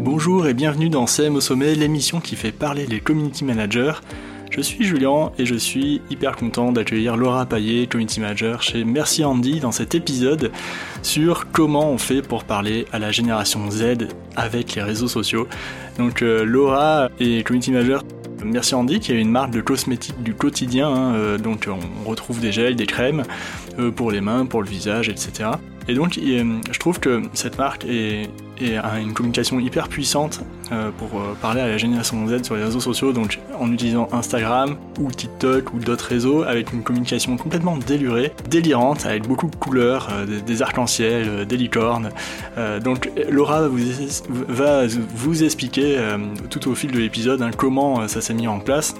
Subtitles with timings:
[0.00, 3.92] Bonjour et bienvenue dans CM au sommet, l'émission qui fait parler les community managers.
[4.50, 9.24] Je suis Julien et je suis hyper content d'accueillir Laura Paillet, community manager chez Merci
[9.24, 10.52] Andy dans cet épisode
[11.02, 15.48] sur comment on fait pour parler à la génération Z avec les réseaux sociaux.
[15.98, 18.04] Donc euh, Laura est community manager
[18.44, 22.40] Merci Andy qui est une marque de cosmétiques du quotidien, hein, euh, donc on retrouve
[22.40, 23.24] des gels, des crèmes
[23.78, 25.50] euh, pour les mains, pour le visage, etc.
[25.88, 30.40] Et donc, je trouve que cette marque a une communication hyper puissante
[30.72, 34.08] euh, pour euh, parler à la génération Z sur les réseaux sociaux, donc en utilisant
[34.12, 39.56] Instagram ou TikTok ou d'autres réseaux, avec une communication complètement délurée, délirante, avec beaucoup de
[39.56, 42.10] couleurs, euh, des, arcs-en-ciel, des licornes.
[42.82, 43.68] donc Laura
[44.28, 45.98] va vous expliquer
[46.50, 48.94] tout au fil de l'épisode hein, comment ça s'est mis en place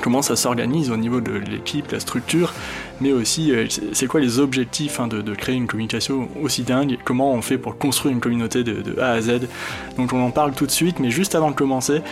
[0.00, 2.52] comment ça s'organise au niveau de l'équipe, la structure,
[3.00, 7.32] mais aussi euh, c'est quoi les objectifs hein, de, créer une communication aussi dingue, comment
[7.32, 9.48] on fait pour construire une communauté de, A à Z?
[9.96, 12.02] Donc on en parle tout de suite, mais juste avant de commencer,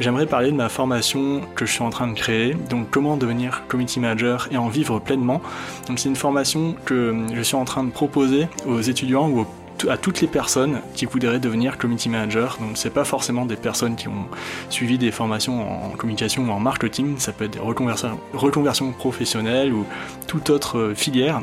[0.00, 3.62] j'aimerais parler de ma formation que je suis en train de créer, donc comment devenir
[3.68, 5.40] community manager et en vivre pleinement?
[5.88, 9.46] Donc c'est une formation que je suis en train de proposer aux étudiants ou aux
[9.88, 12.58] à toutes les personnes qui voudraient devenir community manager.
[12.60, 14.26] Donc c'est pas forcément des personnes qui ont
[14.70, 19.86] suivi des formations en communication ou en marketing, ça peut être des reconversions, professionnelles ou
[20.26, 21.42] toute autre euh, filière.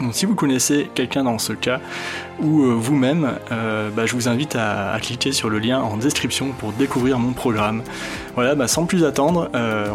[0.00, 1.80] Donc si vous connaissez quelqu'un dans ce cas
[2.40, 6.52] ou euh, vous-même, euh, bah, je vous invite à, cliquer sur le lien en description
[6.52, 7.82] pour découvrir mon programme.
[8.34, 9.50] Voilà, bah, sans plus attendre,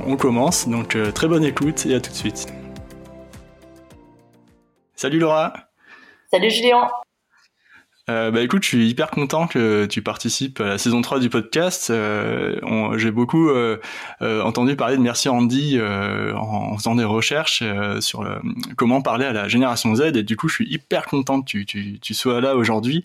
[0.08, 0.68] on commence.
[0.68, 2.48] Donc très bonne écoute et à tout de suite.
[4.96, 5.54] Salut Laura.
[6.32, 6.90] Salut Julien.
[8.10, 11.30] Euh, bah écoute, je suis hyper content que tu participes à la saison 3 du
[11.30, 11.92] podcast.
[11.92, 12.58] Euh,
[12.98, 13.78] J'ai beaucoup euh,
[14.24, 17.64] euh, entendu parler de Merci Andy en, en, faisant des recherches
[18.00, 18.26] sur
[18.78, 21.66] comment parler à la génération Z et du coup, je suis hyper content que tu,
[21.66, 23.04] tu, tu sois là aujourd'hui.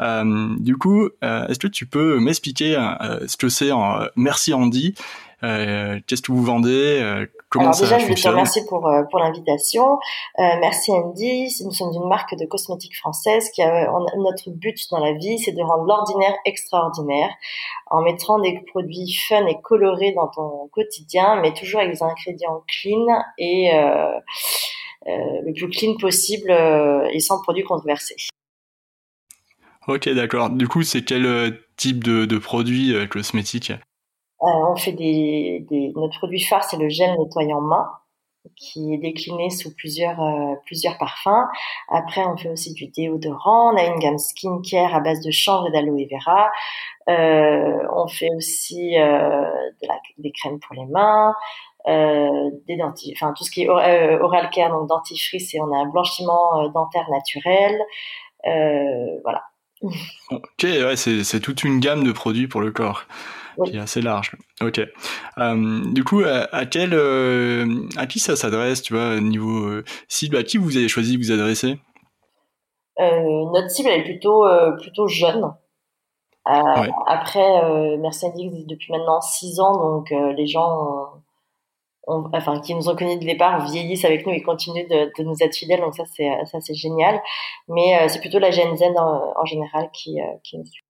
[0.00, 2.78] du coup, est-ce que tu peux m'expliquer
[3.26, 3.70] ce que c'est
[4.16, 4.94] Merci Andy?
[5.42, 7.26] Qu'est-ce que vous vendez?
[7.56, 9.94] Alors déjà, je vais te remercier pour, euh, pour l'invitation.
[10.38, 11.48] Euh, merci Andy.
[11.64, 15.52] Nous sommes une marque de cosmétiques française qui a notre but dans la vie, c'est
[15.52, 17.30] de rendre l'ordinaire extraordinaire
[17.86, 22.62] en mettant des produits fun et colorés dans ton quotidien, mais toujours avec des ingrédients
[22.68, 23.06] clean
[23.38, 24.18] et euh,
[25.06, 28.16] euh le plus clean possible et sans produits controversés.
[29.86, 30.50] Ok, d'accord.
[30.50, 33.72] Du coup, c'est quel type de, de produits cosmétiques
[34.40, 37.88] on fait des, des, notre produit phare, c'est le gel nettoyant main
[38.56, 41.46] qui est décliné sous plusieurs euh, plusieurs parfums.
[41.88, 43.74] Après, on fait aussi du déodorant.
[43.74, 46.50] On a une gamme skincare à base de chanvre et d'aloe vera.
[47.08, 49.44] Euh, on fait aussi euh,
[49.82, 51.34] de la, des crèmes pour les mains,
[51.86, 55.78] euh, des dentifrices, enfin tout ce qui est oral care, donc dentifrice et on a
[55.78, 57.80] un blanchiment dentaire naturel.
[58.44, 59.44] voilà.
[60.30, 63.04] Ok, ouais, c'est toute une gamme de produits pour le corps
[63.64, 64.32] qui est assez large.
[64.60, 64.80] Ok.
[65.38, 70.36] Euh, du coup, à, quel, euh, à qui ça s'adresse, tu vois, niveau euh, cible,
[70.36, 71.78] à qui vous avez choisi de vous adresser?
[73.00, 74.44] Notre cible elle est plutôt
[74.80, 75.54] plutôt jeune.
[76.44, 81.22] Après, Mercedes existe depuis maintenant six ans, donc les gens
[82.08, 85.36] enfin, qui nous ont connus de départ vieillissent avec nous et continuent de, de nous
[85.40, 85.80] être fidèles.
[85.80, 87.22] Donc ça, c'est ça, c'est génial.
[87.68, 90.87] Mais c'est plutôt la Gen Z en, général qui, qui nous suit.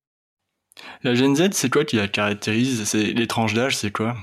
[1.02, 2.84] La Gen Z, c'est quoi qui la caractérise?
[2.84, 4.14] C'est les tranches d'âge, c'est quoi?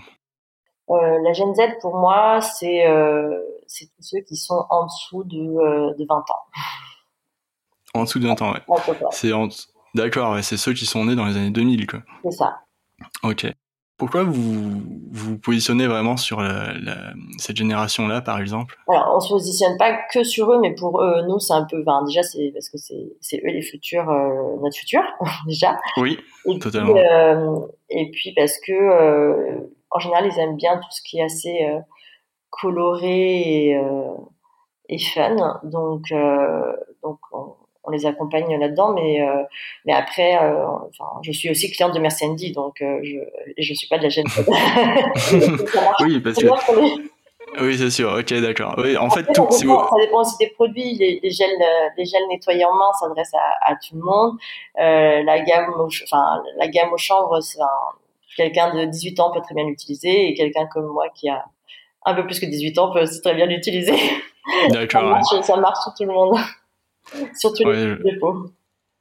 [0.90, 5.38] Euh, La Gen Z, pour moi, c'est euh, tous ceux qui sont en dessous de,
[5.38, 6.46] euh, de 20 ans.
[7.94, 8.62] En dessous de 20 ans, ouais.
[9.12, 9.48] C'est en...
[9.96, 12.00] D'accord, ouais, c'est ceux qui sont nés dans les années 2000, quoi.
[12.24, 12.60] C'est ça.
[13.24, 13.48] Ok.
[13.98, 16.44] Pourquoi vous vous positionnez vraiment sur
[17.38, 18.78] cette génération-là, par exemple?
[18.90, 21.82] Alors, on se positionne pas que sur eux, mais pour eux, nous, c'est un peu.
[21.82, 25.02] Enfin, déjà, c'est parce que c'est eux les futurs, euh, notre futur,
[25.48, 25.78] déjà.
[25.96, 26.20] Oui,
[26.60, 26.96] totalement.
[26.98, 29.60] euh, et puis parce que, euh,
[29.92, 31.66] en général, ils aiment bien tout ce qui est assez
[32.50, 33.82] coloré et,
[34.90, 35.62] et fun.
[35.64, 36.14] Donc,
[37.02, 37.54] donc, on,
[37.88, 39.44] on les accompagne là-dedans, mais euh,
[39.86, 43.20] mais après, euh, enfin, je suis aussi cliente de Mercedes, donc euh, je
[43.58, 44.26] je suis pas de la chaîne.
[46.02, 46.48] oui, parce que.
[47.62, 48.12] Oui, c'est sûr.
[48.20, 48.76] Ok, d'accord.
[48.78, 50.96] Oui, en fait, tout, dépend, ça dépend aussi des produits.
[50.96, 51.50] Les, les gels,
[51.98, 54.38] les gels nettoyants main s'adressent à, à, tout le monde.
[54.80, 57.60] Euh, la gamme, au, enfin, la gamme au chanvre, c'est
[58.36, 61.46] quelqu'un de 18 ans peut très bien l'utiliser et quelqu'un comme moi qui a
[62.06, 63.96] un peu plus que 18 ans peut aussi très bien l'utiliser.
[64.70, 65.24] D'accord.
[65.24, 66.38] ça, ça marche sur tout le monde.
[67.36, 68.52] Surtout les dépôts.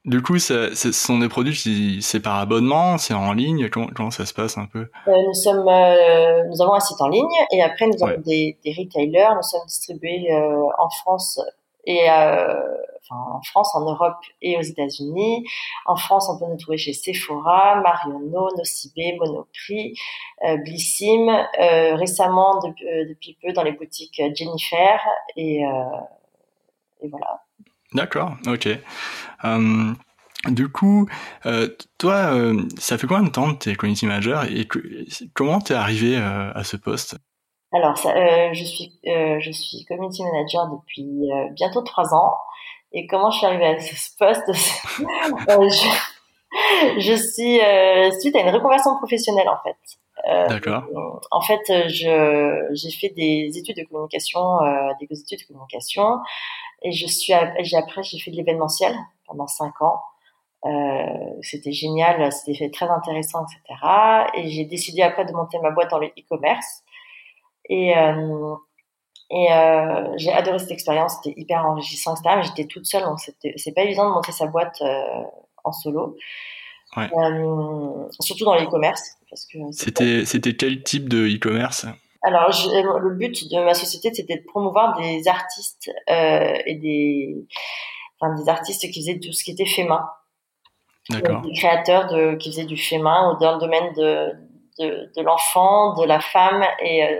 [0.05, 3.69] Du coup, ce sont des produits qui c'est par abonnement, c'est en ligne.
[3.71, 4.87] Comment, comment, ça se passe un peu?
[5.07, 8.55] Euh, Nous sommes, euh, nous avons un site en ligne et après nous avons des,
[8.63, 9.33] des, retailers.
[9.35, 11.41] Nous sommes distribués euh, en France
[11.85, 15.43] et enfin en France, en Europe et aux États-Unis.
[15.87, 19.95] En France, on peut nous trouver chez Sephora, Marionneau, Nocibé, Monoprix,
[20.63, 21.47] Blissim.
[21.57, 24.99] récemment, depuis, depuis peu, dans les boutiques Jennifer
[25.35, 25.61] et,
[27.01, 27.44] et voilà.
[27.95, 28.67] D'accord, ok.
[29.45, 29.93] Euh,
[30.49, 31.07] du coup,
[31.45, 34.67] euh, toi, euh, ça fait combien de temps que tu es community manager et
[35.33, 37.15] comment tu es arrivé à ce poste?
[37.73, 42.35] Alors, je, suis, je suis community manager depuis bientôt trois ans.
[42.91, 44.51] Et comment je suis arrivée à ce poste?
[46.97, 47.59] Je, suis
[48.21, 49.75] suite à une reconversion professionnelle en fait.
[50.47, 50.83] D'accord.
[51.31, 54.59] En fait, j'ai fait des études de communication,
[55.01, 56.19] des études de communication.
[56.81, 58.95] Et je suis, j'ai après, j'ai fait de l'événementiel
[59.27, 59.99] pendant cinq ans.
[60.65, 60.69] Euh,
[61.41, 63.79] c'était génial, c'était très intéressant, etc.
[64.35, 66.83] Et j'ai décidé après de monter ma boîte dans le e-commerce.
[67.69, 68.55] Et, euh,
[69.29, 72.35] et euh, j'ai adoré cette expérience, c'était hyper enrichissant, etc.
[72.37, 74.81] Mais j'étais toute seule, donc c'est pas évident de monter sa boîte
[75.63, 76.17] en solo.
[76.97, 77.09] Ouais.
[78.19, 79.17] Surtout dans l'e-commerce.
[79.71, 81.85] C'était, c'était quel type de e-commerce?
[82.25, 87.45] Alors, le but de ma société, c'était de promouvoir des artistes euh, et des,
[88.19, 90.05] enfin, des artistes qui faisaient tout ce qui était fait main.
[91.09, 91.41] D'accord.
[91.41, 94.31] Des créateurs de, qui faisaient du fait main dans le domaine de,
[94.79, 97.19] de, de l'enfant, de la femme et, euh,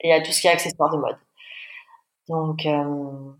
[0.00, 1.16] et à tout ce qui est accessoire de mode.
[2.28, 3.32] Donc, euh,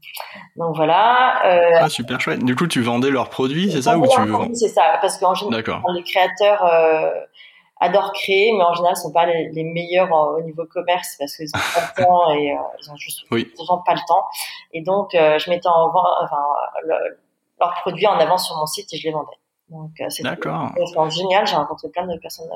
[0.56, 1.46] donc voilà.
[1.46, 2.44] Euh, ah, super chouette.
[2.44, 5.82] Du coup, tu vendais leurs produits, c'est ça ou tu C'est ça, parce qu'en général,
[5.94, 6.64] les créateurs
[7.80, 11.48] adorent créer, mais en général, ne sont pas les, meilleurs au niveau commerce parce qu'ils
[11.48, 13.44] ont pas le temps et euh, ils ont juste oui.
[13.86, 14.24] pas le temps.
[14.72, 16.42] Et donc, euh, je mettais en enfin,
[16.84, 19.36] leurs produits en avant sur mon site et je les vendais.
[19.70, 20.28] Donc, euh, c'était
[21.10, 21.46] génial.
[21.46, 22.50] J'ai rencontré plein de personnes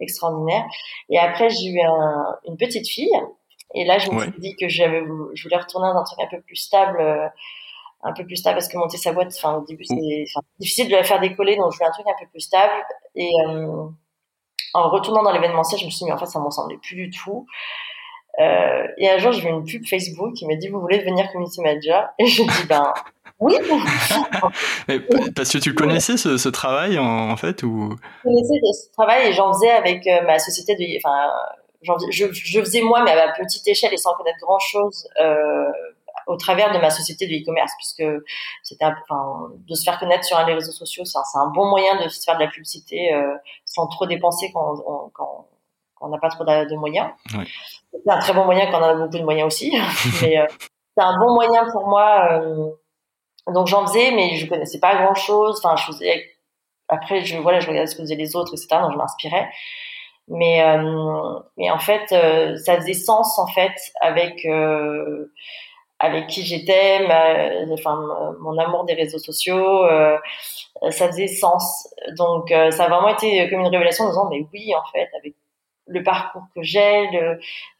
[0.00, 0.64] extraordinaires.
[1.10, 3.10] Et après, j'ai eu un, une petite fille.
[3.74, 5.02] Et là, je me suis dit que j'avais,
[5.34, 7.30] je voulais retourner dans un truc un peu plus stable
[8.02, 10.24] un peu plus stable parce que monter sa boîte, enfin au début c'est
[10.60, 12.72] difficile de la faire décoller, donc je voulais un truc un peu plus stable.
[13.16, 13.32] Et
[14.76, 16.96] en retournant dans l'événementiel, je me suis dit, mais en fait, ça m'en semblait plus
[16.96, 17.46] du tout.
[18.38, 21.30] Euh, et un jour, j'ai vu une pub Facebook qui m'a dit, vous voulez devenir
[21.32, 22.08] community manager?
[22.18, 22.92] Et je dis, ben,
[23.40, 23.56] oui.
[25.34, 27.96] parce que tu connaissais ce, ce travail, en, fait ou...
[28.24, 30.84] Je connaissais ce travail et j'en faisais avec euh, ma société de...
[30.98, 31.30] Enfin,
[32.10, 35.08] je, je, faisais moi, mais à ma petite échelle et sans connaître grand-chose.
[35.20, 35.70] Euh,
[36.26, 38.04] au travers de ma société de e-commerce, puisque
[38.62, 42.08] c'était enfin, de se faire connaître sur des réseaux sociaux, c'est un, bon moyen de
[42.08, 46.44] se faire de la publicité euh, sans trop dépenser quand on quand, n'a pas trop
[46.44, 47.08] de, moyens.
[47.28, 49.72] C'est un très bon moyen quand on a beaucoup de moyens aussi,
[50.22, 50.46] mais euh,
[50.96, 52.28] c'est un bon moyen pour moi.
[52.32, 52.70] Euh,
[53.52, 55.60] donc j'en faisais, mais je connaissais pas grand chose.
[55.62, 56.24] Enfin, je faisais.
[56.88, 58.80] Après, je voilà, je regardais ce que faisaient les autres, etc.
[58.82, 59.48] Donc je m'inspirais.
[60.28, 64.44] Mais euh, mais en fait, ça faisait sens en fait avec
[65.98, 67.06] avec qui j'étais,
[67.72, 67.98] enfin
[68.40, 70.16] mon amour des réseaux sociaux, euh,
[70.90, 71.88] ça faisait sens.
[72.16, 75.08] Donc euh, ça a vraiment été comme une révélation en disant mais oui en fait
[75.18, 75.34] avec
[75.86, 77.08] le parcours que j'ai,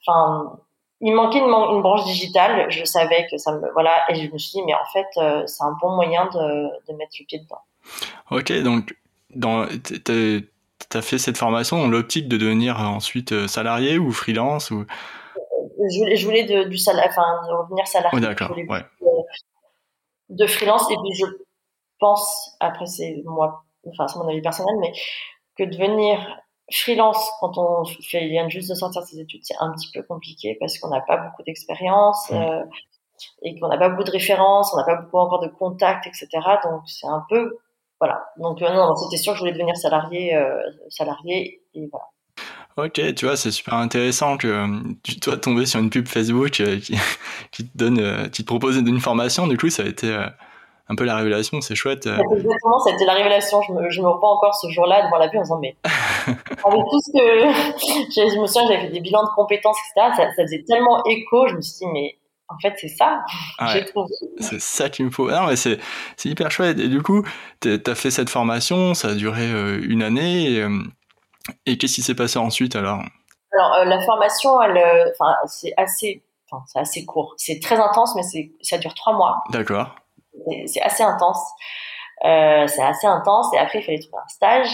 [0.06, 0.58] enfin
[1.02, 4.52] il manquait une, branche digitale, je savais que ça me voilà et je me suis
[4.52, 7.60] dit mais en fait euh, c'est un bon moyen de, mettre le pied dedans.
[8.30, 8.96] Ok donc
[9.34, 14.86] dans tu as fait cette formation dans l'optique de devenir ensuite salarié ou freelance ou
[15.78, 18.20] je voulais, je voulais de, du salaire, enfin, de revenir salarié.
[18.20, 18.84] d'accord, ouais.
[20.28, 20.90] De, freelance.
[20.90, 21.24] Et puis, je
[21.98, 24.92] pense, après, c'est moi, enfin, c'est mon avis personnel, mais
[25.56, 26.18] que devenir
[26.72, 30.56] freelance quand on fait, vient juste de sortir ses études, c'est un petit peu compliqué
[30.58, 32.30] parce qu'on n'a pas beaucoup d'expérience.
[32.32, 32.64] Euh,
[33.40, 36.28] et qu'on n'a pas beaucoup de références, on n'a pas beaucoup encore de contacts, etc.
[36.64, 37.56] Donc c'est un peu
[38.00, 38.26] voilà.
[38.36, 42.06] Donc euh, non, c'était sûr que je voulais devenir salarié, euh, salarié et voilà.
[42.76, 44.66] Ok, tu vois, c'est super intéressant que euh,
[45.02, 46.94] tu sois tombé sur une pub Facebook euh, qui,
[47.50, 49.46] qui, te donne, euh, qui te propose une formation.
[49.46, 50.14] Du coup, ça a été
[50.88, 52.06] un peu la révélation, c'est chouette.
[52.06, 53.62] Exactement, ça a été la révélation.
[53.62, 56.80] Je me, je me revois encore ce jour-là devant la pub en disant, mais avec
[56.90, 58.30] tout ce que.
[58.34, 60.12] je me souviens, j'avais fait des bilans de compétences, etc.
[60.14, 62.18] Ça, ça, faisait tellement écho, je me suis dit, mais
[62.48, 63.22] en fait, c'est ça.
[63.72, 64.12] J'ai trouvé.
[64.38, 65.30] C'est ça qu'il me faut.
[65.30, 65.78] Non, mais c'est,
[66.18, 66.78] c'est hyper chouette.
[66.78, 67.22] Et du coup,
[67.62, 69.50] tu as fait cette formation, ça a duré
[69.82, 70.50] une année.
[70.50, 70.66] Et,
[71.66, 73.02] et qu'est-ce qui s'est passé ensuite alors?
[73.52, 75.10] Alors euh, la formation, elle, euh,
[75.46, 76.22] c'est assez,
[76.66, 77.34] c'est assez court.
[77.36, 79.42] C'est très intense, mais c'est, ça dure trois mois.
[79.50, 79.94] D'accord.
[80.66, 81.40] C'est assez intense.
[82.24, 83.52] Euh, c'est assez intense.
[83.54, 84.68] Et après, il fallait trouver un stage.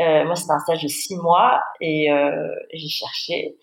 [0.00, 3.56] Euh, moi, c'était un stage de six mois et euh, j'ai cherché.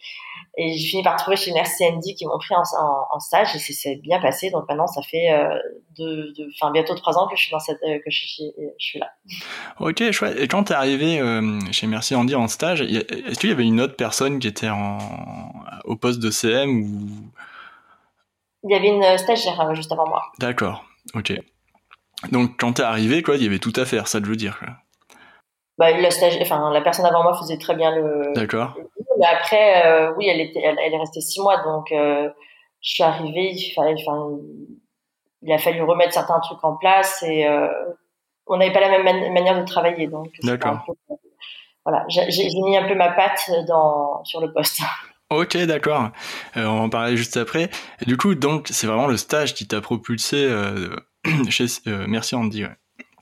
[0.62, 2.64] Et j'ai fini par trouver chez Merci Andy qui m'ont pris en,
[3.12, 4.50] en, stage et c'est bien passé.
[4.50, 5.58] Donc maintenant, ça fait euh,
[5.98, 8.52] de, de, fin, bientôt trois ans que je suis dans cette, euh, que je suis,
[8.78, 9.10] je suis là.
[9.80, 10.38] Ok, chouette.
[10.38, 13.64] Et quand tu es arrivé euh, chez Merci Andy en stage, est-ce qu'il y avait
[13.64, 14.98] une autre personne qui était en,
[15.86, 17.08] au poste de CM ou?
[18.64, 20.24] Il y avait une stagiaire juste avant moi.
[20.40, 20.84] D'accord.
[21.14, 21.32] Ok.
[22.34, 24.36] Donc quand tu es arrivé, quoi, il y avait tout à faire, ça je veux
[24.36, 24.60] dire.
[24.60, 24.68] Quoi
[25.80, 26.10] bah, la,
[26.42, 28.34] enfin, la personne avant moi faisait très bien le.
[29.24, 32.30] Après, euh, oui, elle, était, elle, est restée six mois, donc euh,
[32.82, 34.38] je suis arrivée, il, fallait, enfin,
[35.42, 37.68] il a fallu remettre certains trucs en place et euh,
[38.48, 40.08] on n'avait pas la même manière de travailler.
[40.08, 40.86] Donc, D'accord.
[41.86, 44.82] voilà, j'ai mis un peu ma patte dans, sur le poste.
[45.32, 46.10] Ok, d'accord.
[46.56, 47.70] on va en parler juste après.
[48.02, 50.50] Et du coup, donc, c'est vraiment le stage qui t'a propulsé
[51.50, 52.64] chez Merci Andy.
[52.64, 52.76] Ouais.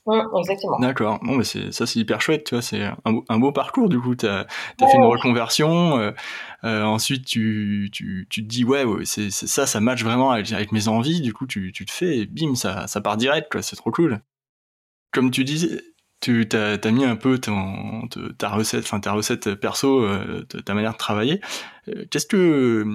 [0.08, 0.80] Mmh, exactement.
[0.80, 1.20] D'accord.
[1.22, 2.62] Bon, mais c'est ça, c'est hyper chouette, tu vois.
[2.62, 2.96] C'est un,
[3.28, 3.90] un, beau parcours.
[3.90, 4.46] Du coup, t'as
[4.82, 6.00] as fait une reconversion.
[6.00, 6.12] Euh,
[6.64, 10.52] euh, ensuite, tu, tu, tu te dis ouais, ouais c'est ça, ça match vraiment avec,
[10.54, 11.20] avec, mes envies.
[11.20, 13.62] Du coup, tu, tu te fais, et bim, ça, ça part direct, quoi.
[13.62, 14.22] C'est trop cool.
[15.12, 15.82] Comme tu disais,
[16.22, 20.74] tu t'as as mis un peu ton, ta recette, enfin ta recette perso, euh, ta
[20.74, 21.42] manière de travailler.
[22.12, 22.86] Qu'est-ce que,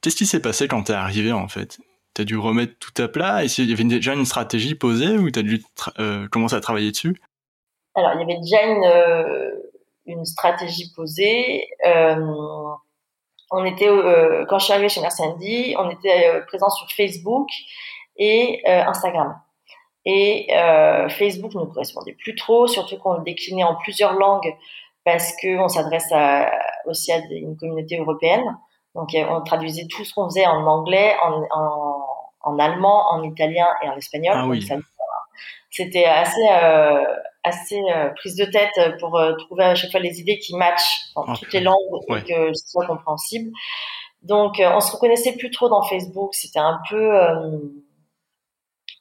[0.00, 1.78] qu'est-ce qui s'est passé quand t'es arrivé en fait?
[1.78, 1.82] tu
[2.22, 5.30] as dû remettre tout à plat Est-ce qu'il y avait déjà une stratégie posée ou
[5.30, 5.62] tu as dû
[5.98, 7.20] euh, commencer à travailler dessus?
[7.94, 11.68] Alors, il y avait déjà une, euh, stratégie posée.
[11.86, 12.16] Euh,
[13.50, 13.88] on était,
[14.48, 17.48] quand je suis arrivée chez Mercendi, on était présent sur Facebook
[18.16, 19.38] et Instagram.
[20.04, 20.48] Et
[21.10, 24.52] Facebook ne correspondait plus trop, surtout qu'on le déclinait en plusieurs langues
[25.04, 26.12] parce qu'on s'adresse
[26.86, 28.58] aussi à une communauté européenne.
[28.94, 31.93] Donc on traduisait tout ce qu'on faisait en anglais, en,
[32.44, 34.34] en, allemand, en italien et en espagnol.
[34.36, 34.66] Ah oui.
[35.70, 37.02] C'était assez euh,
[37.42, 41.10] assez euh, prise de tête pour euh, trouver à chaque fois les idées qui matchent
[41.16, 41.76] dans toutes les langues
[42.10, 43.50] et que ce soit compréhensible.
[44.22, 46.34] Donc on se reconnaissait plus trop dans Facebook.
[46.34, 47.12] C'était un peu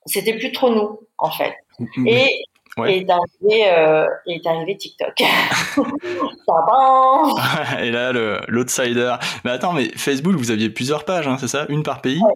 [0.06, 1.56] c'était plus trop nous en fait.
[2.08, 2.44] Et
[2.78, 2.96] Ouais.
[2.96, 5.22] Et est arrivé, euh, est arrivé TikTok.
[7.80, 8.12] et là,
[8.48, 9.14] l'outsider.
[9.46, 11.68] Mais attends, mais Facebook, vous aviez plusieurs pages, hein, c'est ça?
[11.70, 12.20] Une par pays?
[12.20, 12.34] Ouais.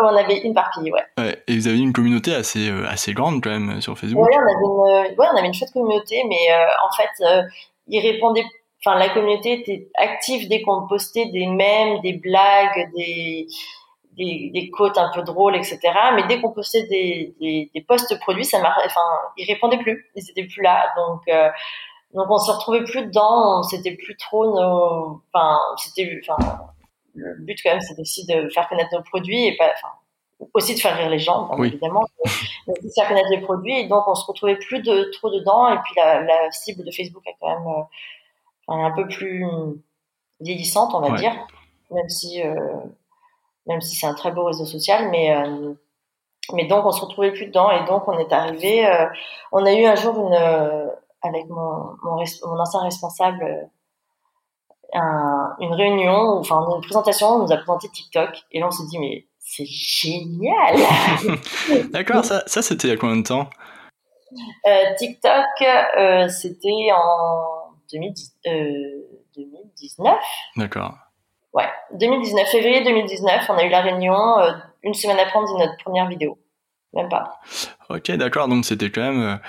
[0.00, 1.02] On avait une par pays, ouais.
[1.18, 1.42] ouais.
[1.46, 4.26] Et vous aviez une communauté assez, euh, assez grande quand même sur Facebook.
[4.26, 7.42] Oui, on avait une, ouais, on avait une chouette communauté, mais euh, en fait, euh,
[7.88, 8.44] ils répondaient.
[8.84, 13.48] Enfin, la communauté était active dès qu'on postait des mèmes, des blagues, des
[14.18, 15.78] des, des quotes un peu drôles, etc.
[16.14, 18.86] Mais dès qu'on postait des, des, des posts produits, ça marchait.
[18.86, 19.00] Enfin,
[19.36, 20.88] ils répondaient plus, ils étaient plus là.
[20.96, 21.48] Donc, euh,
[22.14, 23.62] donc on se retrouvait plus dedans.
[23.62, 25.22] C'était plus trop nos.
[25.32, 26.20] Enfin, c'était.
[26.28, 26.36] Enfin,
[27.18, 29.70] le but quand même, c'était aussi de faire connaître nos produits et pas.
[29.74, 29.92] Enfin,
[30.54, 32.04] aussi de faire rire les gens, évidemment,
[32.66, 33.80] mais aussi de faire connaître les produits.
[33.80, 35.68] Et donc, on se retrouvait plus de trop dedans.
[35.68, 39.44] Et puis, la, la cible de Facebook est quand même euh, un peu plus
[40.40, 41.34] vieillissante, on va dire,
[41.90, 42.42] même si.
[42.42, 42.54] Euh,
[43.68, 45.74] même si c'est un très beau réseau social, mais euh,
[46.54, 48.86] mais donc on se retrouvait plus dedans et donc on est arrivé.
[48.86, 49.06] Euh,
[49.52, 50.88] on a eu un jour une euh,
[51.22, 53.68] avec mon, mon, mon, ancien responsable
[54.94, 58.86] un, une réunion, enfin une présentation, on nous a présenté TikTok et là on s'est
[58.86, 60.76] dit mais c'est génial.
[61.90, 63.48] D'accord, ça, ça c'était il y a combien de temps?
[64.66, 68.50] Euh, TikTok, euh, c'était en 2010, euh,
[69.36, 70.16] 2019.
[70.56, 70.94] D'accord.
[71.54, 74.16] Ouais, 2019, février 2019, on a eu la réunion.
[74.82, 76.38] Une semaine après, on dit notre première vidéo.
[76.92, 77.38] Même pas.
[77.88, 78.48] Ok, d'accord.
[78.48, 79.40] Donc c'était quand même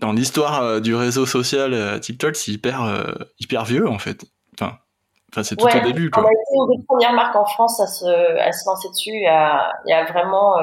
[0.00, 3.04] dans l'histoire euh, du réseau social TikTok, c'est hyper
[3.38, 4.24] hyper vieux en fait.
[4.54, 6.10] Enfin, c'est tout au début.
[6.10, 6.22] Quoi.
[6.22, 9.16] On a été une des premières marques en France à se, à se lancer dessus.
[9.16, 10.56] Y a vraiment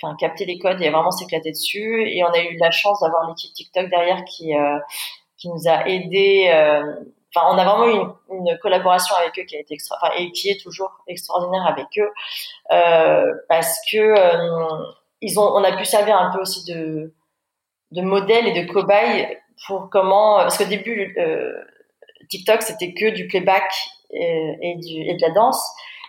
[0.00, 2.08] enfin capter les codes et à vraiment s'éclater dessus.
[2.08, 4.52] Et on a eu la chance d'avoir l'équipe TikTok derrière qui
[5.36, 6.48] qui nous a aidé
[7.34, 10.32] enfin, on a vraiment une, une, collaboration avec eux qui a été extra, enfin, et
[10.32, 12.10] qui est toujours extraordinaire avec eux,
[12.72, 14.84] euh, parce que euh,
[15.20, 17.12] ils ont, on a pu servir un peu aussi de,
[17.92, 21.52] de modèle et de cobaye pour comment, parce qu'au début, euh,
[22.30, 23.70] TikTok c'était que du playback
[24.10, 25.62] et, et, de la danse,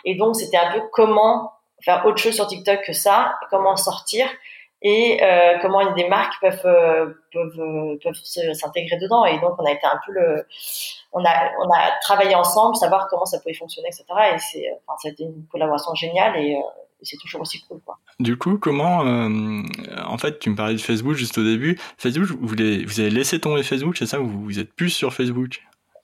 [0.06, 1.52] et donc c'était un peu comment
[1.84, 4.28] faire autre chose sur TikTok que ça, comment sortir
[4.84, 9.26] et euh, comment des marques peuvent euh, peuvent euh, peuvent s'intégrer dedans.
[9.26, 10.46] Et donc on a été un peu le
[11.12, 14.98] on a on a travaillé ensemble savoir comment ça pouvait fonctionner etc et c'est enfin
[15.02, 16.58] c'était une collaboration géniale et,
[17.04, 17.98] c'est toujours aussi cool quoi.
[18.20, 21.80] Du coup comment en fait tu me parlais de Facebook juste au début.
[21.98, 25.62] Facebook vous vous avez laissé tomber Facebook c'est ça vous vous êtes plus sur Facebook?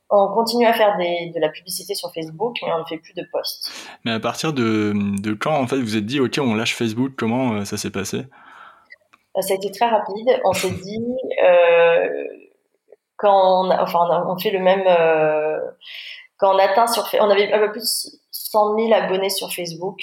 [0.10, 3.14] On continue à faire des, de la publicité sur Facebook, mais on ne fait plus
[3.14, 3.72] de posts.
[4.06, 7.14] Mais à partir de, de quand, en fait, vous êtes dit, OK, on lâche Facebook,
[7.18, 8.26] comment ça s'est passé?
[9.40, 10.40] Ça a été très rapide.
[10.46, 11.06] On s'est dit,
[11.44, 12.26] euh,
[13.18, 15.60] quand on, enfin, on, fait le même, euh,
[16.38, 20.00] quand on atteint sur, on avait un peu plus de 100 000 abonnés sur Facebook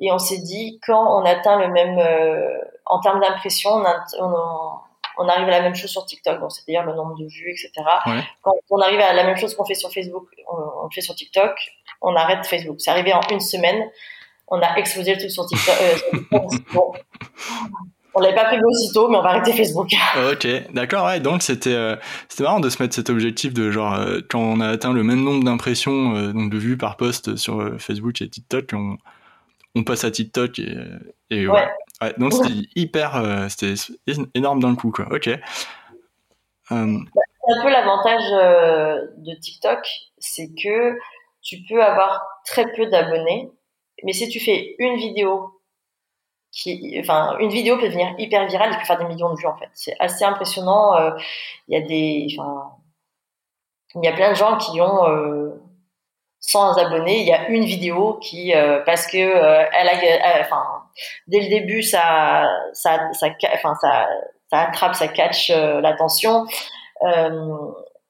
[0.00, 4.78] et on s'est dit quand on atteint le même, euh, en termes d'impression, on, on,
[5.18, 7.72] on, arrive à la même chose sur TikTok, donc c'est-à-dire le nombre de vues, etc.
[8.42, 11.54] Quand on arrive à la même chose qu'on fait sur Facebook, on, fait sur TikTok,
[12.00, 12.76] on arrête Facebook.
[12.78, 13.90] C'est arrivé en une semaine,
[14.48, 15.74] on a explosé le truc sur TikTok.
[15.80, 16.38] Euh,
[18.14, 19.90] on l'avait pas prévu aussitôt, mais on va arrêter Facebook.
[20.32, 21.20] ok, d'accord, ouais.
[21.20, 21.96] Donc c'était euh,
[22.28, 25.02] c'était marrant de se mettre cet objectif de genre euh, quand on a atteint le
[25.02, 28.96] même nombre d'impressions, euh, donc de vues par post sur Facebook et TikTok, on,
[29.74, 30.76] on passe à TikTok et,
[31.30, 31.68] et ouais.
[32.00, 32.14] ouais.
[32.18, 33.74] Donc c'était hyper, c'était
[34.34, 35.06] énorme d'un coup, quoi.
[35.10, 35.28] Ok.
[36.68, 38.30] C'est un peu l'avantage
[39.18, 39.86] de TikTok,
[40.18, 40.98] c'est que
[41.42, 43.50] tu peux avoir très peu d'abonnés,
[44.02, 45.60] mais si tu fais une vidéo
[46.54, 49.46] qui, enfin, une vidéo peut devenir hyper virale et peut faire des millions de vues
[49.46, 49.68] en fait.
[49.74, 50.94] C'est assez impressionnant.
[50.96, 51.10] Euh,
[51.68, 52.70] il y a des, enfin,
[53.96, 55.53] il y a plein de gens qui ont euh,
[56.46, 57.20] 100 abonnés.
[57.20, 60.62] Il y a une vidéo qui, euh, parce que euh, elle a, enfin,
[61.26, 64.06] dès le début, ça, ça, ça, enfin, ça,
[64.50, 66.46] ça attrape, ça catch l'attention.
[67.02, 67.30] Euh,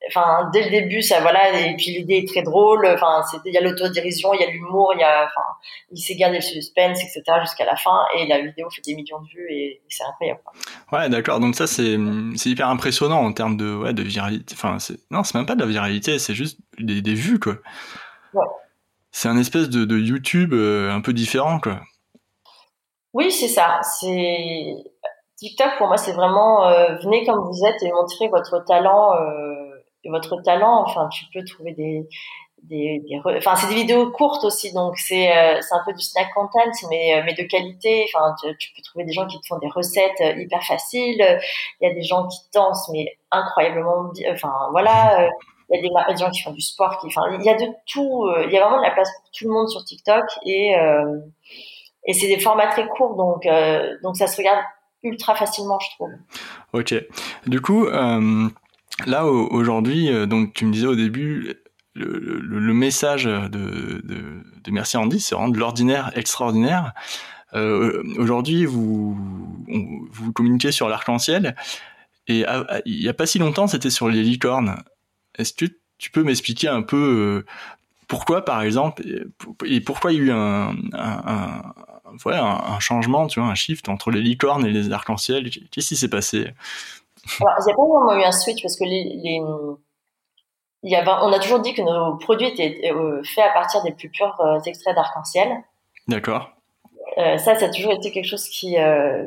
[0.09, 3.57] enfin dès le début ça voilà et puis l'idée est très drôle enfin il y
[3.57, 5.27] a l'autodérision il y a l'humour il y a
[5.91, 9.23] il s'est gardé le suspense etc jusqu'à la fin et la vidéo fait des millions
[9.23, 10.41] de vues et, c'est incroyable
[10.93, 11.97] ouais d'accord donc ça c'est
[12.37, 15.55] c'est hyper impressionnant en termes de ouais de viralité enfin c'est non c'est même pas
[15.55, 17.55] de la viralité c'est juste des, des vues quoi
[18.35, 18.47] ouais.
[19.11, 21.81] c'est un espèce de, de YouTube euh, un peu différent quoi
[23.13, 24.75] oui c'est ça c'est
[25.37, 29.65] TikTok pour moi c'est vraiment euh, venez comme vous êtes et montrez votre talent euh,
[30.11, 30.83] votre talent.
[30.87, 32.07] Enfin, tu peux trouver des,
[32.63, 36.61] des, des enfin c'est des vidéos courtes aussi donc c'est un peu du snack content
[36.89, 40.23] mais mais de qualité enfin tu, peux trouver des gens qui te font des recettes
[40.39, 41.39] hyper faciles
[41.81, 45.29] il y a des gens qui dansent mais incroyablement enfin voilà
[45.75, 48.27] il y a des, des, gens qui font du sport il y a de tout
[48.47, 50.75] il y a vraiment de la place pour tout le monde sur TikTok et
[52.07, 53.47] et c'est des formats très courts donc
[54.03, 54.61] donc ça se regarde
[55.03, 56.11] ultra facilement je trouve
[56.73, 56.95] ok
[57.47, 57.87] du coup
[59.07, 61.55] Là, aujourd'hui, euh, donc tu me disais au début,
[61.95, 66.93] le, message de, de, de, Merci Andy, c'est rendre l'ordinaire extraordinaire.
[67.55, 69.17] Euh, aujourd'hui, vous,
[70.11, 71.55] vous communiquez sur l'arc-en-ciel,
[72.27, 72.45] et
[72.87, 74.83] il n'y a pas si longtemps, c'était sur les licornes.
[75.39, 75.67] Est-ce que
[75.99, 77.47] tu peux m'expliquer un peu euh,
[78.09, 79.03] pourquoi, par exemple,
[79.65, 81.63] et pourquoi il y a eu un, un,
[82.27, 85.51] un, un changement, tu vois, un shift entre les licornes et les arcs-en-ciel?
[85.71, 86.53] Qu'est-ce qui s'est passé?
[87.41, 89.41] Alors, il n'y a pas vraiment eu un switch parce que les, les
[90.83, 93.83] il y avait, on a toujours dit que nos produits étaient euh, faits à partir
[93.83, 95.49] des plus purs euh, extraits d'arc-en-ciel.
[96.09, 96.51] D'accord.
[97.17, 99.25] Euh, ça, ça a toujours été quelque chose qui, euh,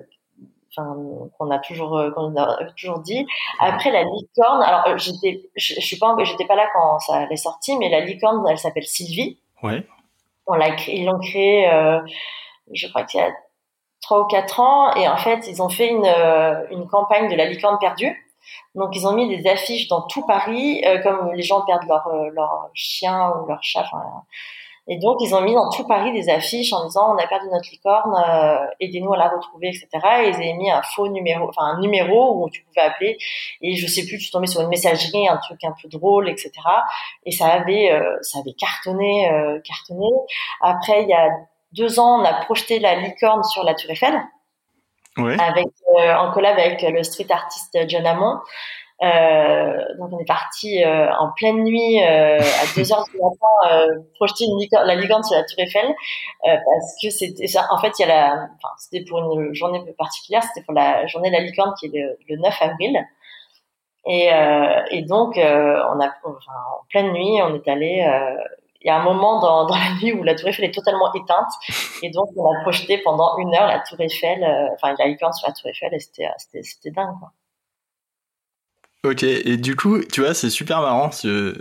[0.77, 0.95] enfin,
[1.37, 3.25] qu'on a toujours, qu'on a toujours dit.
[3.59, 7.35] Après, la licorne, alors j'étais, je, je suis pas, j'étais pas là quand ça est
[7.35, 9.39] sorti, mais la licorne, elle s'appelle Sylvie.
[9.63, 9.83] Ouais.
[10.45, 11.69] On l'a, ils l'ont créée,
[12.71, 13.31] je crois qu'il y a
[14.01, 17.35] trois ou quatre ans et en fait ils ont fait une, euh, une campagne de
[17.35, 18.15] la licorne perdue.
[18.75, 22.07] Donc ils ont mis des affiches dans tout Paris, euh, comme les gens perdent leur,
[22.07, 23.85] euh, leur chien ou leur chat.
[24.87, 27.47] Et donc ils ont mis dans tout Paris des affiches en disant on a perdu
[27.51, 28.15] notre licorne,
[28.79, 29.87] aidez-nous à la retrouver, etc.
[30.23, 33.17] Et ils avaient mis un faux numéro, enfin un numéro où tu pouvais appeler.
[33.61, 36.51] Et je sais plus, tu tombais sur une messagerie, un truc un peu drôle, etc.
[37.25, 39.29] Et ça avait, ça avait cartonné,
[39.63, 40.07] cartonné.
[40.61, 41.29] Après il y a
[41.73, 44.21] deux ans, on a projeté la licorne sur la Tour Eiffel,
[45.17, 48.39] avec, euh, en collab avec le street artiste John Amon.
[49.03, 52.39] Euh, donc on est parti euh, en pleine nuit à
[52.75, 55.93] 2 heures du matin projeter une licorne, la licorne sur la Tour Eiffel
[56.43, 60.41] parce que c'était en fait il y a la enfin c'était pour une journée particulière
[60.41, 63.05] c'était pour la journée de la licorne qui est le, le 9 avril
[64.07, 64.29] et,
[64.89, 68.03] et donc on a enfin, en pleine nuit on est allé
[68.81, 71.13] il y a un moment dans, dans, la nuit où la tour Eiffel est totalement
[71.13, 71.51] éteinte
[72.03, 75.33] et donc on a projeté pendant une heure la tour Eiffel, euh, enfin la licorne
[75.33, 77.31] sur la tour Eiffel et c'était dingue quoi.
[79.09, 81.53] Ok, et du coup, tu vois, c'est super marrant, c'est,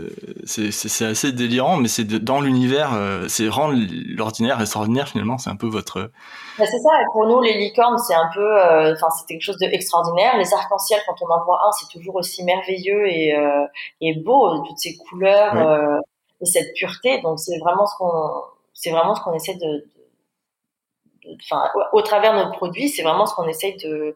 [0.72, 3.74] c'est, assez délirant, mais c'est dans l'univers, euh, c'est rendre
[4.16, 6.10] l'ordinaire extraordinaire finalement, c'est un peu votre...
[6.58, 9.58] Bah, c'est ça, pour nous, les licornes, c'est un peu, euh, enfin, c'est quelque chose
[9.58, 10.36] d'extraordinaire.
[10.38, 13.32] Les arcs-en-ciel, quand on en voit un, c'est toujours aussi merveilleux et,
[14.00, 16.02] et beau, toutes ces couleurs
[16.40, 17.20] et cette pureté.
[17.20, 18.42] Donc c'est vraiment ce qu'on
[18.74, 19.86] c'est vraiment ce qu'on essaie de,
[21.44, 24.14] enfin au, travers de notre produit, c'est vraiment ce qu'on essaie de,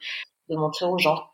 [0.51, 1.31] de montrer aux gens.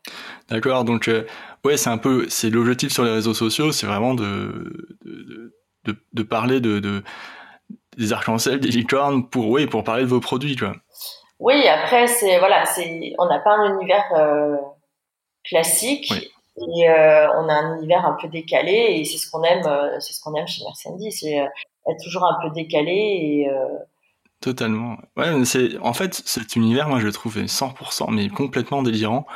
[0.48, 1.26] D'accord, donc euh,
[1.66, 5.96] ouais, c'est un peu c'est l'objectif sur les réseaux sociaux, c'est vraiment de, de, de,
[6.12, 7.02] de parler de, de
[7.96, 10.72] des arcs-en-ciel, des licornes pour oui, pour parler de vos produits quoi.
[11.38, 14.56] Oui, après c'est voilà, c'est on n'a pas un univers euh,
[15.44, 16.12] classique.
[16.12, 19.62] et on a un univers un peu décalé et c'est ce qu'on aime,
[20.00, 23.50] c'est ce qu'on aime chez Mercedes, c'est être toujours un peu décalé et
[24.40, 24.98] Totalement.
[25.16, 29.26] Ouais, c'est en fait cet univers, moi je le trouve 100%, mais complètement délirant.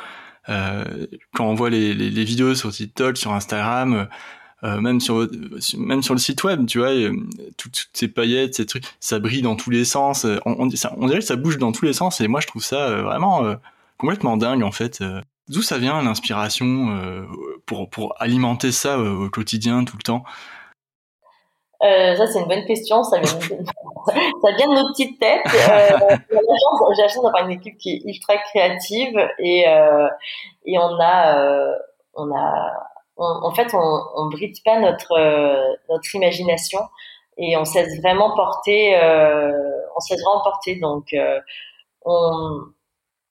[0.49, 4.07] Euh, quand on voit les, les, les, vidéos sur TikTok, sur Instagram,
[4.63, 5.27] euh, même sur
[5.77, 7.15] même sur le site web, tu vois, euh,
[7.57, 10.23] toutes, ces paillettes, ces trucs, ça brille dans tous les sens.
[10.25, 12.47] Euh, on, on, on, dirait que ça bouge dans tous les sens, et moi je
[12.47, 13.55] trouve ça vraiment
[13.97, 15.03] complètement dingue en fait.
[15.47, 17.25] D'où ça vient l'inspiration
[17.65, 20.23] pour pour alimenter ça au quotidien tout le temps?
[21.83, 23.03] Euh, ça, c'est une bonne question.
[23.03, 23.41] Ça vient, de,
[24.41, 25.41] ça vient de nos petites têtes.
[25.45, 30.07] Euh, j'ai la chance d'avoir une équipe qui est ultra créative et, euh,
[30.65, 31.73] et on a, euh,
[32.13, 32.71] on a,
[33.17, 36.79] en fait, on, on bride pas notre, euh, notre imagination
[37.37, 39.51] et on se laisse vraiment porter, euh,
[39.95, 40.75] on se laisse vraiment porter.
[40.75, 41.15] Donc,
[42.05, 42.61] on,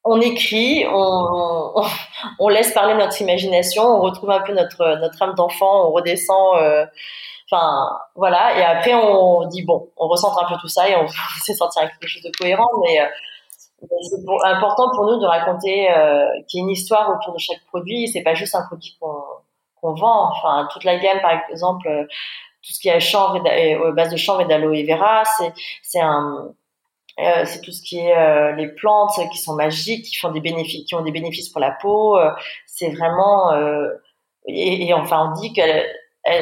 [0.03, 5.89] on écrit, on, laisse parler notre imagination, on retrouve un peu notre, notre âme d'enfant,
[5.89, 6.57] on redescend
[7.51, 8.59] Enfin, voilà.
[8.59, 11.59] Et après, on dit bon, on recentre un peu tout ça et on essaie de
[11.59, 12.69] sortir quelque chose de cohérent.
[12.83, 13.07] Mais, euh,
[14.03, 17.65] c'est important pour nous de raconter euh, qu'il y a une histoire autour de chaque
[17.69, 18.09] produit.
[18.09, 20.31] C'est pas juste un produit qu'on vend.
[20.31, 22.05] Enfin, toute la gamme, par exemple, euh,
[22.63, 26.53] tout ce qui est chanvre et base de chanvre et d'aloe vera, c'est c'est un
[27.45, 30.95] c'est tout ce qui est les plantes qui sont magiques, qui font des bénéfices, qui
[30.95, 32.19] ont des bénéfices pour la peau.
[32.67, 33.51] c'est vraiment
[34.47, 35.63] et, et, enfin on dit que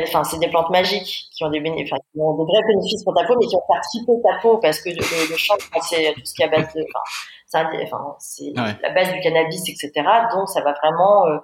[0.03, 3.15] enfin, c'est des plantes magiques qui ont des bénéfices, qui ont des vrais bénéfices pour
[3.15, 6.13] ta peau, mais qui vont faire triper ta peau parce que le, le chanvre, c'est
[6.15, 9.93] tout ce qui est à base de, enfin, c'est la base du cannabis, etc.
[10.35, 11.39] Donc, ça va vraiment, euh,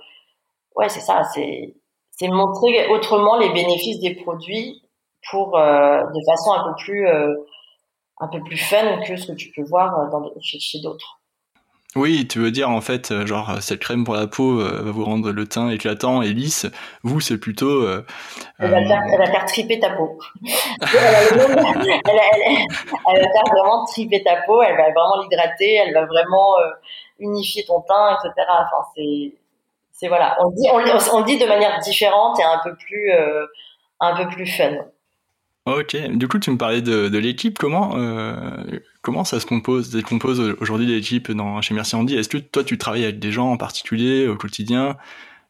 [0.76, 1.74] ouais, c'est ça, c'est,
[2.10, 4.82] c'est montrer autrement les bénéfices des produits
[5.30, 7.34] pour, euh, de façon un peu plus, euh,
[8.20, 11.20] un peu plus fun que ce que tu peux voir dans, chez, chez d'autres.
[11.96, 14.82] Oui, tu veux dire en fait, euh, genre euh, cette crème pour la peau euh,
[14.82, 16.66] va vous rendre le teint éclatant et lisse.
[17.04, 17.84] Vous, c'est plutôt.
[17.84, 18.04] Euh,
[18.58, 20.18] elle, va faire, elle, va faire, triper ta peau.
[20.44, 20.50] elle,
[20.90, 22.56] elle,
[23.06, 24.60] elle, va faire vraiment triper ta peau.
[24.62, 25.74] Elle va vraiment l'hydrater.
[25.74, 26.56] Elle va vraiment
[27.20, 28.32] unifier ton teint, etc.
[28.48, 29.32] Enfin, c'est,
[29.92, 30.36] c'est voilà.
[30.40, 33.12] On dit, on, on, dit de manière différente et un peu plus,
[34.00, 34.84] un peu plus fun.
[35.66, 38.62] Ok, du coup tu me parlais de, de l'équipe, comment euh,
[39.00, 42.16] comment ça se compose, décompose aujourd'hui l'équipe dans chez Merci Andy?
[42.16, 44.98] Est-ce que toi tu travailles avec des gens en particulier au quotidien?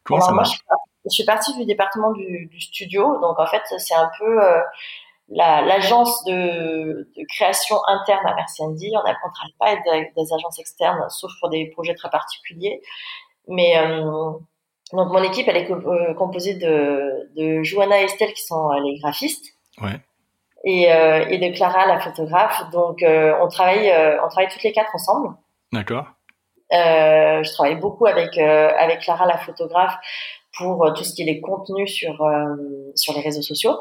[0.05, 0.57] Comment ça marche?
[1.03, 4.61] je, suis partie du département du, du, studio, donc en fait c'est un peu euh,
[5.27, 8.93] l'agence de, de, création interne à Merci Andy.
[8.95, 12.81] On ne travaille pas avec des, agences externes, sauf pour des projets très particuliers.
[13.49, 14.31] Mais euh,
[14.93, 18.97] donc mon équipe elle est euh, composée de, de Johanna et Estelle qui sont les
[18.99, 19.99] graphistes Ouais.
[20.63, 22.63] Et, euh, et, de Clara, la photographe.
[22.71, 25.35] Donc, euh, on travaille, euh, on travaille toutes les quatre ensemble.
[25.71, 26.07] D'accord.
[26.71, 29.95] Je travaille beaucoup avec avec Clara, la photographe,
[30.57, 32.27] pour tout ce qui est les contenus sur
[32.95, 33.77] sur les réseaux sociaux.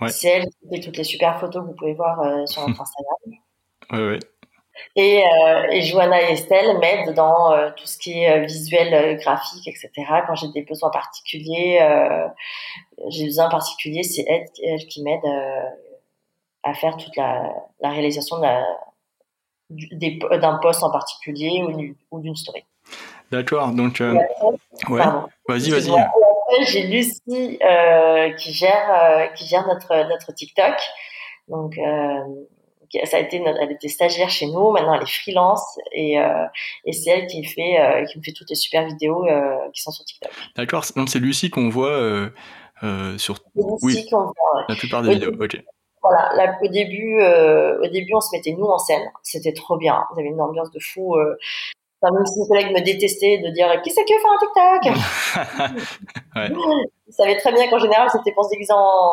[0.00, 0.08] Ouais.
[0.08, 3.18] C'est elle qui fait toutes les super photos que vous pouvez voir sur notre Instagram.
[3.92, 4.18] Ouais, ouais.
[4.96, 9.66] Et, euh, et Johanna et Estelle m'aident dans euh, tout ce qui est visuel, graphique,
[9.68, 9.90] etc.
[10.26, 12.26] Quand j'ai des besoins particuliers, euh,
[13.08, 15.20] j'ai besoin particulier, c'est elle, elle, qui m'aide
[16.62, 18.38] à faire toute la, la réalisation
[19.70, 21.62] d'un poste en particulier
[22.10, 22.64] ou, d'une story.
[23.30, 24.14] D'accord, donc euh,
[24.88, 25.02] ouais.
[25.46, 25.92] Vas-y, vas-y.
[26.66, 30.74] J'ai Lucie euh, qui gère euh, qui gère notre notre TikTok.
[31.46, 31.78] Donc
[33.04, 36.16] ça a été elle était stagiaire chez nous, maintenant elle est freelance et
[36.84, 39.26] et c'est elle qui fait qui me fait toutes les super vidéos
[39.72, 40.30] qui sont sur TikTok.
[40.56, 42.30] D'accord, donc c'est Lucie qu'on voit
[43.16, 44.32] sur oui, voit,
[44.68, 45.32] la plupart des vidéos.
[45.40, 45.62] OK.
[46.02, 49.02] Voilà, là, au début, euh, au début, on se mettait nous en scène.
[49.22, 50.04] C'était trop bien.
[50.12, 51.16] Vous avez une ambiance de fou.
[51.16, 51.36] Euh.
[52.00, 54.38] Enfin, même si mes collègues me détestaient de dire qui c'est qui veut faire un
[54.38, 55.76] TikTok?
[56.36, 56.50] ouais.
[57.08, 59.12] Ils savaient très bien qu'en général, c'était pour se déguiser en,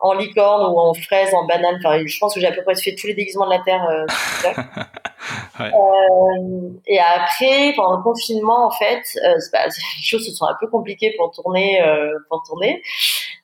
[0.00, 1.76] en licorne ou en fraise, en banane.
[1.84, 3.84] Enfin, je pense que j'ai à peu près fait tous les déguisements de la terre.
[3.88, 4.06] Euh,
[5.60, 5.72] ouais.
[5.72, 10.56] euh, et après, pendant le confinement, en fait, euh, bah, les choses se sont un
[10.60, 12.82] peu compliquées pour tourner, euh, pour tourner.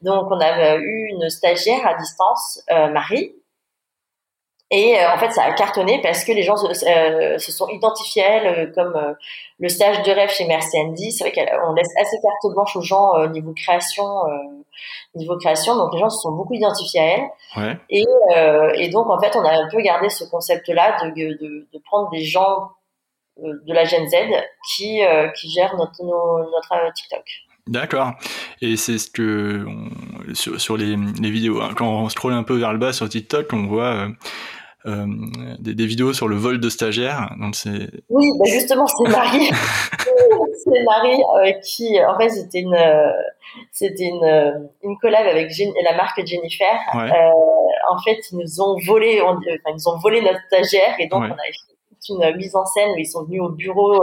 [0.03, 3.35] Donc, on avait eu une stagiaire à distance, euh, Marie,
[4.70, 7.68] et euh, en fait, ça a cartonné parce que les gens se, euh, se sont
[7.68, 9.12] identifiés à elle euh, comme euh,
[9.59, 11.12] le stage de rêve chez Merci Andy.
[11.12, 14.05] C'est vrai qu'on laisse assez carte blanche aux gens au niveau création,
[15.14, 15.77] niveau création.
[15.77, 17.29] Donc les gens se sont beaucoup identifiés à elle.
[17.57, 17.79] Ouais.
[17.90, 18.05] Et,
[18.77, 22.11] et, donc en fait, on a un peu gardé ce concept-là de, de, de, prendre
[22.11, 22.70] des gens
[23.37, 24.16] de la Gen Z
[24.74, 25.00] qui
[25.37, 27.24] qui gèrent notre notre TikTok.
[27.66, 28.12] D'accord.
[28.61, 32.42] Et c'est ce que on, sur, sur les, les, vidéos, hein, quand on scrolle un
[32.42, 34.08] peu vers le bas sur TikTok, on voit
[34.87, 37.34] des, vidéos sur le vol de stagiaires.
[37.40, 37.88] Donc c'est.
[38.10, 39.48] Oui, bah justement, c'est Marie.
[40.64, 41.22] c'est Marie
[41.64, 42.76] qui, en fait, c'était une,
[43.72, 45.50] c'était une, une collab avec
[45.82, 46.74] la marque Jennifer.
[46.94, 51.22] en fait, ils nous ont volé, enfin, ils nous ont volé notre stagiaire et donc
[51.22, 53.98] on a fait une mise en scène où ils sont venus au bureau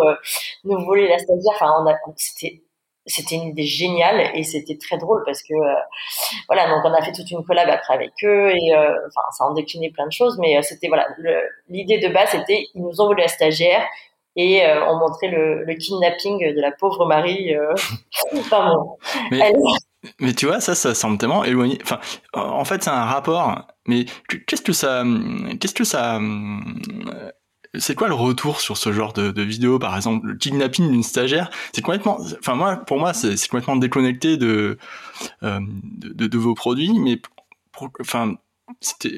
[0.63, 1.53] nous voler la stagiaire.
[1.55, 2.61] Enfin, on a, c'était
[3.05, 5.75] c'était une idée géniale et c'était très drôle parce que euh,
[6.47, 9.45] voilà donc on a fait toute une collab après avec eux et euh, enfin ça
[9.45, 11.07] en décliné plein de choses mais euh, c'était voilà
[11.69, 13.85] l'idée de base c'était ils nous ont volé la stagiaire
[14.37, 17.53] et on montrait le, le, kidnapping de la pauvre Marie
[18.33, 18.97] enfin bon,
[19.29, 19.51] mais,
[20.21, 21.79] mais, tu vois ça ça semble tellement éloigné.
[21.83, 21.99] Enfin
[22.33, 24.05] en fait c'est un rapport mais
[24.47, 25.03] qu'est-ce que ça
[25.59, 26.17] qu'est-ce que ça
[27.79, 31.03] c'est quoi le retour sur ce genre de, de vidéo, par exemple, le kidnapping d'une
[31.03, 31.49] stagiaire?
[31.73, 34.77] C'est complètement, enfin moi, pour moi, c'est complètement déconnecté de,
[35.43, 37.21] euh, de, de, vos produits, mais
[38.01, 38.35] enfin,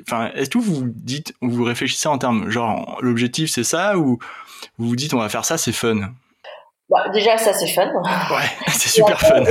[0.08, 4.20] enfin, est-ce que vous dites, vous réfléchissez en termes, genre, l'objectif c'est ça, ou
[4.78, 6.14] vous vous dites on va faire ça, c'est fun?
[6.90, 7.88] Bah, déjà ça c'est fun.
[7.88, 9.44] Ouais, c'est super fun.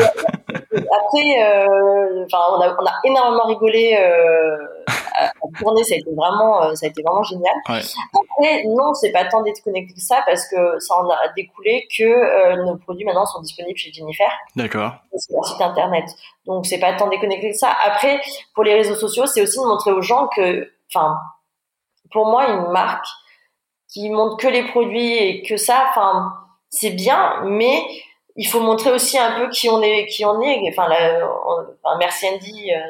[0.55, 3.97] Après, euh, enfin, on, a, on a énormément rigolé.
[3.99, 4.57] Euh,
[5.15, 7.55] à, tourner, ça a été vraiment, euh, ça a été vraiment génial.
[7.67, 11.87] Après, non, c'est pas tant d'être connecté que ça parce que ça en a découlé
[11.97, 14.31] que euh, nos produits maintenant sont disponibles chez Jennifer.
[14.57, 14.93] D'accord.
[15.17, 16.05] Sur leur site internet.
[16.47, 17.75] Donc c'est pas tant déconnecté que ça.
[17.85, 18.21] Après,
[18.55, 21.17] pour les réseaux sociaux, c'est aussi de montrer aux gens que, enfin,
[22.11, 23.07] pour moi, une marque
[23.93, 26.33] qui montre que les produits et que ça, enfin,
[26.71, 27.83] c'est bien, mais
[28.37, 30.69] il faut montrer aussi un peu qui on est, qui on est.
[30.71, 30.89] Enfin,
[31.83, 32.73] enfin merci Andy.
[32.73, 32.81] Euh,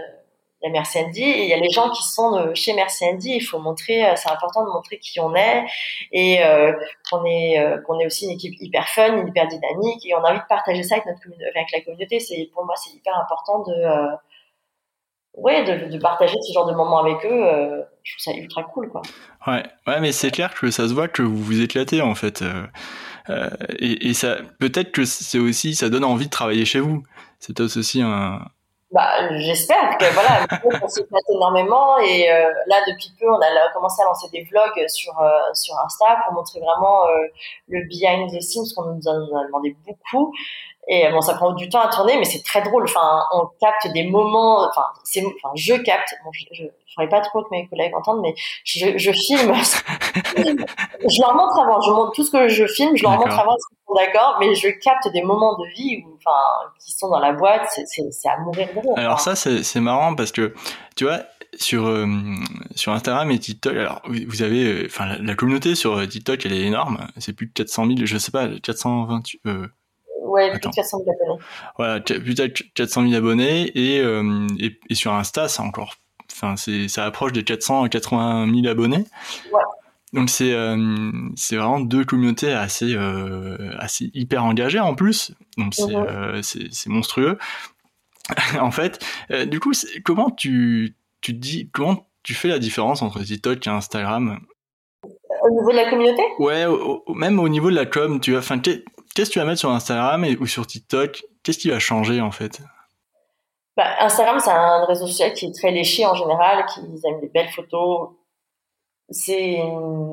[0.64, 3.32] il y a Merci Andy il y a les gens qui sont chez Merci Andy.
[3.34, 5.64] Il faut montrer, euh, c'est important de montrer qui on est
[6.12, 6.72] et euh,
[7.10, 10.38] qu'on est qu'on est aussi une équipe hyper fun, hyper dynamique et on a envie
[10.38, 11.20] de partager ça avec notre
[11.56, 12.20] avec la communauté.
[12.20, 13.74] C'est pour moi c'est hyper important de
[15.34, 17.84] ouais de, partager ce genre de moments avec eux.
[18.04, 19.02] je trouve ça ultra cool quoi.
[19.48, 22.44] Ouais ouais mais c'est clair que ça se voit que vous vous éclatez en fait.
[23.28, 27.02] Et, et ça peut-être que c'est aussi ça donne envie de travailler chez vous.
[27.38, 28.40] C'est aussi un
[28.92, 29.08] bah,
[29.38, 30.46] j'espère que voilà,
[30.82, 34.86] on s'éclate énormément et euh, là depuis peu on a commencé à lancer des vlogs
[34.86, 37.26] sur euh, sur Insta pour montrer vraiment euh,
[37.68, 39.14] le behind the scenes qu'on nous a,
[39.46, 40.34] demandé beaucoup
[40.88, 43.86] et bon ça prend du temps à tourner mais c'est très drôle enfin on capte
[43.92, 46.64] des moments enfin c'est enfin je capte bon, je,
[46.94, 49.54] ferais pas trop que mes collègues entendent mais je, je filme
[50.36, 53.56] je leur montre avant je montre tout ce que je filme je leur montre avant
[53.94, 56.38] d'accord, mais je capte des moments de vie où, enfin,
[56.84, 58.92] qui sont dans la boîte, c'est à mourir de rire.
[58.96, 60.54] Alors ça, c'est marrant parce que,
[60.96, 61.20] tu vois,
[61.54, 62.06] sur euh,
[62.74, 66.54] sur Instagram et TikTok, alors vous avez, euh, enfin, la, communauté sur euh, TikTok, elle
[66.54, 67.06] est énorme.
[67.18, 69.22] C'est plus de 400 000, je sais pas, 420.
[69.46, 69.68] Euh,
[70.32, 71.44] ouais, plus de 400 000 abonnés.
[71.76, 73.98] Voilà, plus de 400 000 abonnés et,
[74.58, 75.96] et, et sur Insta, c'est encore,
[76.30, 79.04] enfin, ça approche des 480 000 abonnés.
[79.52, 79.60] Ouais.
[80.12, 85.32] Donc c'est euh, c'est vraiment deux communautés assez euh, assez hyper engagées en plus.
[85.56, 87.38] Donc c'est euh, c'est monstrueux.
[88.60, 89.04] en fait,
[89.46, 89.72] du coup,
[90.04, 94.38] comment tu tu dis comment tu fais la différence entre TikTok et Instagram?
[95.44, 96.22] Au niveau de la communauté?
[96.38, 96.66] Ouais,
[97.14, 98.60] même au niveau de la com, tu enfin,
[99.14, 101.24] qu'est-ce que tu vas mettre sur Instagram ou sur TikTok?
[101.42, 102.60] Qu'est-ce qui va changer en fait?
[103.76, 107.28] Bah, Instagram, c'est un réseau social qui est très léché en général, qui aime les
[107.28, 108.10] belles photos,
[109.12, 109.62] c'est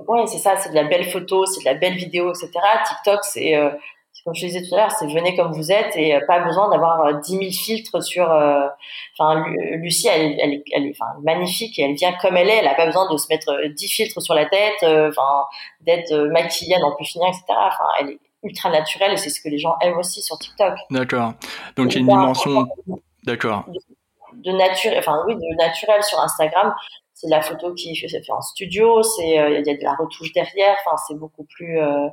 [0.07, 2.51] ouais c'est ça c'est de la belle photo c'est de la belle vidéo etc
[2.87, 3.69] TikTok c'est euh,
[4.25, 6.69] comme je disais tout à l'heure c'est venez comme vous êtes et euh, pas besoin
[6.69, 8.25] d'avoir 10 euh, 000 filtres sur
[9.17, 12.57] enfin Lucie elle, est, magnifique et elle vient comme elle est.
[12.57, 15.45] Elle a pas besoin de se mettre 10 filtres sur la tête enfin
[15.81, 19.49] d'être maquillée non plus finir etc enfin elle est ultra naturelle et c'est ce que
[19.49, 21.33] les gens aiment aussi sur TikTok d'accord
[21.75, 22.67] donc il y a une dimension
[23.23, 23.65] d'accord
[24.33, 26.73] de, nature enfin oui de naturel sur Instagram
[27.19, 29.93] c'est la photo qui est fait en studio, c'est euh, il y a de la
[29.93, 32.07] retouche derrière, enfin c'est beaucoup plus euh,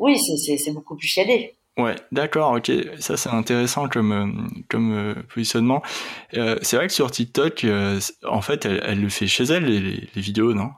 [0.00, 1.54] oui, c'est beaucoup plus chiadé.
[1.78, 5.80] Ouais, d'accord, ok, ça c'est intéressant comme euh, comme positionnement.
[6.32, 7.64] c'est vrai que sur TikTok,
[8.26, 10.70] en fait, elle, le fait chez elle les, les vidéos, non?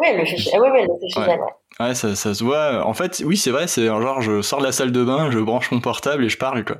[0.00, 1.40] Oui, elle le fait chez, elle le fait chez elle.
[1.78, 1.94] Ouais.
[1.94, 2.84] ça, ça, se voit.
[2.86, 5.38] En fait, oui, c'est vrai, c'est genre je sors de la salle de bain, je
[5.38, 6.76] branche mon portable et je parle quoi.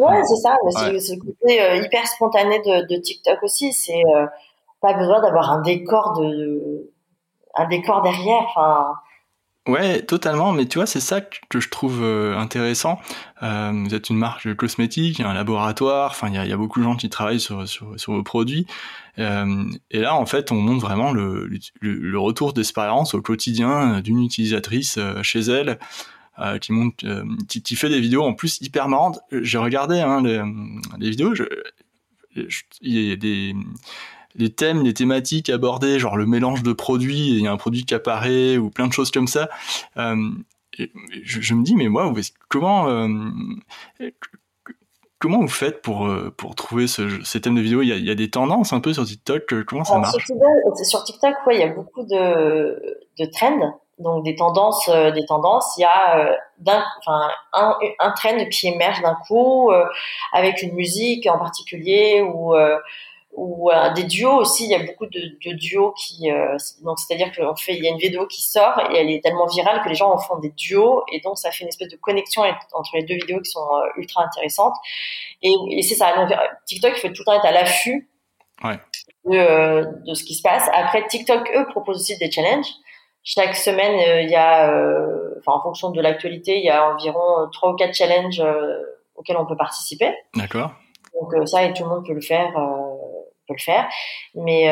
[0.00, 0.56] Ouais, c'est ça.
[0.98, 3.72] C'est le côté euh, hyper spontané de, de TikTok aussi.
[3.72, 4.26] C'est euh,
[4.80, 6.90] pas besoin d'avoir un décor de,
[7.56, 8.46] un décor derrière.
[8.48, 8.94] Enfin.
[9.68, 10.52] Ouais, totalement.
[10.52, 12.98] Mais tu vois, c'est ça que je trouve euh, intéressant.
[13.42, 16.10] Euh, vous êtes une marque de cosmétiques, un laboratoire.
[16.10, 17.64] Enfin, il y a, beaucoup de gens qui travaillent sur,
[18.06, 18.66] vos produits.
[19.18, 21.48] Euh, et là, en fait, on montre vraiment le,
[22.18, 25.78] retour d'expérience au quotidien d'une utilisatrice chez elle.
[26.40, 29.18] Euh, qui monte, euh, qui, fait des vidéos en plus hyper marrantes.
[29.30, 30.22] J'ai regardé hein,
[30.98, 31.34] les, vidéos,
[32.34, 32.48] il
[32.80, 33.54] y a des
[34.36, 37.84] les thèmes, les thématiques abordées, genre le mélange de produits, il y a un produit
[37.84, 39.50] qui apparaît, ou plein de choses comme ça.
[41.22, 42.12] Je, me dis, mais moi,
[42.48, 42.86] comment,
[45.18, 47.82] comment vous faites pour, pour trouver ce, ces thèmes de vidéo?
[47.82, 50.26] Il y, a, il y, a, des tendances un peu sur TikTok Comment ça marche?
[50.84, 53.80] Sur TikTok, ouais, il y a beaucoup de, de trends.
[54.00, 55.74] Donc des tendances, euh, des tendances.
[55.76, 56.34] Il y a euh,
[57.52, 59.84] un, un trend qui émerge d'un coup euh,
[60.32, 62.54] avec une musique en particulier ou
[63.42, 64.64] ou des duos aussi.
[64.64, 66.28] Il y a beaucoup de, de duos qui,
[66.82, 69.46] donc c'est-à-dire qu'on fait, il y a une vidéo qui sort et elle est tellement
[69.46, 71.96] virale que les gens en font des duos et donc ça fait une espèce de
[71.96, 74.76] connexion entre les deux vidéos qui sont ultra intéressantes.
[75.42, 76.14] Et, et c'est ça.
[76.16, 76.28] Donc
[76.66, 78.10] TikTok, il faut tout le temps être à l'affût
[78.62, 78.78] ouais.
[79.24, 80.68] de, de ce qui se passe.
[80.74, 82.70] Après, TikTok eux proposent aussi des challenges.
[83.22, 86.90] Chaque semaine, euh, il y a, euh, enfin, en fonction de l'actualité, il y a
[86.90, 88.42] environ euh, trois ou quatre challenges
[89.14, 90.14] auxquels on peut participer.
[90.34, 90.70] D'accord.
[91.12, 92.50] Donc ça, et tout le monde peut le faire,
[93.50, 93.88] peut le faire.
[94.34, 94.68] Mais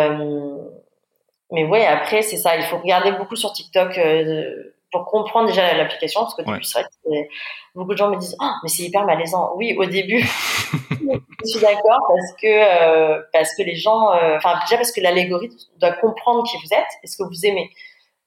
[1.50, 2.56] mais ouais, après c'est ça.
[2.56, 3.98] Il faut regarder beaucoup sur TikTok
[4.90, 6.42] pour comprendre déjà l'application, parce que
[7.74, 9.52] beaucoup de gens me disent oh, mais c'est hyper malaisant.
[9.56, 10.20] Oui, au début,
[10.90, 15.92] je suis d'accord parce que parce que les gens, enfin déjà parce que l'algorithme doit
[15.92, 17.70] comprendre qui vous êtes et ce que vous aimez.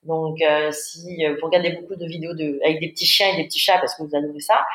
[0.03, 3.43] Donc, euh, si vous regardez beaucoup de vidéos de, avec des petits chiens et des
[3.43, 4.65] petits chats parce que vous adorez ça,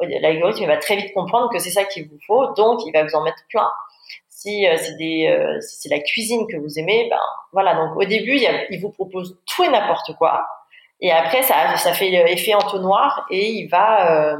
[0.00, 3.14] l'algorithme va très vite comprendre que c'est ça qu'il vous faut, donc il va vous
[3.14, 3.70] en mettre plein.
[4.42, 7.20] Si euh, euh, si c'est la cuisine que vous aimez, ben
[7.52, 7.74] voilà.
[7.74, 8.36] Donc au début,
[8.70, 10.44] il, vous propose tout et n'importe quoi,
[11.00, 14.36] et après ça, fait effet entonnoir et il va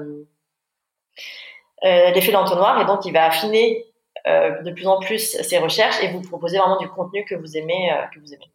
[1.82, 3.86] l'effet d'entonnoir et donc il va affiner
[4.26, 7.90] de plus en plus ses recherches et vous proposer vraiment du contenu que vous aimez,
[8.12, 8.50] que vous aimez.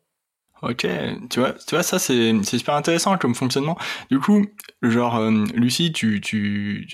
[0.64, 0.88] Ok,
[1.30, 3.78] tu vois, tu vois ça c'est super intéressant comme fonctionnement.
[4.10, 4.46] Du coup,
[4.82, 6.88] genre euh, Lucie, tu, tu,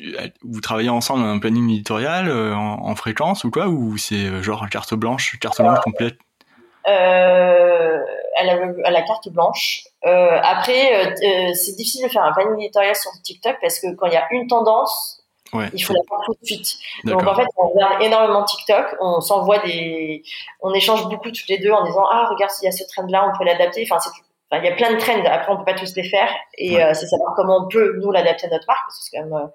[0.44, 4.68] vous travaillez ensemble un planning éditorial euh, en, fréquence ou quoi ou c'est euh, genre
[4.70, 6.16] carte blanche, carte blanche complète?
[6.88, 8.00] euh,
[8.38, 9.84] à, la, à la carte blanche.
[10.04, 11.16] après,
[11.54, 14.28] c'est difficile de faire un planning éditorial sur TikTok parce que quand il y a
[14.32, 15.23] une tendance,
[15.74, 16.78] il faut la tout de suite.
[17.04, 20.24] Donc en fait, on regarde énormément TikTok, on s'envoie des,
[20.62, 23.06] on échange beaucoup toutes les deux en disant ah regarde s'il y a ce trend
[23.08, 23.88] là, on peut l'adapter.
[23.90, 24.00] Enfin,
[24.60, 25.24] il y a plein de trends.
[25.26, 28.12] Après, on peut pas tous les faire et euh, c'est savoir comment on peut nous
[28.12, 29.48] l'adapter à notre marque parce que quand même, euh,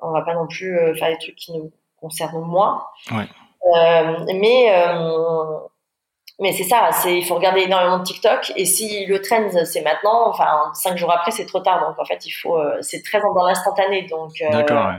[0.00, 2.84] on va pas non plus euh, faire des trucs qui nous concernent moins.
[3.62, 4.72] mais
[6.40, 9.82] mais c'est ça, c'est il faut regarder énormément de TikTok et si le trend c'est
[9.82, 13.20] maintenant, enfin cinq jours après c'est trop tard donc en fait il faut c'est très
[13.20, 14.30] dans l'instantané donc.
[14.52, 14.92] D'accord.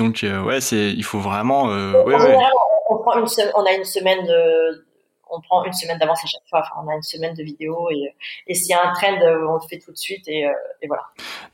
[0.00, 1.70] Donc euh, ouais, c'est il faut vraiment.
[1.70, 2.14] Euh, ouais,
[2.88, 4.86] on, prend une on a une semaine de,
[5.30, 6.60] on prend une semaine d'avance à chaque fois.
[6.60, 8.14] Enfin, on a une semaine de vidéos et,
[8.46, 10.86] et s'il y a un trend, on le fait tout de suite et, euh, et
[10.86, 11.02] voilà.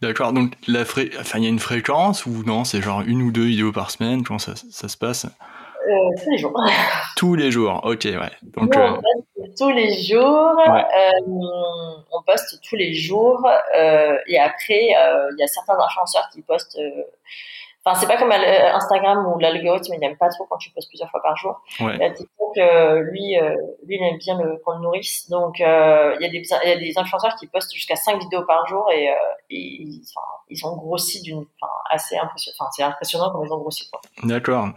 [0.01, 0.33] D'accord.
[0.33, 1.11] Donc la fré...
[1.19, 2.63] enfin, il y a une fréquence ou non?
[2.63, 4.23] C'est genre une ou deux vidéos par semaine?
[4.23, 5.27] Comment ça, ça se passe?
[5.27, 6.61] Euh, Tous les jours.
[7.17, 7.81] tous les jours.
[7.83, 8.31] Ok, ouais.
[8.57, 8.97] Donc euh...
[9.59, 10.55] tous les jours.
[10.69, 10.85] Ouais.
[10.85, 13.45] Euh, on poste tous les jours
[14.29, 16.79] et après il y a certains influenceurs qui postent
[17.87, 20.89] Enfin, c'est pas comme euh, Instagram où l'algorithme il n'aime pas trop quand tu postes
[20.89, 21.63] plusieurs fois par jour.
[21.79, 22.13] Ouais.
[22.15, 23.55] TikTok, euh, lui, euh,
[23.87, 25.31] lui, il aime bien qu'on le nourrisse.
[25.31, 28.43] Donc, il y, a des, il y a des influenceurs qui postent jusqu'à 5 vidéos
[28.45, 32.69] par jour et, et ils, enfin, ils ont grossi d'une, enfin, assez impressionnant.
[32.73, 33.89] C'est impressionnant comment ils ont grossi.
[34.25, 34.71] D'accord.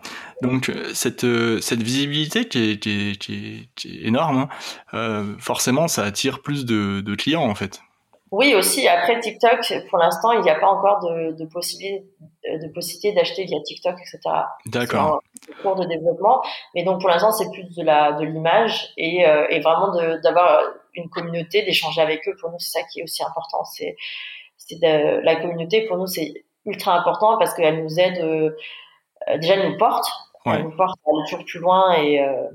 [0.43, 1.25] Donc, cette,
[1.61, 4.47] cette visibilité qui est, qui est, qui est, énorme,
[4.93, 7.81] hein, forcément, ça attire plus de, de clients en fait.
[8.31, 8.87] Oui, aussi.
[8.87, 12.05] Après TikTok, pour l'instant, il n'y a pas encore de, de possibilité
[12.45, 14.19] de possibilité d'acheter via TikTok, etc.
[14.65, 15.21] D'accord.
[15.41, 16.41] C'est en cours de développement,
[16.73, 20.61] mais donc pour l'instant, c'est plus de la de l'image et, euh, et vraiment d'avoir
[20.93, 22.35] une communauté, d'échanger avec eux.
[22.39, 23.63] Pour nous, c'est ça qui est aussi important.
[23.65, 23.95] C'est
[24.57, 25.85] c'est la communauté.
[25.87, 28.19] Pour nous, c'est ultra important parce qu'elle nous aide.
[28.19, 28.51] Euh,
[29.37, 30.07] déjà, elle nous porte.
[30.45, 32.47] Elle nous porte à aller toujours plus loin et euh,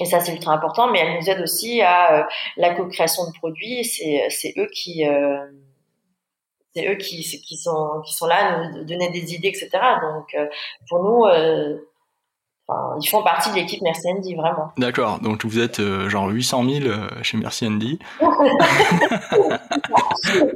[0.00, 2.24] et ça, c'est ultra important, mais elle nous aide aussi à euh,
[2.56, 3.84] la co-création de produits.
[3.84, 5.46] C'est, c'est eux qui, euh,
[6.74, 9.70] c'est eux qui, qui sont, qui sont là à nous donner des idées, etc.
[10.02, 10.46] Donc, euh,
[10.88, 11.26] pour nous,
[12.66, 14.72] enfin, ils font partie de l'équipe Merci Andy, vraiment.
[14.78, 15.20] D'accord.
[15.20, 18.00] Donc, vous êtes genre 800 000 chez Merci Andy.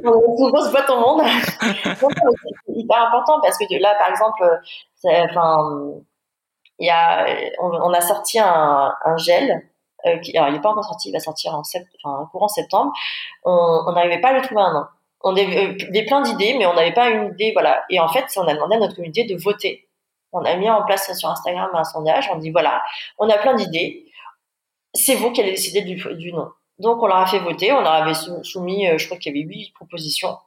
[0.03, 1.21] On grosse boîte au monde.
[1.61, 4.43] c'est hyper important parce que là, par exemple,
[5.05, 6.01] enfin,
[6.79, 7.25] il y a,
[7.61, 9.69] on, a sorti un, un gel.
[10.05, 12.47] Euh, qui, alors, il n'est pas encore sorti, il va sortir en sept, enfin, courant
[12.47, 12.93] septembre.
[13.43, 14.87] On n'arrivait pas à le trouver un an.
[15.21, 17.83] On avait des plein d'idées, mais on n'avait pas une idée, voilà.
[17.89, 19.89] Et en fait, on a demandé à notre communauté de voter.
[20.31, 22.29] On a mis en place sur Instagram un sondage.
[22.33, 22.81] On dit voilà,
[23.17, 24.05] on a plein d'idées.
[24.93, 26.49] C'est vous qui allez décider du, du nom.
[26.79, 27.73] Donc, on leur a fait voter.
[27.73, 30.37] On leur avait soumis, euh, je crois qu'il y avait huit propositions.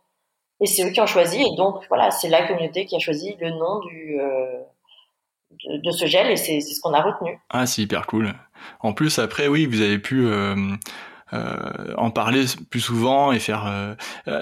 [0.61, 1.42] Et c'est eux qui ont choisi.
[1.42, 4.62] Et donc, voilà, c'est la communauté qui a choisi le nom du, euh,
[5.64, 7.38] de, ce gel et c'est ce qu'on a retenu.
[7.50, 8.34] Ah, c'est hyper cool.
[8.80, 10.55] En plus, après, oui, vous avez pu euh,
[11.32, 13.66] euh, en parler plus souvent et faire.
[13.66, 13.94] Euh,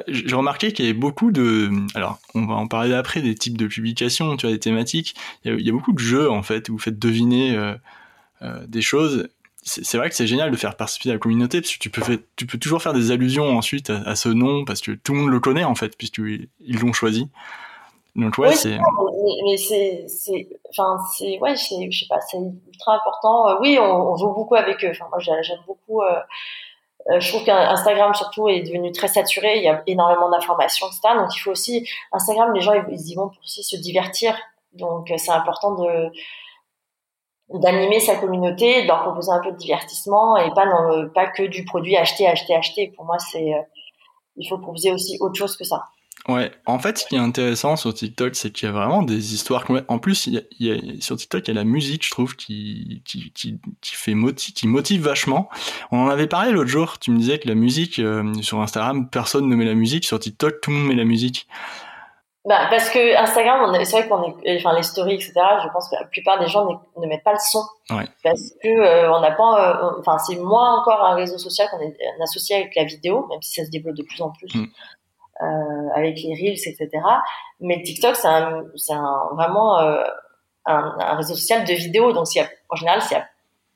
[0.09, 1.71] j'ai remarqué qu'il y avait beaucoup de.
[1.95, 5.15] Alors, on va en parler après des types de publications, tu vois, des thématiques.
[5.45, 7.57] Il y a, beaucoup de jeux en fait où vous faites deviner
[8.67, 9.29] des choses
[9.63, 12.03] c'est vrai que c'est génial de faire participer la communauté parce que tu peux,
[12.37, 15.31] tu peux toujours faire des allusions ensuite à, ce nom parce que tout le monde
[15.31, 16.49] le connaît en fait puisqu'ils
[16.81, 17.29] l'ont choisi.
[18.17, 18.79] Donc ouais, c'est.
[19.45, 23.49] Mais, c'est, c'est, enfin c'est, ouais, je sais pas, c'est ultra important.
[23.49, 24.91] Euh, oui, on, joue beaucoup avec eux.
[24.91, 26.03] Enfin moi j'aime beaucoup.
[26.03, 26.21] Euh,
[27.11, 29.59] euh, je trouve qu'Instagram surtout est devenu très saturé.
[29.59, 31.15] Il y a énormément d'informations, etc.
[31.17, 34.37] Donc il faut aussi Instagram, les gens ils y vont pour aussi se divertir.
[34.73, 36.11] Donc c'est important de
[37.53, 41.43] d'animer sa communauté, de leur proposer un peu de divertissement et pas non, pas que
[41.43, 42.93] du produit acheté, acheté, acheté.
[42.97, 43.53] Pour moi, c'est
[44.37, 45.87] il faut proposer aussi autre chose que ça.
[46.29, 49.35] Ouais, en fait, ce qui est intéressant sur TikTok, c'est qu'il y a vraiment des
[49.35, 49.65] histoires.
[49.89, 53.03] En plus, il y, a, sur TikTok, il y a la musique, je trouve, qui,
[53.05, 54.15] qui, qui, qui fait
[54.55, 55.49] qui motive vachement.
[55.91, 56.99] On en avait parlé l'autre jour.
[56.99, 60.05] Tu me disais que la musique euh, sur Instagram, personne ne met la musique.
[60.05, 61.47] Sur TikTok, tout le monde met la musique.
[62.47, 65.33] Bah, parce que Instagram, c'est vrai qu'on est, enfin les stories, etc.
[65.63, 66.67] Je pense que la plupart des gens
[66.97, 68.07] ne mettent pas le son, ouais.
[68.25, 71.81] parce que euh, on n'a pas, euh, enfin c'est moins encore un réseau social qu'on
[71.81, 74.55] est associé avec la vidéo, même si ça se développe de plus en plus.
[74.55, 74.69] Mm.
[75.43, 76.89] Euh, avec les reels, etc.
[77.61, 78.95] Mais TikTok, c'est
[79.35, 80.03] vraiment euh,
[80.67, 82.13] un, réseau social de vidéos.
[82.13, 83.15] Donc, y a, en général, si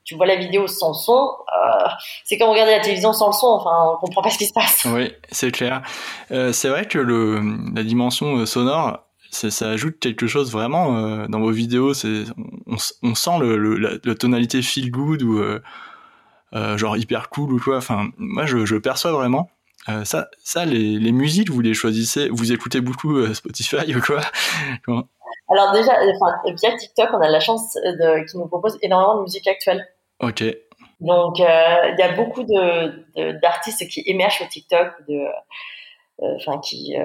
[0.04, 1.88] tu vois la vidéo sans son, euh,
[2.24, 3.46] c'est comme regarder la télévision sans le son.
[3.46, 4.84] Enfin, on comprend pas ce qui se passe.
[4.84, 5.80] Oui, c'est clair.
[6.28, 8.98] C'est vrai que la dimension sonore,
[9.30, 11.94] ça ajoute quelque chose vraiment dans vos vidéos.
[12.66, 15.42] On, on, sent le, la, tonalité feel good ou
[16.52, 17.78] genre hyper cool ou quoi.
[17.78, 19.48] Enfin, moi, je, je perçois vraiment.
[19.88, 24.00] Euh, ça, ça les, les, musiques, vous les choisissez Vous écoutez beaucoup euh, Spotify ou
[24.00, 24.20] quoi?
[25.50, 29.22] Alors déjà, enfin, via TikTok, on a la chance de, qui nous propose énormément de
[29.22, 29.86] musique actuelle.
[30.20, 30.42] Ok.
[31.00, 35.26] Donc, euh, il y a beaucoup de, d'artistes qui émergent sur TikTok, de,
[36.36, 36.96] enfin, qui,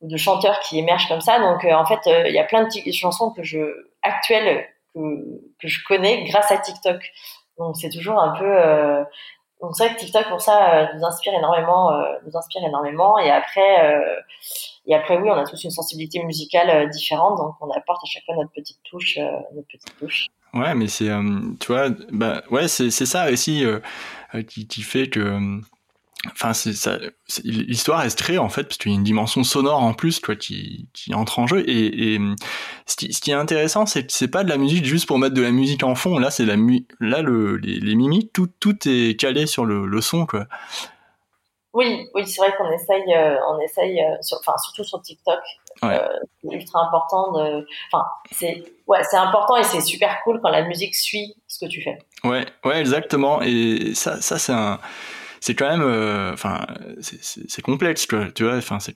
[0.00, 1.40] de chanteurs qui émergent comme ça.
[1.40, 3.58] Donc, en fait, il y a plein de chansons que je,
[4.02, 4.64] actuelles
[4.94, 5.00] que,
[5.60, 7.02] que je connais grâce à TikTok.
[7.58, 9.04] Donc, c'est toujours un peu
[9.62, 13.16] donc c'est vrai que TikTok pour ça euh, nous inspire énormément, euh, nous inspire énormément.
[13.18, 14.20] Et après, euh,
[14.86, 18.24] et après oui, on a tous une sensibilité musicale différente, donc on apporte à chaque
[18.24, 19.18] fois notre petite touche,
[19.54, 20.26] notre petite touche.
[20.52, 21.08] Ouais, mais c'est,
[21.60, 23.64] tu vois, bah ouais, c'est ça aussi
[24.48, 25.38] qui fait que
[26.30, 26.52] Enfin.
[27.44, 30.36] L'histoire est très en fait parce qu'il y a une dimension sonore en plus, quoi,
[30.36, 31.68] qui, qui entre en jeu.
[31.68, 32.20] Et, et
[32.86, 35.18] ce, qui, ce, qui, est intéressant, c'est que c'est pas de la musique juste pour
[35.18, 36.18] mettre de la musique en fond.
[36.18, 39.86] Là, c'est la mu là le les, les, mimiques, tout tout est calé sur le,
[39.86, 40.46] le son, quoi.
[41.74, 45.40] Oui, oui, c'est vrai qu'on essaye, euh, on essaye, euh, sur, enfin surtout sur TikTok,
[45.82, 45.98] ouais.
[46.02, 46.08] euh,
[46.42, 50.64] c'est ultra important de, enfin c'est, ouais, c'est important et c'est super cool quand la
[50.64, 51.98] musique suit ce que tu fais.
[52.24, 53.40] Ouais, ouais, exactement.
[53.40, 54.80] Et ça, ça c'est un
[55.42, 56.64] c'est quand même, euh, enfin,
[57.00, 58.54] c'est complexe, quoi, tu vois.
[58.54, 58.94] Enfin, c'est,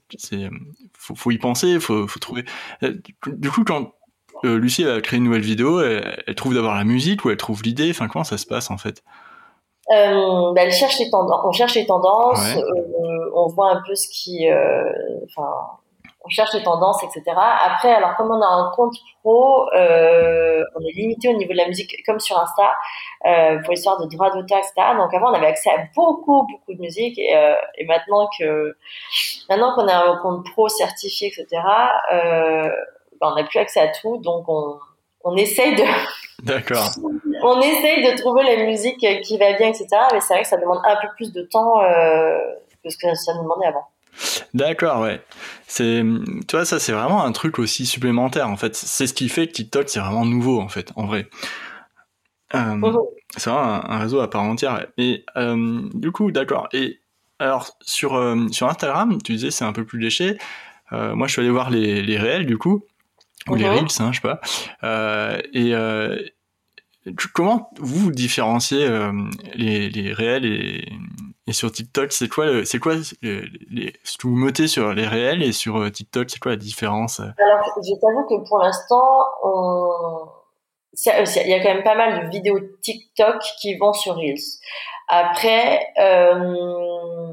[0.96, 2.44] faut, faut y penser, faut, faut trouver.
[2.84, 2.94] Euh,
[3.26, 3.94] du coup, quand
[4.44, 7.64] euh, Lucie a créé une nouvelle vidéo, elle, trouve d'abord la musique ou elle trouve
[7.64, 7.90] l'idée.
[7.90, 9.02] Enfin, comment ça se passe en fait?
[9.90, 11.40] Euh, bah, elle cherche les tendances.
[11.44, 12.56] On cherche les tendances.
[12.56, 14.46] Euh, on voit un peu ce qui,
[15.24, 15.50] enfin,
[16.26, 17.22] on cherche les tendances, etc.
[17.36, 21.58] Après, alors comme on a un compte pro, euh, on est limité au niveau de
[21.58, 22.72] la musique, comme sur Insta,
[23.26, 24.72] euh, pour l'histoire de droit d'auteur, etc.
[24.98, 28.76] Donc avant, on avait accès à beaucoup, beaucoup de musique, et, euh, et maintenant que
[29.48, 31.62] maintenant qu'on a un compte pro certifié, etc.
[32.12, 32.68] Euh,
[33.20, 34.78] ben, on n'a plus accès à tout, donc on,
[35.22, 35.84] on essaye de
[36.42, 36.90] D'accord.
[37.42, 39.86] on essaye de trouver la musique qui va bien, etc.
[40.12, 42.38] Mais c'est vrai que ça demande un peu plus de temps euh,
[42.82, 43.86] que ce que ça nous demandait avant.
[44.54, 45.20] D'accord, ouais.
[45.66, 46.02] C'est,
[46.48, 48.74] tu vois, ça c'est vraiment un truc aussi supplémentaire en fait.
[48.76, 51.28] C'est ce qui fait que TikTok c'est vraiment nouveau en fait, en vrai.
[52.54, 52.96] Euh, mhm.
[53.36, 54.86] C'est vraiment un, réseau à part entière.
[54.96, 56.68] Et euh, du coup, d'accord.
[56.72, 57.00] Et
[57.38, 60.38] alors sur euh, sur Instagram, tu disais c'est un peu plus léché.
[60.92, 62.84] Moi, je suis allé voir les, les réels du coup
[63.48, 63.70] ou les mhm.
[63.70, 64.40] reels, hein, je sais pas.
[65.52, 65.74] Et
[67.32, 68.88] comment vous différenciez
[69.54, 70.88] les, les réels et
[71.48, 75.44] et sur TikTok, c'est quoi, c'est quoi les, ce que vous mettez sur les réels
[75.44, 79.24] et sur euh, TikTok, c'est quoi la différence euh Alors, je t'avoue que pour l'instant,
[79.44, 80.26] on...
[81.06, 84.42] il y a quand même pas mal de vidéos TikTok qui vont sur Reels.
[85.06, 87.32] Après, euh...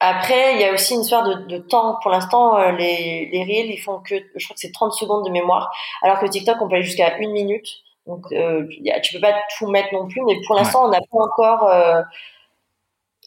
[0.00, 2.00] après, il y a aussi une histoire de, de temps.
[2.02, 5.24] Pour l'instant, euh, les, les Reels, ils font que, je crois que c'est 30 secondes
[5.24, 7.68] de mémoire, alors que TikTok, on peut aller jusqu'à une minute.
[8.08, 8.66] Donc, euh,
[9.04, 11.70] tu peux pas tout mettre non plus, mais pour l'instant, on n'a pas encore